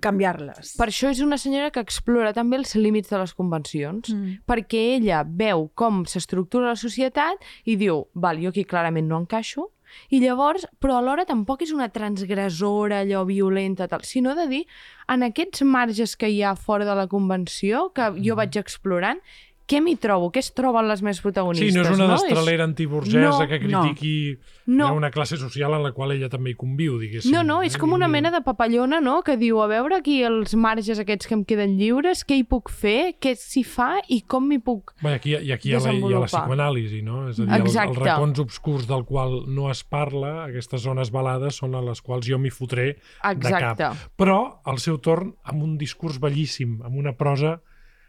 canviar-les. 0.02 0.74
Per 0.78 0.88
això 0.90 1.10
és 1.14 1.22
una 1.24 1.38
senyora 1.40 1.72
que 1.72 1.80
explora 1.84 2.34
també 2.36 2.58
els 2.60 2.76
límits 2.76 3.10
de 3.10 3.18
les 3.22 3.34
convencions, 3.34 4.10
Mm. 4.14 4.40
perquè 4.48 4.98
ella 4.98 5.24
veu 5.24 5.70
com 5.76 6.04
s'estructura 6.06 6.68
la 6.74 6.76
societat 6.76 7.38
i 7.66 7.76
diu, 7.76 8.08
val, 8.14 8.38
jo 8.42 8.50
aquí 8.50 8.64
clarament 8.66 9.08
no 9.08 9.20
encaixo, 9.22 9.72
i 10.12 10.20
llavors, 10.20 10.66
però 10.82 10.98
alhora 10.98 11.24
tampoc 11.26 11.62
és 11.62 11.72
una 11.72 11.88
transgressora, 11.88 13.00
allò 13.02 13.24
violenta, 13.26 13.88
tal, 13.88 14.02
sinó 14.04 14.36
de 14.36 14.46
dir, 14.48 14.66
en 15.08 15.24
aquests 15.24 15.62
marges 15.64 16.18
que 16.18 16.28
hi 16.30 16.42
ha 16.44 16.56
fora 16.56 16.84
de 16.84 16.94
la 16.94 17.08
convenció, 17.08 17.94
que 17.94 18.02
jo 18.22 18.34
Mm. 18.34 18.38
vaig 18.38 18.58
explorant, 18.58 19.20
què 19.68 19.82
m'hi 19.84 19.98
trobo? 20.00 20.30
Què 20.32 20.40
es 20.40 20.54
troben 20.56 20.88
les 20.88 21.02
més 21.04 21.20
protagonistes? 21.20 21.74
Sí, 21.74 21.76
no 21.76 21.84
és 21.84 21.90
una 21.92 22.08
no? 22.08 22.14
destralera 22.16 22.64
antiburgesa 22.64 23.20
No, 23.20 23.48
que 23.50 23.60
no. 23.60 23.82
critiqui 23.84 24.38
No. 24.68 24.94
una 24.96 25.12
classe 25.12 25.36
social 25.38 25.74
en 25.76 25.84
la 25.84 25.92
qual 25.92 26.14
ella 26.16 26.30
també 26.32 26.52
hi 26.52 26.56
conviu, 26.56 26.98
diguéssim. 27.00 27.32
No, 27.36 27.44
no, 27.44 27.62
és 27.64 27.76
com 27.78 27.92
una 27.92 28.08
mena 28.08 28.32
de 28.32 28.40
papallona, 28.46 29.02
no?, 29.04 29.22
que 29.28 29.36
diu, 29.38 29.60
a 29.62 29.68
veure 29.68 29.98
aquí 30.00 30.22
els 30.24 30.56
marges 30.56 31.00
aquests 31.04 31.28
que 31.28 31.36
em 31.36 31.44
queden 31.48 31.76
lliures, 31.80 32.24
què 32.28 32.38
hi 32.40 32.46
puc 32.48 32.72
fer, 32.72 33.16
què 33.20 33.36
s'hi 33.36 33.64
fa 33.68 33.98
i 34.08 34.22
com 34.22 34.48
m'hi 34.48 34.60
puc... 34.64 34.94
Bé, 35.04 35.14
aquí, 35.20 35.36
I 35.36 35.52
aquí 35.52 35.70
hi 35.72 35.76
ha, 35.76 35.84
la, 35.84 35.94
hi 35.94 36.14
ha 36.14 36.24
la 36.24 36.32
psicoanàlisi, 36.32 37.02
no? 37.04 37.28
És 37.30 37.40
a 37.40 37.44
dir, 37.44 37.52
els, 37.52 37.60
els 37.68 37.76
Exacte. 37.76 38.00
racons 38.06 38.40
obscurs 38.40 38.88
del 38.88 39.04
qual 39.04 39.42
no 39.52 39.70
es 39.72 39.84
parla, 39.84 40.46
aquestes 40.48 40.82
zones 40.88 41.12
balades, 41.12 41.60
són 41.60 41.76
a 41.76 41.82
les 41.84 42.02
quals 42.02 42.28
jo 42.28 42.40
m'hi 42.40 42.52
fotré 42.56 42.94
de 42.96 43.34
Exacte. 43.36 43.84
cap. 43.84 44.08
Però, 44.16 44.62
al 44.64 44.80
seu 44.80 44.98
torn, 45.04 45.34
amb 45.44 45.64
un 45.64 45.78
discurs 45.78 46.20
bellíssim, 46.24 46.80
amb 46.88 46.96
una 46.96 47.16
prosa 47.20 47.58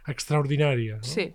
extraordinària. 0.09 0.97
No? 1.03 1.03
Sí. 1.07 1.29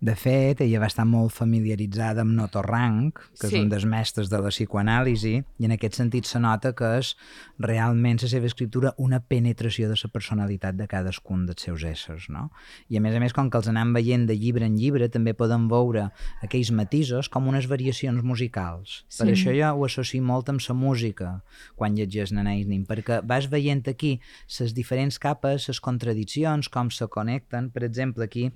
De 0.00 0.14
fet, 0.16 0.62
ella 0.64 0.78
va 0.80 0.88
estar 0.88 1.04
molt 1.04 1.34
familiaritzada 1.36 2.22
amb 2.24 2.32
Noto 2.32 2.62
Rank, 2.64 3.18
que 3.38 3.48
Sí. 3.48 3.56
és 3.56 3.62
un 3.62 3.68
dels 3.68 3.84
mestres 3.84 4.30
de 4.30 4.38
la 4.38 4.48
psicoanàlisi, 4.48 5.44
i 5.58 5.64
en 5.66 5.72
aquest 5.72 5.94
sentit 5.94 6.24
se 6.24 6.40
nota 6.40 6.72
que 6.72 6.96
és 6.98 7.16
realment 7.58 8.22
la 8.22 8.28
seva 8.28 8.46
escriptura 8.46 8.94
una 8.96 9.20
penetració 9.20 9.90
de 9.90 9.96
la 10.02 10.10
personalitat 10.10 10.74
de 10.74 10.86
cadascun 10.88 11.44
dels 11.44 11.60
seus 11.60 11.84
éssers. 11.84 12.30
No? 12.30 12.50
I 12.88 12.96
a 12.96 13.00
més 13.00 13.14
a 13.14 13.20
més, 13.20 13.34
com 13.34 13.50
que 13.50 13.58
els 13.58 13.68
anem 13.68 13.92
veient 13.92 14.26
de 14.26 14.34
llibre 14.34 14.64
en 14.64 14.78
llibre, 14.78 15.10
també 15.10 15.34
podem 15.34 15.68
veure 15.68 16.10
aquells 16.42 16.70
matisos 16.70 17.28
com 17.28 17.46
unes 17.48 17.68
variacions 17.68 18.22
musicals. 18.24 19.04
Sí. 19.06 19.22
Per 19.22 19.34
això 19.34 19.52
jo 19.52 19.76
ho 19.76 19.84
associo 19.84 20.22
molt 20.22 20.48
amb 20.48 20.60
la 20.66 20.74
música 20.74 21.42
quan 21.76 21.94
llegeix 21.94 22.32
Nana 22.32 22.56
Isnin, 22.56 22.86
perquè 22.86 23.20
vas 23.22 23.50
veient 23.50 23.86
aquí 23.86 24.18
les 24.58 24.72
diferents 24.72 25.18
capes, 25.18 25.68
les 25.68 25.78
contradiccions, 25.78 26.70
com 26.70 26.88
se 26.90 27.06
connecten. 27.06 27.70
Per 27.70 27.84
exemple, 27.84 28.24
aquí 28.24 28.50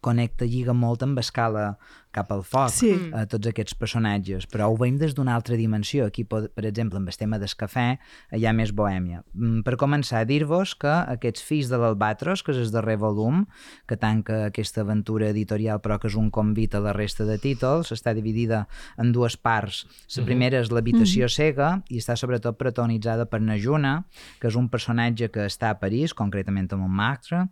connecta, 0.00 0.46
lliga 0.46 0.74
molt 0.74 1.02
amb 1.06 1.18
escala 1.22 1.72
cap 2.10 2.32
al 2.32 2.42
foc 2.42 2.70
Sí. 2.70 3.10
a 3.12 3.26
tots 3.26 3.46
aquests 3.46 3.74
personatges, 3.74 4.46
però 4.48 4.68
ho 4.70 4.76
veiem 4.76 4.96
des 4.98 5.14
d'una 5.14 5.34
altra 5.34 5.56
dimensió. 5.56 6.06
Aquí, 6.06 6.24
per 6.24 6.64
exemple, 6.64 6.98
amb 6.98 7.08
el 7.08 7.16
tema 7.16 7.38
del 7.38 7.48
cafè, 7.48 7.98
hi 8.32 8.46
ha 8.46 8.52
més 8.52 8.72
bohèmia. 8.74 9.22
Mm, 9.34 9.62
Per 9.62 9.76
començar, 9.76 10.24
dir-vos 10.26 10.74
que 10.74 10.88
aquests 10.88 11.42
Fills 11.42 11.68
de 11.68 11.76
l'Albatros, 11.78 12.42
que 12.42 12.52
és 12.52 12.58
el 12.58 12.70
darrer 12.70 12.96
volum, 12.96 13.46
que 13.86 13.96
tanca 13.96 14.46
aquesta 14.46 14.80
aventura 14.80 15.28
editorial, 15.28 15.80
però 15.80 15.98
que 16.00 16.08
és 16.08 16.14
un 16.14 16.30
convit 16.30 16.74
a 16.74 16.80
la 16.80 16.92
resta 16.92 17.24
de 17.24 17.38
títols, 17.38 17.92
està 17.92 18.14
dividida 18.14 18.66
en 18.96 19.12
dues 19.12 19.36
parts. 19.36 19.86
La 20.16 20.24
primera 20.24 20.58
és 20.60 20.70
l'habitació 20.70 21.28
cega 21.28 21.82
i 21.88 21.98
està 21.98 22.16
sobretot 22.16 22.56
protagonitzada 22.58 23.26
per 23.26 23.40
Najuna, 23.40 24.04
que 24.40 24.48
és 24.48 24.56
un 24.56 24.68
personatge 24.68 25.30
que 25.30 25.46
està 25.46 25.70
a 25.70 25.78
París, 25.78 26.14
concretament 26.14 26.72
a 26.72 26.76
Montmartre, 26.76 27.48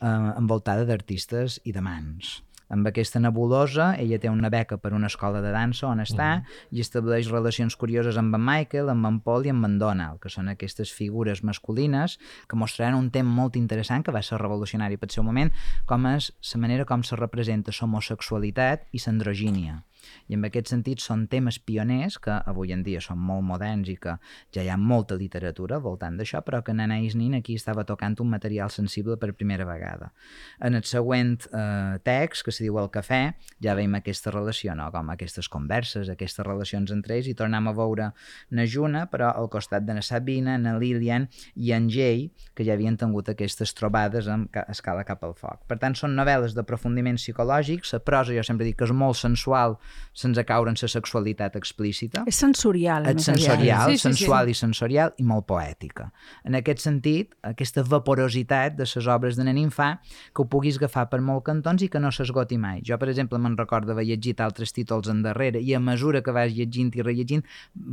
eh, 0.00 0.06
envoltada 0.36 0.84
d'artistes 0.84 1.60
i 1.64 1.72
de 1.72 1.80
mans. 1.80 2.42
Amb 2.70 2.86
aquesta 2.86 3.18
nebulosa, 3.18 3.90
ella 3.98 4.20
té 4.22 4.30
una 4.30 4.50
beca 4.52 4.78
per 4.78 4.92
una 4.94 5.10
escola 5.10 5.42
de 5.42 5.50
dansa 5.50 5.88
on 5.88 6.02
està 6.04 6.28
i 6.70 6.82
estableix 6.84 7.30
relacions 7.32 7.74
curioses 7.76 8.18
amb 8.20 8.36
en 8.38 8.44
Michael, 8.46 8.92
amb 8.92 9.10
en 9.10 9.18
Paul 9.26 9.48
i 9.48 9.52
amb 9.54 9.66
en 9.66 9.76
Donald, 9.82 10.20
que 10.22 10.30
són 10.30 10.48
aquestes 10.52 10.94
figures 10.94 11.42
masculines 11.42 12.16
que 12.46 12.58
mostraran 12.60 12.98
un 12.98 13.10
tema 13.10 13.34
molt 13.42 13.58
interessant 13.58 14.06
que 14.06 14.14
va 14.14 14.22
ser 14.22 14.38
revolucionari 14.38 15.00
pel 15.02 15.10
seu 15.10 15.26
moment, 15.26 15.50
com 15.90 16.06
és 16.14 16.30
la 16.54 16.62
manera 16.62 16.86
com 16.86 17.02
se 17.02 17.18
representa 17.18 17.74
l'homosexualitat 17.74 18.86
i 18.94 19.02
l'androgínia. 19.02 19.80
I 20.28 20.36
en 20.36 20.46
aquest 20.46 20.70
sentit 20.72 21.02
són 21.02 21.26
temes 21.30 21.58
pioners 21.58 22.18
que 22.22 22.36
avui 22.46 22.72
en 22.74 22.84
dia 22.86 23.00
són 23.02 23.18
molt 23.18 23.44
moderns 23.46 23.90
i 23.90 23.96
que 24.00 24.16
ja 24.54 24.64
hi 24.64 24.70
ha 24.70 24.78
molta 24.80 25.18
literatura 25.18 25.80
voltant 25.82 26.18
d'això, 26.18 26.42
però 26.46 26.62
que 26.64 26.74
Nana 26.76 27.00
Isnin 27.02 27.36
aquí 27.38 27.56
estava 27.58 27.84
tocant 27.88 28.18
un 28.20 28.30
material 28.30 28.70
sensible 28.70 29.16
per 29.20 29.32
primera 29.34 29.66
vegada. 29.68 30.12
En 30.60 30.76
el 30.78 30.84
següent 30.84 31.36
eh, 31.50 31.98
text, 32.04 32.44
que 32.46 32.54
se 32.54 32.64
diu 32.64 32.78
El 32.80 32.90
cafè, 32.92 33.20
ja 33.62 33.74
veiem 33.78 33.98
aquesta 33.98 34.32
relació, 34.34 34.74
no? 34.78 34.90
com 34.94 35.10
aquestes 35.12 35.48
converses, 35.48 36.10
aquestes 36.12 36.46
relacions 36.46 36.92
entre 36.94 37.16
ells, 37.18 37.30
i 37.30 37.36
tornem 37.38 37.68
a 37.68 37.74
veure 37.76 38.10
na 38.50 38.66
Juna, 38.66 39.06
però 39.10 39.32
al 39.34 39.50
costat 39.52 39.86
de 39.86 39.96
na 39.96 40.04
Sabina, 40.04 40.56
na 40.58 40.76
Lilian 40.78 41.28
i 41.56 41.72
en 41.76 41.88
Jay, 41.92 42.28
que 42.54 42.66
ja 42.66 42.76
havien 42.76 42.96
tingut 43.00 43.30
aquestes 43.32 43.74
trobades 43.76 44.28
amb 44.30 44.50
ca 44.54 44.64
escala 44.72 45.04
cap 45.08 45.24
al 45.26 45.36
foc. 45.38 45.64
Per 45.70 45.78
tant, 45.82 45.96
són 45.98 46.16
novel·les 46.18 46.56
d'aprofundiment 46.56 47.18
psicològic, 47.20 47.86
la 47.92 48.02
prosa 48.04 48.34
jo 48.36 48.44
sempre 48.46 48.66
dic 48.66 48.78
que 48.80 48.86
és 48.88 48.94
molt 48.96 49.18
sensual 49.18 49.76
sense 50.12 50.44
caure 50.44 50.70
en 50.70 50.76
la 50.80 50.88
sexualitat 50.88 51.56
explícita. 51.56 52.24
És 52.26 52.36
sensorial. 52.36 53.06
És 53.06 53.24
sensorial, 53.24 53.90
Sí, 53.90 53.96
sí, 53.96 54.02
sí. 54.02 54.08
sensual 54.08 54.48
i 54.48 54.54
sensorial 54.54 55.14
i 55.18 55.24
molt 55.24 55.46
poètica. 55.46 56.10
En 56.44 56.54
aquest 56.54 56.80
sentit, 56.84 57.34
aquesta 57.42 57.82
vaporositat 57.82 58.76
de 58.76 58.84
les 58.84 59.06
obres 59.06 59.36
de 59.36 59.44
Nanin 59.44 59.70
fa 59.70 60.00
que 60.34 60.42
ho 60.42 60.48
puguis 60.48 60.76
agafar 60.78 61.08
per 61.10 61.20
molt 61.20 61.44
cantons 61.46 61.82
i 61.82 61.88
que 61.88 62.00
no 62.00 62.10
s'esgoti 62.10 62.58
mai. 62.58 62.82
Jo, 62.86 62.98
per 62.98 63.08
exemple, 63.08 63.38
me'n 63.38 63.56
recordo 63.58 63.92
haver 63.92 64.04
llegit 64.08 64.40
altres 64.40 64.72
títols 64.72 65.08
endarrere 65.08 65.60
i 65.60 65.74
a 65.74 65.80
mesura 65.80 66.22
que 66.22 66.32
vas 66.32 66.52
llegint 66.52 66.92
i 66.96 67.02
rellegint 67.02 67.44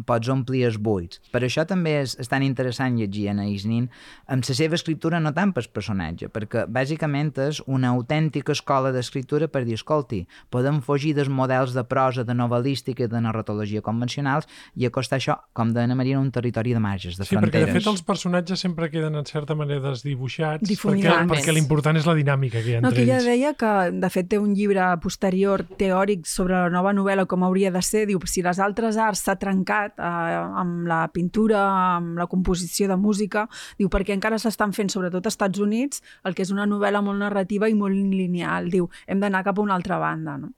pots 0.05 0.29
omplir 0.29 0.65
els 0.67 0.77
buits. 0.77 1.21
Per 1.31 1.41
això 1.43 1.65
també 1.67 1.97
és, 2.01 2.17
és 2.19 2.27
tan 2.27 2.43
interessant 2.43 2.97
llegir 2.97 3.27
en 3.31 3.39
Isnin 3.47 3.89
amb 4.27 4.43
la 4.47 4.55
seva 4.57 4.75
escriptura 4.75 5.19
no 5.19 5.33
tant 5.33 5.53
pel 5.55 5.69
personatge, 5.73 6.29
perquè 6.33 6.65
bàsicament 6.67 7.33
és 7.43 7.61
una 7.67 7.89
autèntica 7.95 8.53
escola 8.55 8.91
d'escriptura 8.95 9.47
per 9.51 9.63
dir, 9.67 9.75
escolti, 9.77 10.21
podem 10.53 10.81
fugir 10.81 11.13
dels 11.17 11.29
models 11.29 11.73
de 11.75 11.83
prosa, 11.87 12.23
de 12.27 12.33
novel·lística 12.37 13.05
i 13.05 13.07
de 13.11 13.21
narratologia 13.21 13.81
convencionals 13.81 14.47
i 14.75 14.85
acostar 14.85 15.19
això, 15.19 15.37
com 15.53 15.73
Ana 15.77 15.95
Maria, 15.95 16.19
un 16.19 16.31
territori 16.31 16.73
de 16.73 16.79
marges, 16.79 17.17
de 17.17 17.25
Sí, 17.25 17.35
perquè 17.35 17.39
fronteres. 17.49 17.73
de 17.73 17.79
fet 17.79 17.87
els 17.87 18.01
personatges 18.03 18.59
sempre 18.59 18.89
queden 18.89 19.15
en 19.15 19.25
certa 19.25 19.55
manera 19.55 19.79
desdibuixats 19.89 20.69
perquè, 20.69 21.13
perquè 21.29 21.53
l'important 21.53 21.97
és 21.97 22.05
la 22.05 22.13
dinàmica 22.17 22.61
que 22.61 22.69
hi 22.69 22.75
ha 22.77 22.81
No, 22.81 22.89
entre 22.89 22.99
que 22.99 23.03
ella 23.05 23.17
ells. 23.17 23.25
deia 23.25 23.53
que, 23.53 23.71
de 23.91 24.09
fet, 24.09 24.27
té 24.29 24.37
un 24.39 24.53
llibre 24.55 24.85
posterior 25.01 25.63
teòric 25.77 26.25
sobre 26.25 26.53
la 26.55 26.69
nova 26.69 26.93
novel·la 26.93 27.25
com 27.27 27.43
hauria 27.43 27.71
de 27.71 27.81
ser. 27.81 28.05
Diu, 28.07 28.19
si 28.25 28.41
les 28.41 28.59
altres 28.59 28.97
arts 28.97 29.23
s'ha 29.27 29.35
trencat 29.37 29.93
eh, 29.99 30.03
amb 30.03 30.87
la 30.87 31.07
pintura, 31.13 31.61
amb 31.97 32.17
la 32.17 32.27
composició 32.27 32.87
de 32.87 32.97
música, 32.97 33.47
diu, 33.77 33.89
perquè 33.89 34.13
encara 34.13 34.39
s'estan 34.39 34.73
fent, 34.73 34.89
sobretot 34.89 35.25
als 35.25 35.33
Estats 35.37 35.59
Units, 35.59 36.01
el 36.25 36.33
que 36.35 36.41
és 36.43 36.51
una 36.51 36.65
novel·la 36.65 37.01
molt 37.03 37.19
narrativa 37.19 37.69
i 37.69 37.73
molt 37.77 37.93
lineal. 37.93 38.69
Diu, 38.71 38.89
hem 39.07 39.19
d'anar 39.19 39.43
cap 39.43 39.59
a 39.59 39.61
una 39.61 39.75
altra 39.75 39.97
banda, 40.01 40.37
no? 40.37 40.51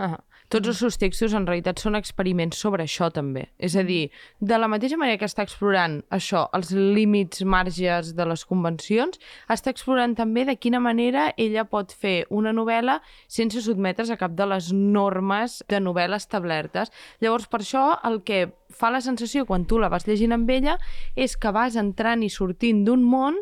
Ah, 0.00 0.22
tots 0.48 0.68
els 0.68 0.78
seus 0.80 0.96
textos 1.00 1.34
en 1.36 1.44
realitat 1.48 1.80
són 1.80 1.96
experiments 1.98 2.58
sobre 2.60 2.86
això 2.86 3.10
també. 3.12 3.46
És 3.60 3.74
a 3.76 3.82
dir, 3.84 4.10
de 4.40 4.58
la 4.60 4.68
mateixa 4.68 4.96
manera 5.00 5.18
que 5.20 5.28
està 5.28 5.44
explorant 5.44 5.98
això, 6.12 6.46
els 6.56 6.72
límits 6.72 7.42
marges 7.44 8.14
de 8.16 8.26
les 8.28 8.44
convencions, 8.48 9.20
està 9.52 9.72
explorant 9.72 10.16
també 10.16 10.46
de 10.48 10.56
quina 10.56 10.80
manera 10.80 11.30
ella 11.36 11.64
pot 11.68 11.92
fer 11.92 12.26
una 12.28 12.54
novel·la 12.56 12.98
sense 13.28 13.60
sotmetre's 13.64 14.12
a 14.12 14.18
cap 14.20 14.36
de 14.36 14.48
les 14.48 14.72
normes 14.72 15.60
de 15.68 15.80
novel·la 15.80 16.20
establertes. 16.20 16.92
Llavors, 17.20 17.48
per 17.48 17.60
això, 17.60 17.84
el 18.08 18.22
que 18.24 18.46
fa 18.72 18.88
la 18.92 19.02
sensació 19.04 19.44
quan 19.44 19.66
tu 19.68 19.76
la 19.80 19.92
vas 19.92 20.08
llegint 20.08 20.32
amb 20.32 20.48
ella 20.50 20.78
és 21.16 21.36
que 21.36 21.52
vas 21.52 21.76
entrant 21.76 22.24
i 22.24 22.32
sortint 22.32 22.84
d'un 22.86 23.04
món 23.04 23.36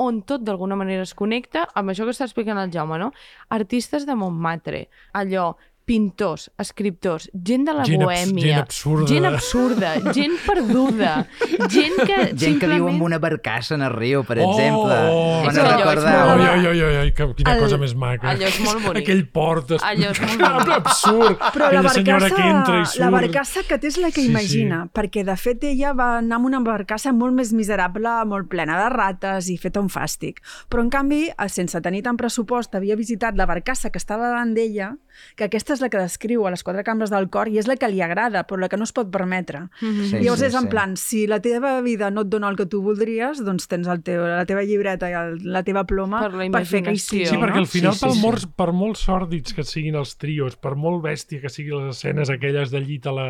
on 0.00 0.22
tot 0.24 0.40
d'alguna 0.40 0.78
manera 0.80 1.04
es 1.04 1.12
connecta 1.12 1.66
amb 1.76 1.92
això 1.92 2.06
que 2.08 2.14
està 2.14 2.24
explicant 2.24 2.56
el 2.56 2.70
Jaume, 2.72 2.96
no? 2.96 3.10
Artistes 3.52 4.06
de 4.08 4.16
Montmartre, 4.16 4.86
allò, 5.12 5.50
pintors, 5.90 6.50
escriptors, 6.62 7.28
gent 7.34 7.64
de 7.66 7.72
la 7.74 7.84
Gent 7.88 8.02
abs- 8.04 8.06
bohèmia, 8.06 8.44
gent 8.46 8.60
absurda. 8.60 9.06
gent 9.10 9.26
absurda, 9.26 9.88
gent 10.14 10.36
perduda, 10.46 11.26
gent 11.68 11.96
que 12.06 12.16
Gent 12.16 12.36
que 12.38 12.44
simplement... 12.44 12.76
viu 12.76 12.88
amb 12.92 13.02
una 13.08 13.18
barcassa 13.18 13.74
en 13.74 13.82
el 13.82 13.90
riu, 13.96 14.22
per 14.28 14.38
Oh, 14.38 14.50
exemple. 14.52 14.98
oh, 15.10 15.42
no 15.44 15.50
que 15.50 15.60
allò 15.60 15.72
és 15.74 15.74
recordeu? 15.74 16.28
molt- 16.28 16.44
Oi, 16.50 16.66
oi, 16.70 16.82
oi, 16.82 16.96
oi, 17.00 17.12
que, 17.12 17.26
quina 17.40 17.54
El- 17.56 17.62
cosa 17.64 17.78
més 17.82 17.94
maca. 17.98 18.30
Allò 18.30 18.46
és 18.46 18.60
molt 18.62 18.84
bonic. 18.86 19.02
Aquell 19.02 19.24
port 19.34 19.70
es- 19.76 19.82
Allò 19.82 20.12
és 20.14 20.20
molt 20.20 20.40
bonic. 20.46 20.76
absurd. 20.76 21.38
Però 21.56 21.72
la 21.72 21.82
barcassa, 21.82 22.30
que 22.36 22.48
entra 22.50 22.80
i 22.80 22.86
surt. 22.86 23.00
la 23.02 23.10
barcassa 23.10 23.62
que 23.68 23.78
té 23.82 23.86
és 23.90 23.98
la 23.98 24.10
que 24.12 24.20
Sí, 24.20 24.26
sí. 24.26 24.30
imagina, 24.30 24.84
perquè 24.94 25.24
de 25.26 25.36
fet 25.36 25.64
ella 25.64 25.92
va 25.92 26.18
anar 26.18 26.36
amb 26.38 26.46
una 26.46 26.60
barcassa 26.60 27.12
molt 27.12 27.34
més 27.34 27.52
miserable, 27.52 28.08
molt 28.26 28.48
plena 28.48 28.78
de 28.84 28.88
rates 28.94 29.48
i 29.50 29.56
feta 29.58 29.80
un 29.80 29.88
fàstic. 29.90 30.38
Però 30.70 30.82
en 30.86 30.90
canvi, 30.90 31.24
eh, 31.30 31.48
sense 31.48 31.80
tenir 31.80 32.02
tant 32.06 32.16
pressupost, 32.16 32.74
havia 32.78 32.94
visitat 32.96 33.34
la 33.36 33.46
barcassa 33.46 33.90
que 33.90 33.98
estava 33.98 34.28
davant 34.28 34.54
d'ella, 34.54 34.94
que 35.36 35.44
aquesta 35.44 35.74
és 35.74 35.80
la 35.80 35.88
que 35.88 35.98
descriu 35.98 36.46
a 36.46 36.50
les 36.50 36.62
quatre 36.62 36.84
cambres 36.84 37.10
del 37.10 37.28
cor 37.30 37.48
i 37.48 37.58
és 37.58 37.66
la 37.66 37.76
que 37.76 37.88
li 37.88 38.00
agrada, 38.02 38.44
però 38.46 38.58
la 38.60 38.68
que 38.68 38.76
no 38.76 38.84
es 38.84 38.92
pot 38.92 39.10
permetre. 39.10 39.66
Mhm. 39.80 40.04
Sí, 40.10 40.16
I 40.16 40.24
Llavors 40.24 40.40
sí, 40.40 40.46
és 40.46 40.54
en 40.54 40.62
sí. 40.62 40.68
plan, 40.68 40.96
si 40.96 41.26
la 41.26 41.40
teva 41.40 41.80
vida 41.80 42.10
no 42.10 42.22
et 42.22 42.28
dona 42.28 42.48
el 42.48 42.56
que 42.56 42.66
tu 42.66 42.82
voldries, 42.82 43.42
doncs 43.44 43.66
tens 43.68 43.86
el 43.88 44.02
teu, 44.02 44.22
la 44.26 44.44
teva 44.46 44.62
llibreta 44.64 45.10
i 45.10 45.14
el, 45.14 45.38
la 45.52 45.62
teva 45.62 45.84
ploma 45.84 46.20
Per 46.20 46.32
la 46.34 46.50
per 46.50 46.64
fer 46.66 46.82
que 46.84 46.92
hi 46.92 46.98
sigui. 46.98 47.26
Sí, 47.26 47.36
perquè 47.36 47.54
no? 47.60 47.64
al 47.64 47.66
final, 47.66 47.92
Sí, 47.94 47.98
sí, 48.00 48.04
per, 48.06 48.14
sí. 48.14 48.20
molts, 48.24 48.46
per 48.46 48.72
molt 48.72 48.96
sòrdids 48.96 49.54
que 49.54 49.64
siguin 49.64 49.94
els 49.96 50.16
trios, 50.16 50.56
per 50.56 50.74
molt 50.76 51.02
bèstia 51.04 51.40
que 51.40 51.48
siguin 51.48 51.86
les 51.86 51.96
escenes 51.96 52.30
aquelles 52.30 52.70
de 52.70 52.80
llit 52.80 53.06
a 53.06 53.12
la, 53.12 53.28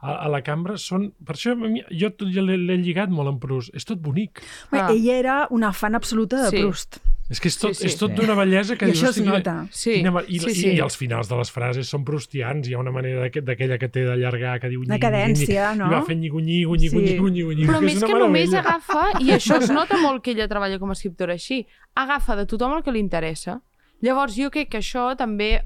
a, 0.00 0.16
a 0.24 0.28
la 0.28 0.42
cambra, 0.42 0.76
són... 0.78 1.12
Per 1.24 1.34
això 1.36 1.54
mi, 1.56 1.82
jo 1.90 2.10
tot- 2.10 2.30
jo 2.34 2.42
l'he 2.42 2.76
lligat 2.80 3.10
molt 3.10 3.28
amb 3.28 3.40
Proust. 3.40 3.70
És 3.74 3.84
tot 3.84 4.00
bonic. 4.00 4.40
Bé, 4.72 4.78
Ah. 4.80 4.90
Ella 4.92 5.14
era 5.18 5.34
una 5.50 5.72
fan 5.72 5.94
absoluta 5.94 6.42
de 6.44 6.50
Sí. 6.50 6.58
Proust. 6.62 6.98
És 7.30 7.38
que 7.38 7.46
és 7.46 7.56
tot, 7.56 7.70
Sí, 7.76 7.82
sí. 7.82 7.86
és 7.86 7.96
tot 7.96 8.10
Sí. 8.10 8.16
d'una 8.18 8.34
bellesa 8.34 8.74
que 8.76 8.86
I 8.88 8.90
dius... 8.90 8.98
això 8.98 9.08
es 9.08 9.10
"Hosti, 9.16 9.22
quina- 9.22 9.36
nota. 9.38 9.66
Sí, 9.70 9.92
quina 9.94 10.12
i, 10.26 10.38
sí, 10.40 10.50
i, 10.50 10.54
sí. 10.54 10.70
I 10.74 10.80
els 10.82 10.96
finals 10.98 11.28
de 11.30 11.36
les 11.38 11.50
frases 11.54 11.86
són 11.88 12.04
proustians. 12.04 12.66
Hi 12.68 12.74
ha 12.74 12.78
una 12.82 12.90
manera 12.90 13.28
d'aquella 13.30 13.78
que 13.78 13.88
té 13.88 14.02
d'allargar, 14.04 14.58
que 14.60 14.68
diu... 14.68 14.80
Una 14.80 14.98
cadència, 14.98 15.74
no? 15.78 15.86
I 15.86 15.94
va 15.94 16.02
fent 16.02 16.20
nyigo, 16.20 16.40
nyigo, 16.40 16.76
Sí. 16.76 16.88
nyigo, 16.90 17.30
nyigo, 17.30 17.52
Però 17.70 17.78
que 17.78 17.84
més 17.86 17.94
és 17.96 18.02
que 18.04 18.10
una 18.12 18.24
només 18.26 18.52
agafa, 18.52 19.04
i 19.20 19.30
això 19.38 19.60
es 19.62 19.70
nota 19.70 19.96
molt 20.02 20.24
que 20.24 20.32
ella 20.32 20.48
treballa 20.48 20.78
com 20.80 20.90
a 20.90 20.92
escriptora 20.98 21.34
així, 21.38 21.66
agafa 21.94 22.34
de 22.36 22.46
tothom 22.46 22.76
el 22.76 22.82
que 22.82 22.90
li 22.90 22.98
interessa. 22.98 23.60
Llavors, 24.02 24.34
jo 24.34 24.50
crec 24.50 24.70
que 24.70 24.78
això 24.78 25.14
també, 25.16 25.60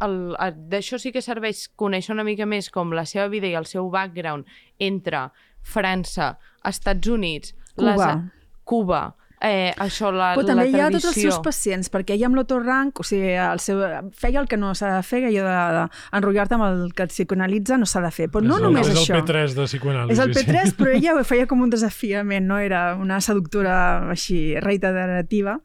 d'això 0.68 0.98
sí 0.98 1.12
que 1.12 1.22
serveix 1.22 1.68
conèixer 1.78 2.12
una 2.12 2.24
mica 2.24 2.44
més 2.44 2.68
com 2.68 2.90
la 2.92 3.06
seva 3.06 3.28
vida 3.28 3.46
i 3.46 3.54
el 3.54 3.64
seu 3.64 3.88
background 3.88 4.44
entre 4.78 5.30
França, 5.62 6.36
Estats 6.64 7.08
Units, 7.08 7.54
Cuba. 7.76 8.30
Cuba 8.64 9.14
eh, 9.40 9.72
això, 9.78 10.10
la, 10.14 10.32
Però 10.36 10.46
també 10.46 10.64
la 10.64 10.70
hi 10.70 10.80
ha 10.80 10.88
tradició. 10.88 11.10
tots 11.10 11.16
els 11.16 11.22
seus 11.26 11.40
pacients, 11.44 11.90
perquè 11.92 12.14
ella 12.16 12.28
amb 12.30 12.38
l'autorank, 12.38 13.00
o 13.00 13.06
sigui, 13.06 13.32
el 13.34 13.60
seu, 13.60 13.82
feia 14.16 14.40
el 14.40 14.48
que 14.48 14.58
no 14.60 14.72
s'ha 14.76 14.94
de 14.96 15.02
fer, 15.06 15.24
allò 15.28 15.44
d'enrotllar-te 16.14 16.56
amb 16.56 16.66
el 16.68 16.80
que 16.96 17.06
et 17.08 17.12
psicoanalitza 17.12 17.78
no 17.80 17.88
s'ha 17.88 18.02
de 18.04 18.12
fer. 18.14 18.28
Però 18.32 18.44
no 18.44 18.56
és 18.56 18.62
el, 18.62 18.66
només 18.68 18.88
és 18.88 19.00
això. 19.02 19.18
el 19.18 19.24
P3 19.24 19.56
de 19.58 19.66
psicoanàlisi. 19.68 20.14
És 20.14 20.22
el 20.24 20.34
sí. 20.34 20.44
P3, 20.44 20.74
però 20.78 20.94
ella 20.94 21.16
ho 21.18 21.24
feia 21.26 21.48
com 21.50 21.64
un 21.64 21.72
desafiament, 21.74 22.46
no 22.46 22.58
era 22.58 22.84
una 23.00 23.20
seductora 23.24 23.76
així 24.14 24.54
reiterativa. 24.60 25.58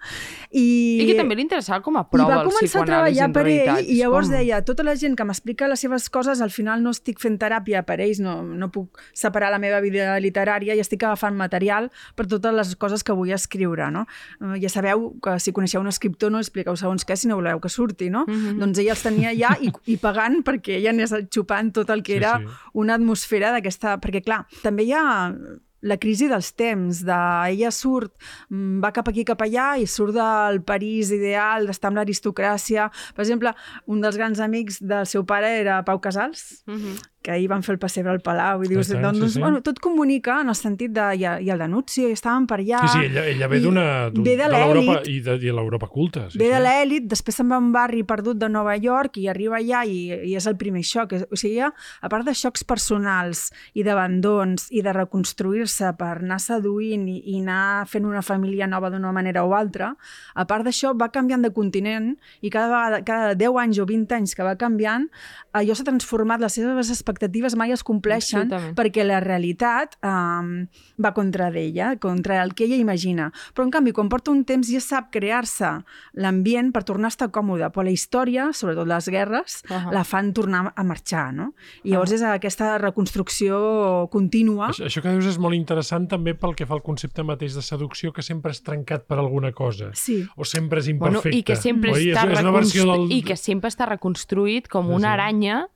I, 0.50 0.66
I 1.04 1.08
que 1.12 1.18
també 1.20 1.38
li 1.38 1.46
interessava 1.46 1.84
com 1.86 2.00
a 2.00 2.06
i 2.08 2.12
prova 2.12 2.36
va 2.36 2.42
el 2.44 2.52
començar 2.52 2.66
a 2.66 2.86
psicoanàlisi 2.86 3.20
treballar 3.20 3.32
per 3.36 3.46
ell 3.48 3.86
i 3.86 4.00
llavors 4.02 4.28
És 4.28 4.34
com... 4.34 4.40
deia, 4.40 4.62
tota 4.66 4.84
la 4.88 4.96
gent 5.00 5.16
que 5.16 5.28
m'explica 5.28 5.70
les 5.70 5.86
seves 5.86 6.10
coses, 6.10 6.42
al 6.42 6.52
final 6.52 6.84
no 6.84 6.94
estic 6.96 7.22
fent 7.22 7.38
teràpia 7.40 7.84
per 7.88 8.00
ells, 8.02 8.20
no, 8.24 8.42
no 8.44 8.72
puc 8.74 9.00
separar 9.14 9.54
la 9.54 9.62
meva 9.62 9.80
vida 9.84 10.18
literària 10.20 10.76
i 10.76 10.82
estic 10.84 11.04
agafant 11.06 11.38
material 11.38 11.92
per 12.18 12.28
totes 12.28 12.56
les 12.56 12.76
coses 12.76 13.06
que 13.06 13.14
vull 13.14 13.32
escriure. 13.36 13.59
No? 13.92 14.06
Eh, 14.42 14.60
Ja 14.62 14.70
sabeu 14.70 15.16
que 15.22 15.40
si 15.40 15.52
coneixeu 15.52 15.82
un 15.82 15.88
escriptor 15.88 16.32
no 16.32 16.40
expliqueu 16.40 16.76
segons 16.78 17.06
què 17.06 17.16
si 17.18 17.28
no 17.28 17.36
voleu 17.36 17.60
que 17.60 17.70
surti, 17.70 18.10
no? 18.10 18.26
Mhm. 18.28 18.60
Doncs 18.60 18.80
ella 18.80 18.92
els 18.96 19.04
tenia 19.04 19.34
ja 19.36 19.58
i, 19.62 19.72
i 19.86 19.98
pagant 19.98 20.44
perquè 20.44 20.78
ella 20.78 20.92
anés 20.92 21.14
xupant 21.34 21.72
tot 21.74 21.90
el 21.90 22.04
que 22.04 22.14
Sí, 22.14 22.18
era 22.18 22.38
sí. 22.40 22.46
una 22.74 22.96
atmosfera 22.96 23.52
d'aquesta... 23.52 23.98
Perquè, 24.00 24.24
clar, 24.24 24.46
també 24.64 24.84
hi 24.84 24.94
ha 24.94 25.34
la 25.82 25.96
crisi 25.96 26.28
dels 26.28 26.50
temps, 26.60 27.06
de 27.08 27.18
ella 27.54 27.70
surt, 27.72 28.12
mm, 28.50 28.82
va 28.84 28.92
cap 28.92 29.08
aquí, 29.08 29.24
cap 29.24 29.40
allà, 29.46 29.78
i 29.80 29.86
surt 29.88 30.12
del 30.14 30.62
París 30.68 31.10
ideal, 31.16 31.66
d'estar 31.70 31.88
amb 31.88 32.02
l'aristocràcia. 32.02 32.90
Per 33.16 33.24
exemple, 33.24 33.54
un 33.88 34.02
dels 34.04 34.18
grans 34.20 34.42
amics 34.44 34.82
del 34.84 35.06
seu 35.08 35.24
pare 35.26 35.48
era 35.62 35.82
Pau 35.86 36.02
Casals, 36.02 36.64
Mhm. 36.68 36.98
Que 37.22 37.32
ahir 37.32 37.50
van 37.52 37.64
fer 37.64 37.74
el 37.76 37.80
pessebre 37.80 38.12
al 38.14 38.22
Palau, 38.24 38.64
i 38.64 38.70
dius, 38.72 38.88
Tant, 38.94 39.02
doncs, 39.04 39.20
sí, 39.26 39.30
sí. 39.34 39.40
Bueno, 39.44 39.62
tot 39.62 39.80
comunica 39.84 40.38
en 40.42 40.50
el 40.50 40.56
sentit 40.56 40.94
de... 40.96 41.08
I, 41.20 41.26
i 41.46 41.50
el 41.52 41.60
Danuzio, 41.60 42.08
i 42.08 42.16
estaven 42.16 42.46
per 42.48 42.60
allà... 42.62 42.80
Sí, 42.86 42.94
sí, 42.94 43.06
ella, 43.10 43.26
ella 43.28 43.48
ve 43.52 43.60
d'una... 43.60 43.86
d'un- 44.14 44.24
ve 44.24 44.38
de 44.40 44.48
l'elit. 44.48 45.08
i 45.12 45.18
de, 45.26 45.36
i 45.36 45.50
de 45.50 45.54
l'Europa 45.58 45.88
culta. 45.92 46.30
Sí, 46.32 46.40
Ve 46.40 46.48
de 46.48 46.56
sí. 46.58 46.64
l'èlit, 46.64 47.10
després 47.12 47.36
se'n 47.42 47.50
va 47.52 47.58
a 47.60 47.64
un 47.64 47.74
barri 47.76 48.06
perdut 48.08 48.40
de 48.40 48.48
Nova 48.50 48.78
York 48.80 49.18
i 49.20 49.28
arriba 49.28 49.58
allà 49.60 49.84
i, 49.86 49.98
i 50.32 50.36
és 50.40 50.48
el 50.48 50.56
primer 50.62 50.84
xoc. 50.88 51.18
O 51.28 51.36
sigui, 51.40 51.60
a 51.60 52.10
part 52.12 52.24
de 52.26 52.34
xocs 52.34 52.64
personals 52.64 53.50
i 53.76 53.84
d'abandons 53.84 54.70
i 54.72 54.82
de 54.86 54.94
reconstruir-se 54.96 55.92
per 56.00 56.14
anar 56.22 56.40
seduint 56.40 57.06
i, 57.12 57.20
i 57.34 57.40
anar 57.42 57.86
fent 57.90 58.08
una 58.08 58.22
família 58.26 58.68
nova 58.68 58.90
d'una 58.94 59.12
manera 59.16 59.44
o 59.44 59.54
altra, 59.58 59.92
a 60.36 60.46
part 60.48 60.66
d'això 60.68 60.94
va 60.98 61.10
canviant 61.12 61.44
de 61.44 61.52
continent 61.52 62.14
i 62.42 62.50
cada, 62.50 62.70
vegada, 62.72 63.04
cada 63.04 63.36
10 63.36 63.60
anys 63.66 63.80
o 63.84 63.86
20 63.90 64.16
anys 64.22 64.36
que 64.38 64.46
va 64.48 64.56
canviant, 64.60 65.10
allò 65.58 65.76
s'ha 65.76 65.86
transformat, 65.88 66.40
les 66.44 66.56
seves 66.56 66.76
expectatives 67.10 67.56
mai 67.58 67.74
es 67.74 67.84
compleixen 67.84 68.46
Absolutament. 68.46 68.76
perquè 68.78 69.06
la 69.06 69.20
realitat 69.24 69.98
um, 70.06 70.68
va 71.02 71.14
contra 71.18 71.50
d'ella, 71.52 71.96
contra 72.02 72.44
el 72.44 72.54
que 72.54 72.68
ella 72.68 72.78
imagina. 72.78 73.32
Però, 73.56 73.66
en 73.66 73.74
canvi, 73.74 73.94
quan 73.96 74.10
porta 74.10 74.32
un 74.32 74.44
temps 74.46 74.70
ja 74.70 74.82
sap 74.84 75.10
crear-se 75.14 75.80
l'ambient 76.14 76.72
per 76.76 76.84
tornar 76.86 77.10
a 77.10 77.16
estar 77.16 77.30
còmode, 77.34 77.72
però 77.74 77.86
la 77.88 77.94
història, 77.96 78.50
sobretot 78.54 78.88
les 78.88 79.10
guerres, 79.10 79.64
uh. 79.70 79.74
-huh. 79.74 79.94
la 79.94 80.04
fan 80.04 80.34
tornar 80.34 80.74
a 80.76 80.84
marxar, 80.84 81.34
no? 81.34 81.54
I 81.84 81.92
llavors 81.92 82.12
uh 82.12 82.16
-huh. 82.16 82.30
és 82.30 82.36
aquesta 82.36 82.78
reconstrucció 82.78 84.08
contínua. 84.12 84.70
Això, 84.70 84.86
això 84.86 85.02
que 85.02 85.12
dius 85.12 85.26
és 85.26 85.38
molt 85.38 85.56
interessant 85.56 86.08
també 86.08 86.36
pel 86.36 86.56
que 86.56 86.66
fa 86.66 86.74
al 86.74 86.82
concepte 86.82 87.24
mateix 87.24 87.56
de 87.56 87.62
seducció, 87.62 88.14
que 88.14 88.22
sempre 88.22 88.52
és 88.52 88.62
trencat 88.62 89.06
per 89.06 89.18
alguna 89.18 89.52
cosa. 89.52 89.92
Sí. 89.94 90.28
O 90.36 90.46
sempre 90.46 90.80
és 90.80 90.90
Bueno, 90.98 91.18
imperfecte. 91.18 91.38
i 91.38 91.44
que 91.44 91.56
sempre 91.56 91.92
Oi? 91.92 92.12
està 92.12 92.26
és, 92.26 92.34
és 92.34 92.44
una 92.44 92.52
versió 92.52 92.86
del... 92.86 93.12
i 93.12 93.22
que 93.24 93.36
sempre 93.36 93.70
està 93.70 93.88
reconstruït 93.90 94.68
com 94.68 94.90
una 94.90 95.10
sí. 95.10 95.14
aranya 95.14 95.68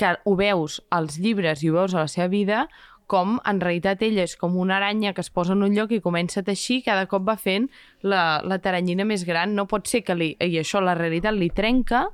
que 0.00 0.14
ho 0.24 0.36
veus 0.38 0.80
als 0.88 1.18
llibres 1.20 1.60
i 1.62 1.68
ho 1.68 1.76
veus 1.76 1.94
a 1.94 2.06
la 2.06 2.08
seva 2.08 2.30
vida 2.32 2.64
com 3.10 3.40
en 3.42 3.58
realitat 3.58 4.04
ella 4.06 4.22
és 4.22 4.36
com 4.38 4.54
una 4.62 4.76
aranya 4.78 5.10
que 5.16 5.22
es 5.24 5.32
posa 5.34 5.56
en 5.56 5.64
un 5.66 5.74
lloc 5.74 5.90
i 5.90 5.98
comença 6.00 6.40
a 6.40 6.46
teixir 6.46 6.78
i 6.78 6.84
cada 6.86 7.08
cop 7.10 7.24
va 7.26 7.34
fent 7.36 7.66
la, 8.06 8.38
la 8.46 8.60
taranyina 8.62 9.04
més 9.04 9.24
gran. 9.26 9.56
No 9.58 9.66
pot 9.70 9.90
ser 9.90 10.04
que 10.06 10.14
li, 10.14 10.28
i 10.38 10.60
això 10.60 10.78
la 10.84 10.94
realitat 10.94 11.34
li 11.34 11.50
trenca, 11.50 12.04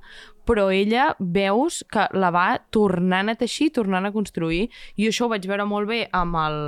però 0.48 0.70
ella 0.72 1.10
veus 1.20 1.82
que 1.92 2.06
la 2.16 2.30
va 2.32 2.46
tornant 2.72 3.28
a 3.28 3.36
teixir, 3.36 3.74
tornant 3.76 4.08
a 4.08 4.12
construir. 4.14 4.70
I 4.96 5.10
això 5.10 5.26
ho 5.26 5.34
vaig 5.34 5.44
veure 5.50 5.66
molt 5.68 5.90
bé 5.90 6.06
amb 6.16 6.40
el, 6.40 6.60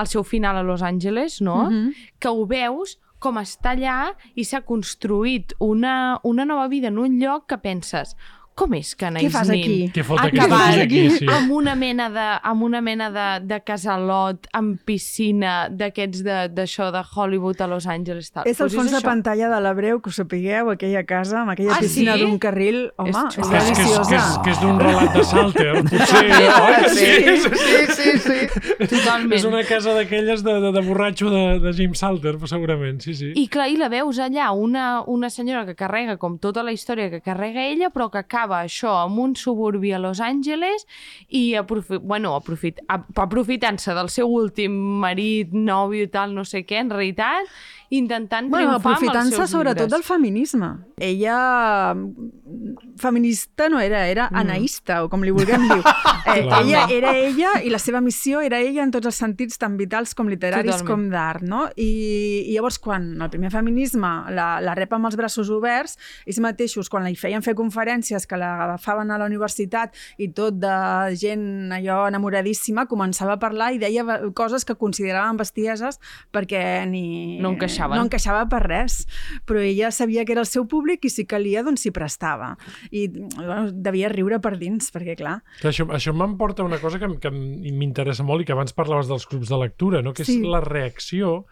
el 0.00 0.08
seu 0.08 0.24
final 0.24 0.56
a 0.56 0.64
Los 0.64 0.82
Angeles, 0.82 1.42
no? 1.44 1.66
Mhm. 1.68 1.92
que 2.18 2.32
ho 2.32 2.46
veus 2.48 2.96
com 3.20 3.36
està 3.40 3.74
allà 3.76 4.14
i 4.36 4.44
s'ha 4.44 4.62
construït 4.64 5.52
una, 5.60 6.20
una 6.24 6.44
nova 6.48 6.68
vida 6.68 6.88
en 6.88 6.98
un 6.98 7.20
lloc 7.20 7.46
que 7.48 7.60
penses 7.60 8.16
com 8.54 8.74
és 8.78 8.94
que 8.94 9.06
Anaïs 9.08 9.26
Què 9.26 9.30
fas 9.34 9.48
Nin 9.50 9.60
aquí? 9.64 9.90
Què 9.94 10.04
fot 10.06 10.20
acabat 10.22 10.74
tia 10.74 10.84
aquí? 10.84 11.00
Sí. 11.18 11.26
amb 11.26 11.50
una 11.52 11.74
mena 11.74 12.08
de, 12.14 12.26
amb 12.50 12.62
una 12.62 12.80
mena 12.80 13.08
de, 13.10 13.24
de 13.50 13.58
casalot 13.66 14.46
amb 14.52 14.78
piscina 14.86 15.68
d'aquests 15.70 16.22
de- 16.22 16.48
d'això 16.54 16.90
de, 16.94 17.02
Hollywood 17.14 17.60
a 17.60 17.66
Los 17.66 17.86
Angeles 17.86 18.30
tal. 18.30 18.46
És 18.46 18.60
el 18.60 18.70
fons 18.70 18.90
de 18.90 18.98
això. 18.98 19.04
pantalla 19.08 19.48
de 19.50 19.60
l'Hebreu, 19.60 20.00
que 20.00 20.10
ho 20.10 20.12
sapigueu, 20.14 20.70
aquella 20.70 21.02
casa, 21.04 21.40
amb 21.42 21.50
aquella 21.54 21.74
Ah, 21.74 21.80
piscina 21.80 22.14
sí? 22.14 22.22
d'un 22.22 22.38
carril. 22.38 22.92
Home, 22.96 23.10
És 23.10 23.16
és, 23.16 23.34
xulo. 23.34 23.50
Que 23.50 23.56
és, 23.56 23.64
que 23.64 23.72
és, 23.72 23.76
deliciosa. 23.78 24.08
que 24.08 24.16
és, 24.16 24.38
que 24.44 24.50
és 24.54 24.60
d'un 24.62 24.78
relat 24.80 25.14
de 25.18 25.24
Salter, 25.24 25.74
potser, 25.90 26.30
oi? 26.62 26.88
Sí, 26.94 27.10
sí, 27.42 27.86
sí, 27.94 28.18
sí. 28.22 28.86
Totalment. 28.86 29.32
És 29.38 29.44
una 29.48 29.64
casa 29.66 29.94
d'aquelles 29.96 30.42
de, 30.46 30.54
de, 30.60 30.72
de 30.76 30.82
borratxo 30.86 31.30
de, 31.32 31.44
de 31.64 31.72
Jim 31.74 31.94
Salter, 31.98 32.36
segurament, 32.46 33.00
sí, 33.02 33.14
sí. 33.18 33.32
I 33.34 33.46
clar, 33.48 33.68
i 33.72 33.76
la 33.80 33.88
veus 33.92 34.18
allà, 34.22 34.50
una, 34.52 35.02
una 35.10 35.30
senyora 35.30 35.64
que 35.66 35.74
carrega 35.74 36.16
com 36.22 36.38
tota 36.38 36.62
la 36.62 36.72
història 36.76 37.10
que 37.10 37.20
carrega 37.24 37.64
ella, 37.66 37.90
però 37.90 38.10
que 38.12 38.18
acaba 38.20 38.42
això 38.52 38.92
amb 39.04 39.18
un 39.18 39.34
suburbi 39.36 39.92
a 39.92 39.98
Los 39.98 40.20
Angeles 40.20 40.86
i 41.28 41.54
aprofi 41.54 41.96
bueno, 42.02 42.34
aprofit 42.36 42.80
ap- 42.88 43.08
aprofitant-se 43.18 43.94
del 43.94 44.08
seu 44.08 44.28
últim 44.28 44.72
marit, 45.00 45.52
nòvio 45.52 46.10
tal, 46.10 46.34
no 46.34 46.44
sé 46.44 46.64
què, 46.66 46.80
en 46.84 46.90
realitat, 46.90 47.46
intentant 47.90 48.48
Bueno, 48.50 48.78
triomfar 48.80 48.96
amb 48.96 49.16
els 49.26 49.34
seus 49.36 49.50
sobretot 49.50 49.84
llibres. 49.84 49.90
del 49.92 50.02
feminisme. 50.02 50.68
Ella 50.96 51.94
mm, 51.94 52.96
feminista 52.98 53.68
no 53.68 53.80
era, 53.80 54.06
era 54.08 54.28
Mm. 54.30 54.36
anaïsta, 54.36 55.02
o 55.04 55.08
com 55.08 55.22
li 55.22 55.30
vulguem 55.30 55.68
dir. 55.68 55.82
Eh, 56.24 56.40
ella 56.40 56.86
era 56.88 57.10
ella 57.14 57.50
i 57.62 57.68
la 57.68 57.78
seva 57.78 58.00
missió 58.00 58.40
era 58.40 58.56
ella 58.58 58.82
en 58.82 58.90
tots 58.90 59.04
els 59.06 59.14
sentits 59.20 59.58
tan 59.60 59.76
vitals 59.76 60.14
com 60.16 60.26
literaris 60.26 60.78
Totalment. 60.78 60.88
com 60.88 61.10
d'art, 61.12 61.42
no? 61.44 61.66
I, 61.76 62.46
I 62.48 62.54
llavors 62.54 62.78
quan 62.80 63.20
el 63.20 63.28
primer 63.28 63.50
feminisme 63.52 64.08
la, 64.32 64.58
la 64.64 64.74
rep 64.74 64.94
amb 64.96 65.04
els 65.10 65.18
braços 65.20 65.50
oberts, 65.52 65.98
ells 66.24 66.40
mateixos, 66.40 66.88
quan 66.88 67.04
li 67.04 67.12
feien 67.14 67.42
fer 67.44 67.52
conferències 67.54 68.24
que 68.26 68.38
l'agafaven 68.40 69.10
a 69.12 69.18
la 69.20 69.26
universitat 69.28 69.92
i 70.16 70.30
tot 70.32 70.56
de 70.58 70.72
gent 71.20 71.70
allò 71.76 72.06
enamoradíssima, 72.08 72.86
començava 72.88 73.36
a 73.36 73.38
parlar 73.42 73.74
i 73.74 73.78
deia 73.78 74.02
coses 74.32 74.64
que 74.64 74.74
consideraven 74.80 75.36
bestieses 75.36 76.00
perquè 76.32 76.86
ni, 76.88 77.36
No 77.44 77.50
encaixaven 77.52 77.73
encaixaven. 77.74 77.98
No 77.98 78.06
encaixava 78.08 78.44
per 78.48 78.62
res, 78.64 79.00
però 79.44 79.60
ella 79.60 79.90
sabia 79.94 80.24
que 80.24 80.32
era 80.32 80.42
el 80.44 80.50
seu 80.50 80.66
públic 80.70 81.04
i 81.04 81.10
si 81.12 81.26
calia, 81.26 81.62
doncs 81.66 81.82
s'hi 81.84 81.92
prestava. 81.94 82.54
I 82.90 83.08
bueno, 83.10 83.70
devia 83.72 84.08
riure 84.12 84.40
per 84.40 84.56
dins, 84.60 84.90
perquè 84.94 85.16
clar... 85.18 85.40
Que 85.60 85.68
això, 85.72 85.86
això 85.90 86.14
m'emporta 86.14 86.64
una 86.64 86.78
cosa 86.82 86.98
que, 87.02 87.10
que 87.20 87.30
m'interessa 87.34 88.24
molt 88.24 88.42
i 88.42 88.48
que 88.48 88.54
abans 88.56 88.72
parlaves 88.76 89.10
dels 89.10 89.26
clubs 89.26 89.50
de 89.50 89.58
lectura, 89.60 90.02
no? 90.02 90.12
que 90.14 90.22
és 90.22 90.30
Sí. 90.34 90.40
la 90.42 90.60
reacció 90.64 91.44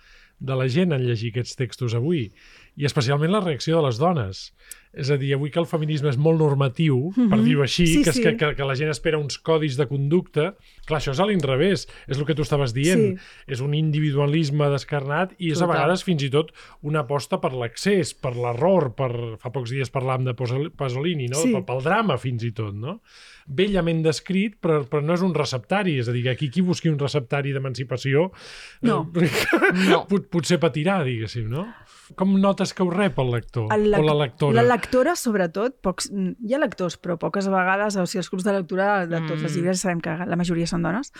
de 0.42 0.56
la 0.58 0.66
gent 0.66 0.90
en 0.92 1.04
llegir 1.06 1.30
aquests 1.30 1.54
textos 1.54 1.94
avui, 1.94 2.24
i 2.74 2.86
especialment 2.88 3.30
la 3.30 3.40
reacció 3.44 3.76
de 3.78 3.86
les 3.86 3.98
dones. 4.00 4.40
És 4.92 5.08
a 5.10 5.16
dir, 5.16 5.30
avui 5.34 5.48
que 5.50 5.58
el 5.58 5.64
feminisme 5.66 6.10
és 6.10 6.18
molt 6.20 6.38
normatiu, 6.38 7.12
per 7.16 7.38
Mhm. 7.38 7.44
dir-ho 7.44 7.62
així, 7.62 7.86
Sí, 7.86 8.02
que, 8.04 8.10
és 8.10 8.16
sí. 8.16 8.22
que, 8.22 8.36
que, 8.36 8.54
que 8.56 8.64
la 8.64 8.74
gent 8.76 8.90
espera 8.90 9.16
uns 9.18 9.38
codis 9.38 9.76
de 9.78 9.86
conducta, 9.88 10.54
clar, 10.84 11.00
això 11.00 11.12
és 11.12 11.20
a 11.20 11.24
l'inrevés, 11.26 11.86
és 12.06 12.18
el 12.18 12.26
que 12.26 12.34
tu 12.34 12.42
estaves 12.42 12.74
dient, 12.74 13.18
Sí. 13.18 13.24
és 13.46 13.60
un 13.60 13.72
individualisme 13.74 14.68
descarnat 14.68 15.32
i 15.38 15.50
és 15.50 15.58
Total. 15.58 15.70
a 15.70 15.72
vegades 15.78 16.04
fins 16.04 16.22
i 16.22 16.30
tot 16.30 16.52
una 16.82 17.00
aposta 17.00 17.40
per 17.40 17.52
l'accés, 17.54 18.12
per 18.14 18.36
l'error, 18.36 18.94
per... 18.94 19.38
fa 19.38 19.50
pocs 19.50 19.70
dies 19.70 19.90
parlàvem 19.90 20.24
de 20.24 20.34
Pasolini, 20.76 21.28
no? 21.28 21.36
Sí. 21.36 21.52
pel, 21.52 21.64
pel 21.64 21.82
drama 21.82 22.18
fins 22.18 22.44
i 22.44 22.52
tot, 22.52 22.74
no? 22.74 23.00
bellament 23.44 24.04
descrit, 24.04 24.54
però, 24.62 24.84
però 24.86 25.02
no 25.02 25.14
és 25.14 25.20
un 25.20 25.32
receptari. 25.34 25.96
És 25.98 26.06
a 26.08 26.12
dir, 26.12 26.22
que 26.22 26.30
aquí 26.30 26.48
qui 26.48 26.60
busqui 26.62 26.88
un 26.88 26.98
receptari 26.98 27.50
d'emancipació 27.52 28.30
No. 28.82 29.10
eh, 29.16 29.28
No. 29.90 30.06
pot, 30.06 30.28
potser 30.30 30.60
patirà, 30.62 31.02
diguéssim, 31.04 31.48
no? 31.50 31.66
Com 32.14 32.36
notes 32.40 32.72
que 32.72 32.84
ho 32.84 32.90
rep 32.90 33.18
el 33.18 33.30
lector? 33.32 33.66
El 33.74 33.90
lec- 33.90 33.98
o 34.00 34.06
la 34.06 34.14
lectora? 34.14 34.62
La 34.62 34.76
lectora, 34.82 35.14
sobretot, 35.16 35.76
pocs, 35.84 36.08
hi 36.10 36.54
ha 36.54 36.58
lectors, 36.58 36.96
però 36.98 37.16
poques 37.20 37.46
vegades, 37.50 37.96
o 37.96 38.06
sigui, 38.06 38.20
els 38.22 38.30
clubs 38.32 38.44
de 38.44 38.52
lectura 38.56 39.06
de 39.06 39.20
tots 39.22 39.40
Mm. 39.40 39.44
els 39.46 39.54
llibres 39.56 39.80
sabem 39.80 40.00
que 40.02 40.10
la 40.26 40.36
majoria 40.36 40.66
són 40.66 40.82
dones, 40.82 41.12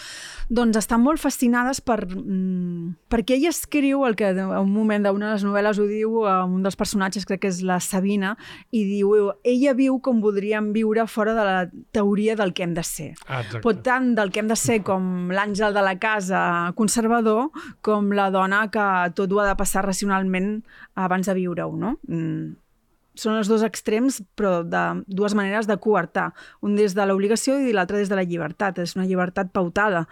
doncs 0.50 0.76
estan 0.76 1.00
molt 1.00 1.20
fascinades 1.20 1.80
per, 1.80 2.06
mm, 2.06 2.96
perquè 3.08 3.36
ella 3.36 3.50
escriu 3.50 4.04
el 4.06 4.16
que 4.16 4.28
en 4.30 4.40
un 4.50 4.72
moment 4.72 5.04
d'una 5.06 5.28
de 5.28 5.32
les 5.34 5.44
novel·les 5.44 5.78
ho 5.78 5.86
diu, 5.86 6.26
eh, 6.26 6.44
un 6.44 6.62
dels 6.62 6.76
personatges 6.76 7.24
crec 7.24 7.40
que 7.42 7.48
és 7.48 7.62
la 7.62 7.78
Sabina, 7.80 8.36
i 8.72 8.84
diu, 8.84 9.32
ella 9.44 9.74
viu 9.74 10.00
com 10.00 10.20
voldríem 10.20 10.72
viure 10.72 11.06
fora 11.06 11.34
de 11.34 11.44
la 11.44 11.70
teoria 11.92 12.34
del 12.36 12.52
que 12.52 12.64
hem 12.64 12.74
de 12.74 12.82
ser. 12.82 13.14
Ah, 13.26 13.40
exacte. 13.40 13.62
Pot 13.62 13.82
tant 13.82 14.14
del 14.14 14.30
que 14.30 14.40
hem 14.40 14.48
de 14.48 14.56
ser 14.56 14.82
com 14.82 15.30
l'àngel 15.30 15.72
de 15.72 15.82
la 15.82 15.98
casa 15.98 16.72
conservador 16.74 17.50
com 17.80 18.10
la 18.12 18.30
dona 18.30 18.68
que 18.70 19.12
tot 19.14 19.30
ho 19.32 19.40
ha 19.40 19.46
de 19.48 19.56
passar 19.56 19.84
racionalment 19.84 20.62
abans 20.94 21.26
de 21.26 21.34
viure-ho, 21.34 21.76
no? 21.76 21.98
Mm. 22.08 22.56
Són 23.14 23.36
els 23.36 23.48
dos 23.48 23.62
extrems, 23.62 24.22
però 24.34 24.62
de 24.64 25.04
dues 25.06 25.34
maneres 25.34 25.66
de 25.66 25.76
coartar. 25.76 26.32
Un 26.62 26.76
des 26.76 26.94
de 26.94 27.06
l'obligació 27.06 27.58
i 27.60 27.72
l'altre 27.72 27.98
des 27.98 28.08
de 28.08 28.16
la 28.16 28.24
llibertat. 28.24 28.78
És 28.78 28.96
una 28.96 29.06
llibertat 29.06 29.52
pautada. 29.52 30.06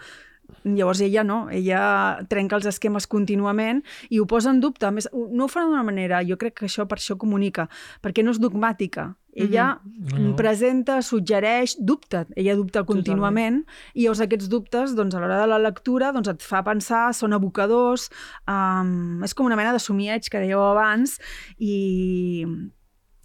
Llavors 0.63 0.99
ella 1.01 1.23
no, 1.23 1.47
ella 1.49 2.19
trenca 2.29 2.57
els 2.57 2.65
esquemes 2.67 3.07
contínuament 3.07 3.81
i 4.09 4.19
ho 4.19 4.25
posa 4.27 4.51
en 4.51 4.59
dubte. 4.59 4.85
A 4.85 4.91
més, 4.91 5.07
no 5.13 5.45
ho 5.45 5.47
fa 5.47 5.63
d'una 5.63 5.83
manera, 5.83 6.21
jo 6.27 6.37
crec 6.37 6.59
que 6.59 6.65
això 6.67 6.85
per 6.87 6.97
això 6.99 7.15
comunica, 7.17 7.69
perquè 8.03 8.23
no 8.23 8.31
és 8.31 8.39
dogmàtica. 8.39 9.15
Ella 9.33 9.79
mm 9.81 9.91
No. 10.11 10.17
-hmm. 10.17 10.35
presenta, 10.35 11.01
suggereix, 11.01 11.77
dubta. 11.79 12.25
Ella 12.35 12.55
dubta 12.55 12.83
contínuament 12.83 13.65
i 13.93 14.03
llavors 14.03 14.19
aquests 14.19 14.49
dubtes, 14.49 14.93
doncs, 14.93 15.15
a 15.15 15.19
l'hora 15.19 15.39
de 15.41 15.47
la 15.47 15.57
lectura, 15.57 16.11
doncs, 16.11 16.27
et 16.27 16.41
fa 16.41 16.61
pensar, 16.63 17.13
són 17.13 17.31
abocadors, 17.33 18.09
um, 18.47 19.23
és 19.23 19.33
com 19.33 19.45
una 19.45 19.55
mena 19.55 19.71
de 19.71 19.79
somieig 19.79 20.27
que 20.29 20.37
dèieu 20.39 20.59
abans 20.59 21.17
i 21.57 22.57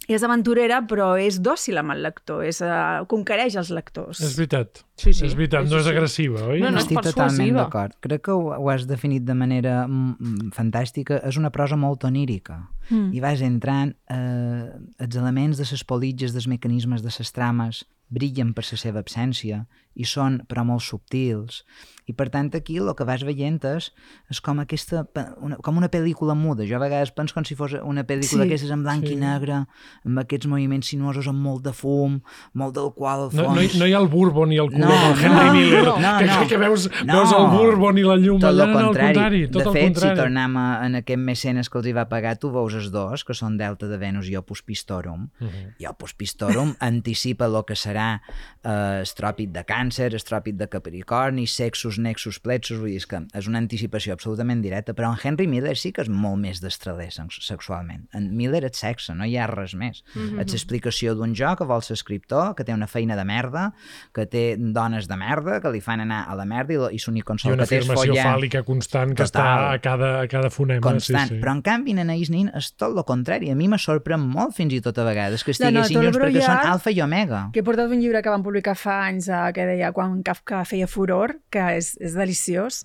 és 0.07 0.23
aventurera, 0.23 0.81
però 0.87 1.09
és 1.19 1.39
dòcil 1.43 1.77
amb 1.81 1.91
el 1.91 2.01
lector, 2.05 2.43
és, 2.47 2.61
uh, 2.63 3.03
conquereix 3.11 3.57
els 3.59 3.69
lectors. 3.75 4.21
És 4.23 4.37
veritat. 4.37 4.83
Sí, 4.95 5.11
sí. 5.13 5.25
És 5.27 5.35
veritat, 5.35 5.67
no 5.67 5.75
Sí, 5.77 5.83
és 5.83 5.87
agressiva, 5.91 6.45
oi? 6.47 6.61
No, 6.63 6.71
no, 6.71 6.77
és 6.79 6.85
Estic 6.85 7.01
totalment 7.01 7.35
persuasiva. 7.35 7.59
d'acord. 7.65 7.97
Crec 7.99 8.21
que 8.23 8.31
ho, 8.31 8.53
ho 8.55 8.69
has 8.71 8.87
definit 8.87 9.23
de 9.27 9.33
manera 9.35 9.85
mm, 9.87 10.15
mm, 10.19 10.51
fantàstica. 10.55 11.19
És 11.27 11.37
una 11.37 11.49
prosa 11.51 11.75
molt 11.75 12.03
onírica. 12.07 12.61
Mm. 12.89 13.11
I 13.13 13.19
vas 13.19 13.41
entrant 13.41 13.93
eh, 14.09 14.71
els 15.03 15.15
elements 15.19 15.57
de 15.59 15.67
les 15.69 15.83
politges, 15.83 16.33
dels 16.33 16.47
mecanismes 16.47 17.01
de 17.03 17.11
les 17.11 17.31
trames, 17.35 17.83
brillen 18.09 18.53
per 18.55 18.63
la 18.63 18.77
seva 18.79 19.01
absència 19.03 19.65
i 19.97 20.05
són 20.07 20.37
però 20.47 20.61
molt 20.63 20.79
subtils 20.85 21.63
i 22.07 22.13
per 22.15 22.29
tant 22.31 22.47
aquí 22.55 22.77
el 22.79 22.87
que 22.95 23.03
vas 23.03 23.23
veient 23.27 23.57
és, 23.67 23.89
és 24.31 24.39
com 24.45 24.61
aquesta 24.61 25.01
una, 25.43 25.57
com 25.59 25.75
una 25.75 25.89
pel·lícula 25.91 26.35
muda 26.37 26.63
jo 26.69 26.77
a 26.77 26.79
vegades 26.79 27.11
penso 27.11 27.35
com 27.35 27.43
si 27.43 27.57
fos 27.59 27.73
una 27.81 28.05
pel·lícula 28.07 28.29
Sí. 28.29 28.39
d'aquestes 28.45 28.71
en 28.71 28.83
blanc 28.85 29.03
Sí. 29.03 29.11
i 29.11 29.17
negre 29.19 29.57
amb 30.05 30.21
aquests 30.21 30.47
moviments 30.47 30.87
sinuosos 30.87 31.27
amb 31.27 31.41
molt 31.43 31.65
de 31.65 31.73
fum 31.75 32.21
molt 32.53 32.75
d'alcohol 32.77 33.25
al 33.25 33.31
fons 33.33 33.43
No, 33.43 33.55
no, 33.57 33.65
hi, 33.65 33.73
no 33.75 33.89
hi 33.89 33.93
ha 33.97 33.99
el 33.99 34.07
Bourbon 34.07 34.53
i 34.55 34.61
el 34.63 34.71
color 34.71 34.87
No, 34.87 35.01
del 35.03 35.25
Henry 35.25 35.43
no, 35.49 35.53
Miller, 35.57 35.83
no, 35.83 35.97
no, 35.99 36.13
que, 36.21 36.25
no. 36.31 36.39
que, 36.39 36.47
que 36.47 36.57
veus, 36.63 36.87
No. 37.03 37.13
veus 37.17 37.33
el 37.35 37.47
Bourbon 37.57 37.97
i 37.97 38.07
la 38.07 38.15
llum 38.15 38.39
tot 38.39 38.53
allà, 38.53 38.69
el 38.69 38.71
no, 38.71 38.79
al 38.79 38.85
contrari. 38.85 39.13
contrari, 39.17 39.43
tot 39.51 39.63
de 39.65 39.71
fet, 39.75 39.83
contrari. 39.91 40.15
si 40.15 40.21
tornem 40.23 40.57
a, 40.63 40.67
en 40.85 40.95
aquest 41.01 41.19
mecenes 41.19 41.67
que 41.69 41.77
els 41.81 41.87
hi 41.91 41.97
va 41.97 42.07
pagar, 42.07 42.37
tu 42.39 42.53
veus 42.55 42.76
els 42.77 42.91
dos, 42.91 43.23
que 43.27 43.33
són 43.33 43.57
Delta 43.57 43.87
de 43.89 43.97
Venus 43.97 44.29
i 44.29 44.35
Opus 44.37 44.61
Pistorum, 44.63 45.29
Uh 45.41 45.47
-huh. 45.47 45.73
i 45.79 45.85
Opus 45.87 46.13
Pistorum 46.13 46.75
anticipa 46.79 47.45
el 47.45 47.63
que 47.65 47.73
serà 47.75 48.19
eh, 48.63 49.01
estròpid 49.03 49.51
de 49.51 49.63
càncer, 49.65 50.13
estròpid 50.13 50.55
de 50.57 50.67
capricorni, 50.67 51.47
sexus, 51.47 51.97
nexus, 51.97 52.39
plexus, 52.39 52.77
vull 52.79 52.89
dir 52.89 52.97
és 52.97 53.05
que 53.07 53.21
és 53.33 53.47
una 53.47 53.57
anticipació 53.59 54.13
absolutament 54.13 54.61
directa, 54.61 54.93
però 54.93 55.11
en 55.11 55.17
Henry 55.23 55.47
Miller 55.47 55.75
sí 55.77 55.91
que 55.91 56.01
és 56.01 56.09
molt 56.09 56.37
més 56.39 56.61
destraler 56.61 57.11
sex- 57.11 57.39
sexualment. 57.45 58.07
En 58.13 58.35
Miller 58.35 58.63
és 58.63 58.77
sexe, 58.77 59.13
no 59.15 59.25
hi 59.25 59.37
ha 59.37 59.47
res 59.47 59.73
més. 59.75 60.03
Mm 60.15 60.19
Mhm. 60.21 60.29
-hmm. 60.37 60.41
És 60.45 60.51
l'explicació 60.53 61.15
d'un 61.15 61.33
jo 61.35 61.55
que 61.55 61.63
vol 61.65 61.81
ser 61.81 61.93
escriptor, 61.93 62.55
que 62.55 62.63
té 62.63 62.73
una 62.73 62.87
feina 62.87 63.15
de 63.15 63.25
merda, 63.25 63.73
que 64.13 64.25
té 64.25 64.55
dones 64.59 65.07
de 65.07 65.15
merda, 65.17 65.61
que 65.61 65.71
li 65.71 65.81
fan 65.81 65.99
anar 66.01 66.25
a 66.27 66.35
la 66.35 66.45
merda 66.45 66.73
i, 66.73 66.77
lo- 66.77 66.89
i 66.91 66.97
l'únic 67.07 67.23
I 67.23 67.27
consol 67.27 67.53
una 67.53 67.63
que 67.63 67.69
té 67.69 67.77
és 67.77 67.85
afirmació 67.89 68.13
follar 68.13 68.37
fàl·lica 68.37 68.63
constant 68.63 69.09
que 69.15 69.23
Total. 69.23 69.43
està 69.43 69.71
a 69.73 69.79
cada, 69.79 70.21
a 70.21 70.27
cada 70.27 70.49
fonema. 70.49 70.81
constant, 70.81 71.27
sí, 71.29 71.35
sí. 71.35 71.41
però 71.41 71.51
en 71.51 71.61
canvi 71.61 71.91
en 71.91 71.99
Anais 71.99 72.29
Nin 72.29 72.49
és 72.53 72.66
tot 72.75 72.95
el 72.97 73.03
contrari. 73.05 73.49
A 73.51 73.55
mi 73.55 73.67
me 73.67 73.77
sorprèn 73.77 74.19
molt 74.19 74.55
fins 74.57 74.73
i 74.73 74.81
tot 74.81 74.97
a 74.97 75.05
vegades 75.07 75.43
que 75.43 75.51
estiguessin 75.51 75.77
Anatole 75.77 76.05
junts 76.11 76.17
perquè 76.19 76.43
són 76.45 76.71
alfa 76.73 76.91
i 76.91 77.01
omega. 77.01 77.49
que 77.53 77.59
he 77.61 77.63
portat 77.63 77.89
un 77.89 77.99
llibre 78.01 78.21
que 78.21 78.29
van 78.29 78.43
publicar 78.43 78.75
fa 78.75 79.05
anys 79.07 79.29
eh, 79.29 79.51
que 79.53 79.65
deia 79.65 79.91
quan 79.93 80.21
Kafka 80.23 80.63
feia 80.65 80.87
furor, 80.87 81.37
que 81.49 81.59
és, 81.77 81.93
és 82.01 82.13
deliciós, 82.17 82.83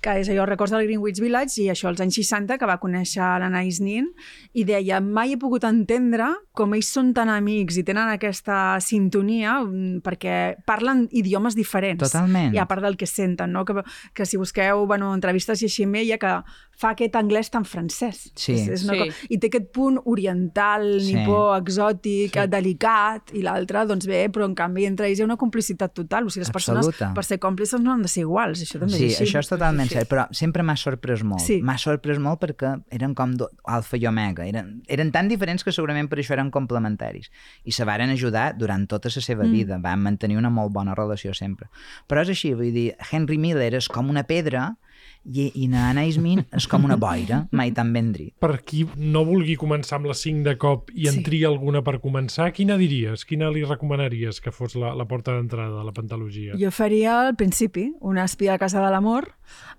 que 0.00 0.18
és 0.20 0.28
allò 0.28 0.46
records 0.46 0.70
del 0.72 0.84
Greenwich 0.86 1.20
Village 1.20 1.60
i 1.62 1.70
això 1.72 1.88
als 1.88 2.00
anys 2.00 2.14
60 2.20 2.58
que 2.58 2.66
va 2.66 2.78
conèixer 2.78 3.22
l'Anais 3.40 3.80
Nin 3.80 4.10
i 4.54 4.64
deia 4.64 5.00
mai 5.00 5.32
he 5.32 5.38
pogut 5.40 5.64
entendre 5.64 6.30
com 6.52 6.74
ells 6.76 6.92
són 6.94 7.12
tan 7.14 7.28
amics 7.32 7.76
i 7.80 7.82
tenen 7.82 8.08
aquesta 8.12 8.78
sintonia 8.80 9.56
mm, 9.64 10.02
perquè 10.04 10.56
parlen 10.66 11.08
idiomes 11.10 11.56
diferents. 11.58 12.02
Totalment. 12.04 12.54
I 12.54 12.58
a 12.62 12.66
part 12.70 12.82
del 12.84 12.96
que 12.96 13.06
senten, 13.06 13.50
no? 13.52 13.64
que, 13.64 13.82
que 14.14 14.26
si 14.26 14.36
busqueu 14.36 14.84
bueno, 14.86 15.12
entrevistes 15.14 15.62
i 15.62 15.66
així 15.70 15.84
amb 15.88 15.96
ella, 15.98 16.18
que 16.22 16.34
fa 16.74 16.90
aquest 16.94 17.14
anglès 17.18 17.50
tan 17.54 17.64
francès. 17.64 18.28
Sí. 18.34 18.54
És, 18.54 18.68
és 18.68 18.84
una 18.84 18.94
Sí. 18.94 18.98
co- 19.10 19.23
I 19.30 19.38
té 19.38 19.46
aquest 19.48 19.70
punt 19.72 19.98
oriental, 20.04 21.00
Sí. 21.00 21.14
nipó, 21.14 21.56
exòtic, 21.56 22.32
Sí. 22.32 22.40
sí. 22.40 22.48
delicat, 22.48 23.30
i 23.34 23.42
l'altre, 23.42 23.84
doncs 23.86 24.06
bé, 24.06 24.28
però 24.30 24.44
en 24.44 24.54
canvi 24.54 24.84
entre 24.86 25.06
ells 25.08 25.18
hi 25.18 25.22
ha 25.22 25.24
una 25.24 25.36
complicitat 25.36 25.92
total. 25.94 26.26
O 26.26 26.30
sigui, 26.30 26.40
les 26.42 26.50
Absoluta. 26.50 26.82
persones, 26.90 27.14
per 27.14 27.24
ser 27.24 27.38
còmplices, 27.40 27.80
no 27.80 27.92
han 27.92 28.02
de 28.02 28.08
ser 28.08 28.22
iguals. 28.22 28.60
Això 28.62 28.78
també 28.78 28.92
Sí, 28.96 29.06
és 29.06 29.20
així. 29.20 29.24
això 29.32 29.38
és 29.40 29.48
totalment 29.48 29.88
cert, 29.88 30.08
però 30.08 30.28
sempre 30.32 30.62
m'ha 30.62 30.76
sorprès 30.76 31.22
molt. 31.24 31.40
Sí. 31.40 31.60
M'ha 31.62 31.76
sorprès 31.78 32.18
molt 32.18 32.40
perquè 32.40 32.82
eren 32.90 33.14
com 33.14 33.32
do, 33.36 33.48
alfa 33.64 33.96
i 33.96 34.06
omega. 34.06 34.46
Eren, 34.46 34.82
eren 34.88 35.10
tan 35.12 35.28
diferents 35.28 35.64
que 35.64 35.72
segurament 35.72 36.08
per 36.08 36.18
això 36.18 36.32
eren 36.32 36.50
complementaris. 36.50 37.30
I 37.64 37.72
se 37.72 37.84
varen 37.84 38.10
ajudar 38.10 38.56
durant 38.58 38.86
tota 38.88 39.08
la 39.14 39.20
seva 39.20 39.44
Mm. 39.44 39.52
vida. 39.52 39.78
Van 39.78 40.00
mantenir 40.00 40.36
una 40.36 40.50
molt 40.50 40.72
bona 40.72 40.94
relació 40.94 41.32
sempre. 41.34 41.68
Però 42.08 42.20
és 42.22 42.28
així, 42.28 42.54
vull 42.54 42.72
dir, 42.72 42.96
Henry 43.12 43.38
Miller 43.38 43.74
és 43.74 43.88
com 43.88 44.08
una 44.10 44.24
pedra 44.24 44.76
i, 45.24 45.50
i 45.64 45.68
na 45.72 45.88
Anais 45.90 46.18
Min 46.20 46.42
és 46.52 46.66
com 46.68 46.84
una 46.84 46.96
boira, 47.00 47.46
mai 47.52 47.72
tan 47.72 47.92
ben 47.94 48.12
dit. 48.12 48.32
Per 48.40 48.58
qui 48.66 48.84
no 48.96 49.24
vulgui 49.24 49.56
començar 49.56 49.96
amb 49.98 50.10
les 50.10 50.20
5 50.26 50.44
de 50.44 50.56
cop 50.60 50.90
i 50.94 51.08
en 51.08 51.14
Sí. 51.20 51.22
tria 51.24 51.48
alguna 51.48 51.82
per 51.82 51.98
començar, 52.00 52.50
quina 52.52 52.76
diries? 52.76 53.24
Quina 53.24 53.48
li 53.50 53.64
recomanaries 53.64 54.40
que 54.40 54.52
fos 54.52 54.74
la, 54.76 54.94
la 54.94 55.06
porta 55.08 55.32
d'entrada 55.32 55.78
de 55.78 55.84
la 55.84 55.92
pantalogia? 55.92 56.54
Jo 56.60 56.70
faria 56.70 57.20
al 57.28 57.34
principi 57.36 57.92
una 58.00 58.24
espia 58.24 58.54
a 58.54 58.58
casa 58.58 58.82
de 58.84 58.90
l'amor, 58.92 59.30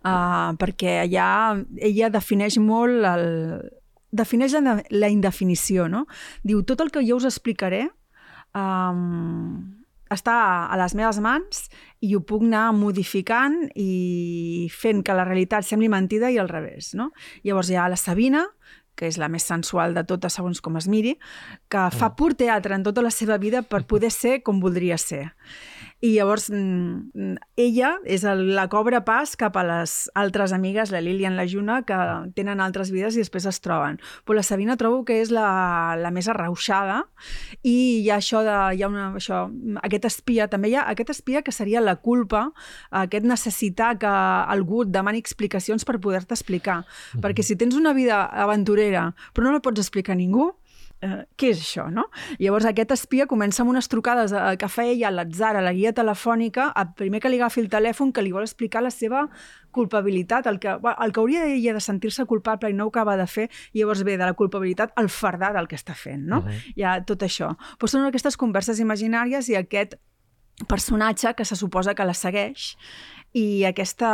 uh, 0.04 0.56
perquè 0.58 1.02
allà 1.06 1.30
ella 1.78 2.10
defineix 2.10 2.58
molt 2.58 3.06
el, 3.06 3.26
defineix 4.16 4.54
la, 4.58 4.80
la 4.90 5.10
indefinició, 5.12 5.88
no? 5.92 6.06
Diu, 6.44 6.64
tot 6.64 6.82
el 6.82 6.90
que 6.92 7.04
jo 7.06 7.18
us 7.20 7.26
explicaré 7.28 7.90
um, 8.56 9.85
està 10.14 10.36
a 10.70 10.78
les 10.78 10.94
meves 10.98 11.20
mans 11.24 11.66
i 12.06 12.14
ho 12.16 12.22
puc 12.22 12.46
anar 12.46 12.70
modificant 12.78 13.56
i 13.76 14.68
fent 14.74 15.02
que 15.06 15.16
la 15.18 15.26
realitat 15.26 15.66
sembli 15.66 15.90
mentida 15.90 16.30
i 16.30 16.38
al 16.42 16.52
revés, 16.52 16.94
no? 16.94 17.12
Llavors 17.44 17.72
hi 17.72 17.80
ha 17.80 17.90
la 17.90 18.00
Sabina, 18.00 18.46
que 18.96 19.10
és 19.10 19.20
la 19.20 19.30
més 19.32 19.44
sensual 19.44 19.94
de 19.96 20.06
totes 20.08 20.38
segons 20.38 20.62
com 20.64 20.78
es 20.80 20.88
miri, 20.88 21.16
que 21.70 21.88
fa 21.92 22.14
pur 22.16 22.34
teatre 22.38 22.78
en 22.78 22.86
tota 22.86 23.04
la 23.04 23.12
seva 23.12 23.38
vida 23.42 23.62
per 23.62 23.84
poder 23.90 24.12
ser 24.14 24.40
com 24.44 24.62
voldria 24.64 24.98
ser. 25.02 25.28
I 26.04 26.12
llavors 26.18 26.50
mm, 26.52 27.38
ella 27.60 27.96
és 28.04 28.26
el, 28.28 28.44
la 28.58 28.68
cobra 28.70 29.02
pas 29.08 29.36
cap 29.40 29.56
a 29.58 29.64
les 29.66 29.94
altres 30.18 30.54
amigues, 30.56 30.92
la 30.92 31.02
Lilian 31.02 31.38
i 31.38 31.40
la 31.40 31.48
Juna, 31.50 31.80
que 31.88 31.98
tenen 32.36 32.62
altres 32.62 32.92
vides 32.94 33.16
i 33.16 33.24
després 33.24 33.48
es 33.48 33.62
troben. 33.64 34.00
Però 34.26 34.36
la 34.38 34.44
Sabina 34.44 34.76
trobo 34.78 35.04
que 35.08 35.22
és 35.24 35.32
la, 35.34 35.96
la 36.00 36.12
més 36.14 36.28
arrauxada 36.32 37.04
i 37.64 38.04
hi 38.04 38.10
ha 38.12 38.20
això 38.20 38.44
de... 38.46 38.58
Hi 38.76 38.84
ha 38.84 38.92
una, 38.92 39.08
això, 39.16 39.46
aquest 39.88 40.10
espia, 40.12 40.50
també 40.52 40.74
hi 40.74 40.78
ha 40.78 40.86
aquest 40.92 41.14
espia 41.16 41.42
que 41.46 41.56
seria 41.56 41.84
la 41.84 41.96
culpa, 41.96 42.50
aquest 42.92 43.26
necessitar 43.26 43.96
que 44.02 44.12
algú 44.12 44.84
et 44.84 44.92
demani 44.94 45.24
explicacions 45.24 45.88
per 45.88 46.00
poder-te 46.04 46.36
explicar. 46.36 46.82
Perquè 47.24 47.46
si 47.46 47.56
tens 47.56 47.78
una 47.80 47.96
vida 47.96 48.26
aventurera 48.26 48.96
però 49.34 49.48
no 49.48 49.56
la 49.56 49.64
pots 49.64 49.82
explicar 49.84 50.16
a 50.16 50.20
ningú, 50.20 50.52
eh, 51.02 51.26
què 51.38 51.52
és 51.54 51.60
això, 51.62 51.88
no? 51.92 52.08
Llavors 52.40 52.66
aquest 52.70 52.94
espia 52.96 53.28
comença 53.28 53.64
amb 53.64 53.74
unes 53.74 53.90
trucades 53.92 54.34
que 54.60 54.70
fa 54.72 54.86
ella 54.86 55.10
a 55.10 55.14
l'atzar, 55.14 55.56
a 55.56 55.64
la 55.66 55.74
guia 55.74 55.94
telefònica, 55.94 56.72
el 56.76 56.94
primer 56.98 57.22
que 57.24 57.32
li 57.32 57.40
agafi 57.42 57.62
el 57.64 57.70
telèfon, 57.70 58.14
que 58.14 58.24
li 58.24 58.34
vol 58.36 58.46
explicar 58.46 58.84
la 58.84 58.94
seva 58.94 59.28
culpabilitat, 59.76 60.48
el 60.48 60.60
que, 60.60 60.72
el 60.72 61.12
que 61.12 61.20
hauria 61.20 61.46
ella 61.52 61.76
de 61.76 61.84
sentir-se 61.84 62.26
culpable 62.26 62.72
i 62.72 62.74
no 62.78 62.88
ho 62.88 62.94
acaba 62.94 63.18
de 63.20 63.28
fer, 63.28 63.50
i 63.74 63.82
llavors 63.84 64.06
ve 64.08 64.18
de 64.18 64.26
la 64.26 64.34
culpabilitat 64.34 64.96
al 64.96 65.10
fardar 65.10 65.54
del 65.56 65.68
que 65.68 65.76
està 65.80 65.96
fent, 65.96 66.24
no? 66.24 66.40
Uh 66.40 66.48
-huh. 66.48 66.74
Hi 66.76 66.84
ha 66.84 67.00
tot 67.04 67.24
això. 67.24 67.56
Però 67.80 67.88
són 67.88 68.06
aquestes 68.06 68.38
converses 68.38 68.80
imaginàries 68.80 69.50
i 69.50 69.56
aquest 69.56 69.96
personatge 70.68 71.34
que 71.36 71.44
se 71.44 71.56
suposa 71.56 71.96
que 71.96 72.06
la 72.06 72.14
segueix 72.14 72.78
i 73.36 73.66
aquesta 73.68 74.10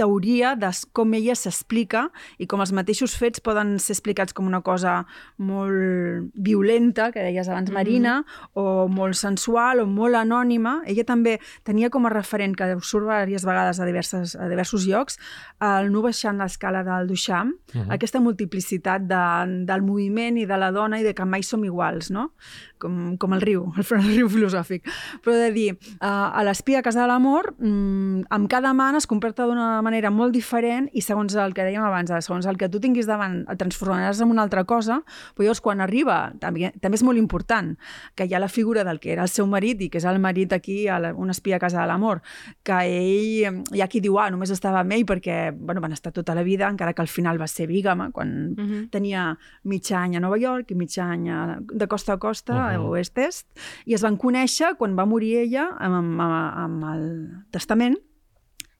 teoria 0.00 0.54
de 0.56 0.70
com 0.96 1.12
ella 1.12 1.34
s'explica 1.36 2.06
i 2.40 2.46
com 2.48 2.62
els 2.64 2.72
mateixos 2.72 3.12
fets 3.20 3.42
poden 3.44 3.74
ser 3.76 3.92
explicats 3.92 4.32
com 4.32 4.48
una 4.48 4.62
cosa 4.64 5.02
molt 5.36 6.32
violenta, 6.32 7.10
que 7.12 7.26
deies 7.26 7.50
abans 7.52 7.70
Marina, 7.70 8.20
mm 8.20 8.24
-hmm. 8.24 8.48
o 8.54 8.88
molt 8.88 9.14
sensual 9.14 9.80
o 9.80 9.86
molt 9.86 10.14
anònima. 10.14 10.80
Ella 10.86 11.04
també 11.04 11.38
tenia 11.62 11.90
com 11.90 12.06
a 12.06 12.10
referent, 12.10 12.56
que 12.56 12.76
surt 12.80 13.04
diverses 13.04 13.44
vegades 13.44 13.80
a, 13.80 13.84
diverses, 13.84 14.34
a 14.36 14.48
diversos 14.48 14.86
llocs, 14.86 15.18
el 15.60 15.92
nu 15.92 16.00
baixant 16.00 16.38
l'escala 16.38 16.82
del 16.82 17.06
Duchamp, 17.06 17.52
mm 17.52 17.80
-hmm. 17.80 17.92
aquesta 17.92 18.20
multiplicitat 18.20 19.02
de, 19.02 19.64
del 19.66 19.82
moviment 19.82 20.38
i 20.38 20.46
de 20.46 20.56
la 20.56 20.72
dona 20.72 21.00
i 21.00 21.02
de 21.02 21.12
que 21.14 21.24
mai 21.24 21.42
som 21.42 21.64
iguals, 21.64 22.10
no? 22.10 22.32
Com, 22.78 23.16
com 23.18 23.34
el 23.34 23.42
riu, 23.42 23.66
el, 23.76 23.86
el 23.98 24.08
riu 24.14 24.28
filosòfic. 24.32 24.86
Però 25.24 25.34
de 25.36 25.50
dir, 25.54 25.68
uh, 25.98 26.30
a 26.30 26.44
l'espia 26.46 26.82
casa 26.82 27.02
de 27.02 27.08
l'amor, 27.10 27.54
mm, 27.58 28.28
amb 28.30 28.48
cada 28.50 28.72
man 28.74 28.96
es 28.98 29.06
comporta 29.06 29.46
d'una 29.46 29.82
manera 29.82 30.10
molt 30.10 30.34
diferent 30.34 30.88
i 30.92 31.02
segons 31.02 31.34
el 31.34 31.54
que 31.54 31.66
dèiem 31.66 31.84
abans, 31.84 32.12
segons 32.24 32.46
el 32.46 32.58
que 32.58 32.68
tu 32.68 32.80
tinguis 32.80 33.06
davant, 33.08 33.42
el 33.48 33.58
transformaràs 33.60 34.22
en 34.22 34.30
una 34.30 34.44
altra 34.46 34.64
cosa, 34.64 35.02
però 35.34 35.48
llavors 35.48 35.62
quan 35.64 35.80
arriba, 35.80 36.32
també, 36.40 36.72
també 36.80 36.98
és 36.98 37.04
molt 37.06 37.18
important 37.18 37.74
que 38.14 38.26
hi 38.26 38.34
ha 38.34 38.42
la 38.42 38.48
figura 38.48 38.84
del 38.84 39.00
que 39.00 39.12
era 39.12 39.24
el 39.26 39.32
seu 39.32 39.46
marit 39.46 39.82
i 39.82 39.90
que 39.92 40.00
és 40.00 40.06
el 40.08 40.20
marit 40.22 40.52
aquí, 40.52 40.86
a 40.88 40.98
la, 41.02 41.12
un 41.14 41.30
espia 41.30 41.56
a 41.56 41.62
casa 41.62 41.80
de 41.82 41.86
l'amor, 41.90 42.22
que 42.62 42.78
ell, 42.86 43.62
hi 43.74 43.82
ha 43.82 43.88
qui 43.90 44.02
diu, 44.04 44.18
ah, 44.20 44.28
només 44.30 44.52
estava 44.54 44.82
amb 44.84 44.94
ell 44.96 45.06
perquè 45.08 45.38
bueno, 45.56 45.82
van 45.84 45.96
estar 45.96 46.12
tota 46.12 46.34
la 46.34 46.44
vida, 46.46 46.68
encara 46.68 46.94
que 46.94 47.02
al 47.02 47.10
final 47.12 47.40
va 47.40 47.48
ser 47.48 47.66
bígama, 47.66 48.10
quan 48.12 48.54
uh 48.56 48.64
-huh. 48.64 48.90
tenia 48.90 49.38
mig 49.64 49.90
any 49.92 50.16
a 50.16 50.20
Nova 50.20 50.38
York 50.38 50.70
i 50.70 50.74
mig 50.74 50.98
any 50.98 51.28
a, 51.28 51.58
de 51.60 51.86
costa 51.86 52.14
a 52.14 52.18
costa, 52.18 52.67
-huh. 52.76 52.84
a 52.84 52.90
oest-est, 52.90 53.46
i 53.86 53.94
es 53.94 54.02
van 54.02 54.16
conèixer 54.16 54.76
quan 54.78 54.96
va 54.96 55.06
morir 55.06 55.36
ella 55.44 55.70
amb, 55.78 55.94
amb, 55.94 56.20
amb 56.20 56.84
el 56.92 57.08
testament, 57.50 57.96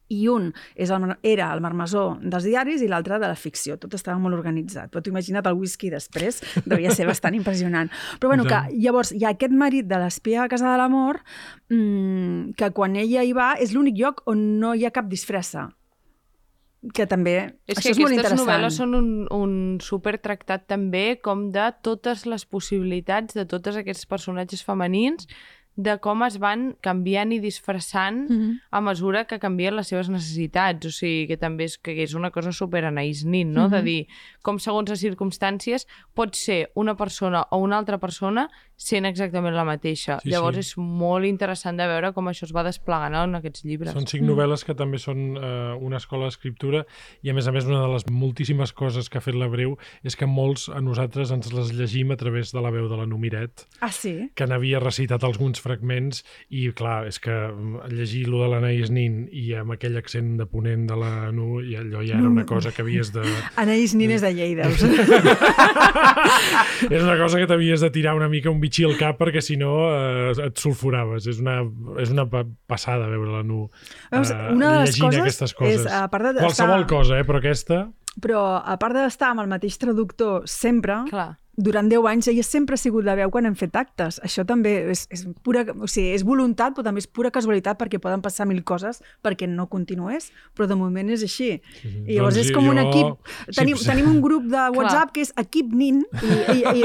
i 0.08 0.26
un 0.32 0.50
és 0.74 0.90
el, 0.90 1.04
era 1.26 1.50
el 1.54 1.60
marmesó 1.60 2.16
dels 2.20 2.46
diaris 2.48 2.82
i 2.82 2.88
l'altre 2.88 3.18
de 3.20 3.28
la 3.28 3.36
ficció. 3.36 3.76
Tot 3.80 3.94
estava 3.94 4.18
molt 4.18 4.38
organitzat. 4.38 4.90
Però 4.90 5.02
t'ho 5.02 5.12
imagina't 5.12 5.46
el 5.50 5.58
whisky 5.58 5.92
després, 5.92 6.40
devia 6.64 6.94
ser 6.94 7.06
bastant 7.10 7.36
impressionant. 7.36 7.92
Però 8.18 8.32
bueno, 8.32 8.46
que 8.48 8.60
llavors 8.76 9.12
hi 9.12 9.24
ha 9.24 9.34
aquest 9.36 9.52
marit 9.52 9.88
de 9.88 10.00
l'espia 10.00 10.44
a 10.44 10.48
casa 10.48 10.70
de 10.70 10.76
l'amor 10.80 11.20
mmm, 11.68 12.54
que 12.58 12.72
quan 12.76 12.96
ella 12.96 13.24
hi 13.24 13.34
va 13.36 13.54
és 13.60 13.74
l'únic 13.76 13.98
lloc 14.00 14.24
on 14.26 14.60
no 14.62 14.74
hi 14.74 14.86
ha 14.86 14.94
cap 14.94 15.10
disfressa 15.10 15.68
que 16.94 17.06
també... 17.06 17.36
És 17.66 17.78
això 17.78 17.88
que 17.88 17.94
és 17.94 17.98
molt 17.98 18.12
aquestes 18.12 18.32
interessant. 18.32 18.42
novel·les 18.44 18.78
són 18.80 18.94
un, 18.94 19.10
un 19.34 19.52
supertractat 19.84 20.66
també 20.70 21.18
com 21.22 21.48
de 21.54 21.68
totes 21.82 22.26
les 22.26 22.44
possibilitats 22.46 23.34
de 23.34 23.46
tots 23.48 23.76
aquests 23.76 24.06
personatges 24.06 24.64
femenins 24.64 25.28
de 25.78 25.94
com 26.02 26.24
es 26.26 26.40
van 26.42 26.72
canviant 26.82 27.30
i 27.30 27.38
disfressant 27.38 28.24
mm. 28.26 28.36
-hmm. 28.36 28.54
a 28.70 28.80
mesura 28.80 29.24
que 29.26 29.38
canvien 29.38 29.76
les 29.76 29.86
seves 29.86 30.08
necessitats. 30.08 30.86
O 30.86 30.90
sigui, 30.90 31.28
que 31.28 31.36
també 31.36 31.64
és, 31.64 31.78
que 31.78 31.94
és 32.02 32.14
una 32.14 32.30
cosa 32.30 32.52
super 32.52 32.84
Anaïs 32.84 33.24
Nin, 33.24 33.52
no? 33.52 33.62
Mm 33.62 33.66
-hmm. 33.66 33.76
De 33.76 33.82
dir 33.82 34.06
com 34.42 34.58
segons 34.58 34.90
les 34.90 35.00
circumstàncies 35.00 35.86
pot 36.14 36.34
ser 36.34 36.70
una 36.74 36.96
persona 36.96 37.46
o 37.50 37.58
una 37.58 37.78
altra 37.78 37.98
persona 37.98 38.50
sent 38.78 39.08
exactament 39.08 39.56
la 39.58 39.64
mateixa. 39.66 40.20
Sí, 40.22 40.30
Llavors 40.30 40.56
sí. 40.60 40.62
és 40.62 40.70
molt 40.78 41.26
interessant 41.26 41.76
de 41.80 41.86
veure 41.90 42.12
com 42.14 42.30
això 42.30 42.46
es 42.46 42.52
va 42.54 42.62
desplegant 42.62 43.16
en 43.18 43.34
aquests 43.40 43.64
llibres. 43.66 43.90
Són 43.96 44.06
cinc 44.06 44.22
novel·les 44.28 44.62
que 44.64 44.74
també 44.78 45.00
són 45.02 45.34
eh, 45.34 45.74
una 45.82 45.98
escola 45.98 46.28
d'escriptura 46.30 46.84
i, 47.26 47.32
a 47.32 47.34
més 47.34 47.48
a 47.50 47.52
més, 47.54 47.66
una 47.66 47.80
de 47.82 47.88
les 47.96 48.06
moltíssimes 48.08 48.70
coses 48.78 49.10
que 49.10 49.18
ha 49.18 49.24
fet 49.24 49.34
la 49.34 49.48
Breu 49.50 49.74
és 50.06 50.14
que 50.16 50.28
molts 50.30 50.68
a 50.70 50.78
nosaltres 50.84 51.32
ens 51.34 51.50
les 51.52 51.72
llegim 51.74 52.14
a 52.14 52.16
través 52.20 52.52
de 52.54 52.62
la 52.62 52.70
veu 52.70 52.86
de 52.88 52.96
la 53.00 53.06
Numiret, 53.10 53.66
Ah, 53.82 53.90
sí? 53.90 54.30
que 54.38 54.46
n'havia 54.46 54.78
recitat 54.80 55.24
alguns 55.26 55.58
fragments 55.60 56.22
i, 56.48 56.68
clar, 56.70 57.02
és 57.10 57.18
que 57.18 57.34
mm, 57.34 57.90
llegir 57.98 58.28
lo 58.30 58.44
de 58.44 58.48
l'Anaïs 58.54 58.92
Nin 58.94 59.24
i 59.34 59.48
amb 59.58 59.74
aquell 59.74 59.98
accent 59.98 60.36
de 60.38 60.46
ponent 60.46 60.86
de 60.86 60.96
la 61.02 61.32
Nu, 61.34 61.58
i 61.60 61.74
allò 61.76 62.04
ja 62.06 62.14
era 62.20 62.30
una 62.30 62.46
cosa 62.46 62.70
que 62.70 62.82
havies 62.86 63.10
de... 63.12 63.26
Anaïs 63.58 63.94
Nin 63.98 64.14
és 64.14 64.22
de 64.22 64.30
Lleida. 64.38 64.70
és 66.88 67.02
una 67.02 67.18
cosa 67.18 67.38
que 67.40 67.46
t'havies 67.50 67.80
de 67.82 67.90
tirar 67.90 68.14
una 68.16 68.28
mica 68.30 68.50
un 68.50 68.60
bitxí 68.68 68.84
al 68.86 68.94
cap 69.00 69.18
perquè 69.18 69.40
si 69.42 69.56
no 69.58 69.72
eh, 69.90 70.32
et 70.46 70.60
sulfuraves. 70.62 71.26
És 71.26 71.40
una, 71.42 71.58
és 72.04 72.12
una 72.14 72.28
pa- 72.30 72.44
passada 72.68 73.08
veure 73.10 73.32
la 73.40 73.42
Nu 73.42 73.64
Veus, 74.12 74.30
eh, 74.30 74.38
una 74.52 74.72
de 74.76 74.84
les 74.84 74.92
llegint 74.94 75.08
coses 75.08 75.20
aquestes 75.24 75.54
coses. 75.58 75.80
és, 75.80 75.90
a 75.92 76.04
part 76.12 76.28
de 76.30 76.38
Qualsevol 76.44 76.84
estar- 76.84 76.92
cosa, 76.94 77.18
eh? 77.18 77.24
però 77.24 77.40
aquesta... 77.42 77.86
Però 78.18 78.40
a 78.58 78.74
part 78.82 78.96
d'estar 78.98 79.28
amb 79.30 79.44
el 79.44 79.50
mateix 79.50 79.76
traductor 79.78 80.42
sempre, 80.50 80.96
Clar. 81.10 81.36
Durant 81.58 81.88
10 81.90 82.06
anys 82.06 82.28
ella 82.30 82.44
sempre 82.46 82.76
ha 82.76 82.80
sigut 82.80 83.02
la 83.04 83.16
veu 83.18 83.32
quan 83.34 83.48
hem 83.48 83.56
fet 83.58 83.74
actes. 83.76 84.20
Això 84.22 84.44
també 84.46 84.76
és, 84.94 85.06
és 85.10 85.24
pura, 85.42 85.64
o 85.74 85.88
sigui, 85.90 86.12
és 86.14 86.22
voluntat, 86.26 86.76
però 86.76 86.84
també 86.86 87.02
és 87.02 87.08
pura 87.10 87.32
casualitat 87.34 87.78
perquè 87.80 87.98
poden 87.98 88.22
passar 88.22 88.46
mil 88.46 88.60
coses 88.62 89.00
perquè 89.26 89.48
no 89.50 89.66
continués, 89.68 90.30
però 90.54 90.68
de 90.70 90.76
moment 90.78 91.10
és 91.10 91.24
així. 91.26 91.50
I 91.82 92.14
llavors 92.18 92.38
Doncs 92.38 92.46
és 92.46 92.54
com 92.54 92.68
un 92.70 92.78
jo- 92.78 92.86
equip. 92.86 93.32
sí, 93.48 93.56
Tenim, 93.58 93.76
sí. 93.76 93.88
tenim 93.90 94.06
un 94.12 94.20
grup 94.22 94.46
de 94.52 94.62
WhatsApp 94.76 95.10
que 95.16 95.24
és 95.26 95.32
equip 95.42 95.72
NIN 95.74 96.04
i, 96.22 96.36
i, 96.54 96.62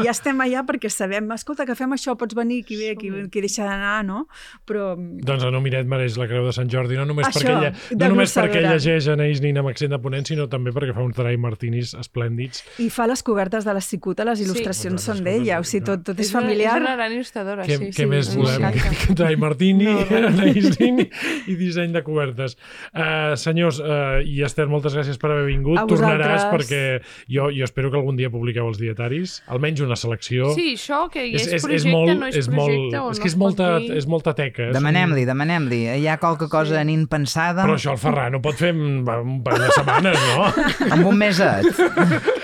i 0.00 0.04
ja 0.06 0.10
estem 0.14 0.40
allà 0.40 0.64
perquè 0.64 0.88
sabem, 0.90 1.28
escolta, 1.36 1.66
que 1.68 1.76
fem 1.76 1.92
això, 1.92 2.16
pots 2.16 2.34
venir, 2.34 2.62
qui 2.64 2.78
ve, 2.80 2.94
qui, 2.96 3.12
qui 3.28 3.44
deixa 3.44 3.68
d'anar, 3.68 4.00
no? 4.08 4.24
Però 4.64 4.94
Doncs 4.96 5.44
a 5.44 5.50
No 5.52 5.60
Miret 5.60 5.86
mereix 5.90 6.16
la 6.16 6.26
Creu 6.30 6.46
de 6.48 6.52
Sant 6.56 6.70
Jordi, 6.72 6.96
no 6.96 7.04
només, 7.04 7.28
Això, 7.28 7.42
perquè, 7.44 7.54
ella, 7.58 7.74
no 8.00 8.08
només 8.14 8.32
perquè 8.34 8.64
llegeix 8.64 9.08
Anaïs 9.12 9.42
Nin 9.44 9.60
amb 9.60 9.68
accent 9.68 9.92
de 9.92 10.00
ponent, 10.00 10.24
sinó 10.24 10.48
també 10.48 10.72
perquè 10.72 10.94
fa 10.96 11.04
uns 11.04 11.16
dry 11.18 11.36
martinis 11.36 11.92
esplèndids. 12.00 12.64
i 12.80 12.88
fa 12.90 13.06
les 13.10 13.22
cobertes 13.22 13.64
de 13.68 13.74
les 13.76 13.84
cicuta, 14.14 14.24
les 14.30 14.40
il·lustracions 14.44 15.00
Sí. 15.00 15.06
són 15.10 15.22
d'ella, 15.24 15.58
o 15.60 15.64
sigui, 15.64 15.84
tot, 15.84 16.02
tot 16.04 16.18
és, 16.20 16.30
una- 16.30 16.40
familiar. 16.40 16.76
És 16.76 16.82
una 16.82 16.94
gran 16.96 17.12
il·lustradora, 17.12 17.64
Què, 17.66 17.76
sí. 17.78 17.84
què 17.90 17.92
sí, 17.94 18.06
més 18.06 18.26
sí, 18.28 18.36
volem? 18.38 18.60
m'encanta. 18.62 18.94
Que 19.04 19.14
dry 19.14 19.36
martini, 19.36 19.86
Anaïs 19.86 20.76
Nin 20.80 21.00
i 21.48 21.54
disseny 21.56 21.92
de 21.92 22.02
cobertes. 22.02 22.56
Uh, 22.94 23.34
senyors, 23.36 23.80
uh, 23.80 24.20
i 24.24 24.42
Esther, 24.42 24.66
moltes 24.68 24.94
gràcies 24.94 25.18
per 25.18 25.30
haver 25.32 25.46
vingut. 25.46 25.78
A 25.78 25.86
Tornaràs 25.86 26.44
vosaltres. 26.44 26.44
perquè 26.54 27.02
jo, 27.28 27.50
jo 27.50 27.64
espero 27.64 27.90
que 27.90 27.96
algun 27.98 28.16
dia 28.16 28.30
publiqueu 28.30 28.68
els 28.68 28.78
dietaris, 28.78 29.42
almenys 29.48 29.80
una 29.80 29.96
selecció. 29.96 30.52
Sí, 30.54 30.74
això 30.78 31.08
que 31.10 31.26
ja 31.30 31.36
és, 31.36 31.46
és, 31.48 31.52
és, 31.54 31.62
projecte, 31.62 31.88
és 31.88 31.92
molt, 31.92 32.18
no 32.20 32.26
és, 32.26 32.36
és 32.36 32.48
projecte, 32.48 32.98
molt, 32.98 33.12
és 33.12 33.18
no 33.18 33.22
que 33.22 33.28
és 33.28 33.36
molta, 33.36 33.78
dir. 33.78 33.92
és 33.96 34.06
molta 34.06 34.34
teca. 34.34 34.68
eh? 34.68 34.72
Demanem-li, 34.72 35.24
demanem-li. 35.24 35.82
Hi 36.00 36.06
ha 36.08 36.16
qualque 36.18 36.48
cosa 36.48 36.78
sí. 36.80 36.84
nin 36.86 37.06
pensada 37.08 37.64
Però 37.64 37.74
això 37.76 37.92
el 37.92 37.98
Ferran 37.98 38.34
ho 38.34 38.40
pot 38.44 38.54
fer 38.56 38.70
en 38.74 39.02
un 39.08 39.42
parell 39.44 39.66
de 39.66 39.70
setmanes, 39.74 40.18
no? 40.34 40.44
amb 40.94 41.06
un 41.06 41.16
meset. 41.18 41.64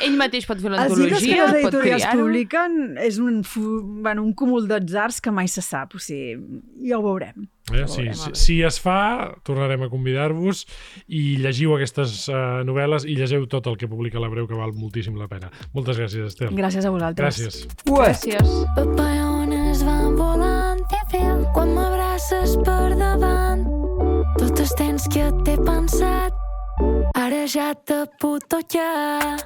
Ell 0.03 0.17
mateix 0.19 0.47
pot 0.49 0.61
fer 0.61 0.71
Els 0.73 0.97
llibres 0.99 1.21
que 1.23 1.31
l'antologia, 1.37 1.47
pot 1.63 1.75
editorials 1.75 2.03
triar-ho. 2.03 2.25
publiquen 2.25 2.99
és 2.99 3.19
un, 3.23 3.43
fu- 3.45 3.81
bueno, 4.03 4.23
un 4.25 4.35
cúmul 4.35 4.67
d'atzars 4.71 5.21
que 5.21 5.31
mai 5.35 5.49
se 5.49 5.63
sap, 5.65 5.95
o 5.95 6.03
sigui, 6.03 6.37
ja 6.89 6.99
ho 6.99 7.03
veurem. 7.05 7.47
Eh, 7.71 7.87
si, 7.87 8.09
si, 8.19 8.31
si 8.35 8.57
es 8.67 8.81
fa, 8.83 9.31
tornarem 9.47 9.85
a 9.87 9.91
convidar-vos 9.93 10.65
i 11.07 11.37
llegiu 11.39 11.77
aquestes 11.77 12.27
uh, 12.29 12.65
novel·les 12.67 13.07
i 13.07 13.15
llegeu 13.15 13.47
tot 13.47 13.69
el 13.71 13.77
que 13.79 13.87
publica 13.87 14.19
la 14.19 14.29
Breu, 14.33 14.49
que 14.51 14.59
val 14.59 14.73
moltíssim 14.75 15.15
la 15.21 15.29
pena. 15.31 15.53
Moltes 15.75 16.01
gràcies, 16.01 16.33
Esther. 16.33 16.51
Gràcies 16.51 16.85
a 16.85 16.91
vosaltres. 16.91 17.39
Gràcies. 17.39 17.67
Gràcies. 17.87 18.57
Papallones 18.75 19.85
van 19.87 20.17
volant 20.19 20.81
quan 21.55 21.73
m'abraces 21.75 22.57
per 22.65 22.95
davant. 22.99 23.65
Tot 24.39 24.61
el 24.63 24.71
temps 24.79 25.07
que 25.13 25.25
t'he 25.45 25.57
pensat, 25.67 26.37
ara 27.19 27.43
ja 27.51 27.73
te 27.75 28.05
puc 28.21 28.47
tocar. 28.53 29.41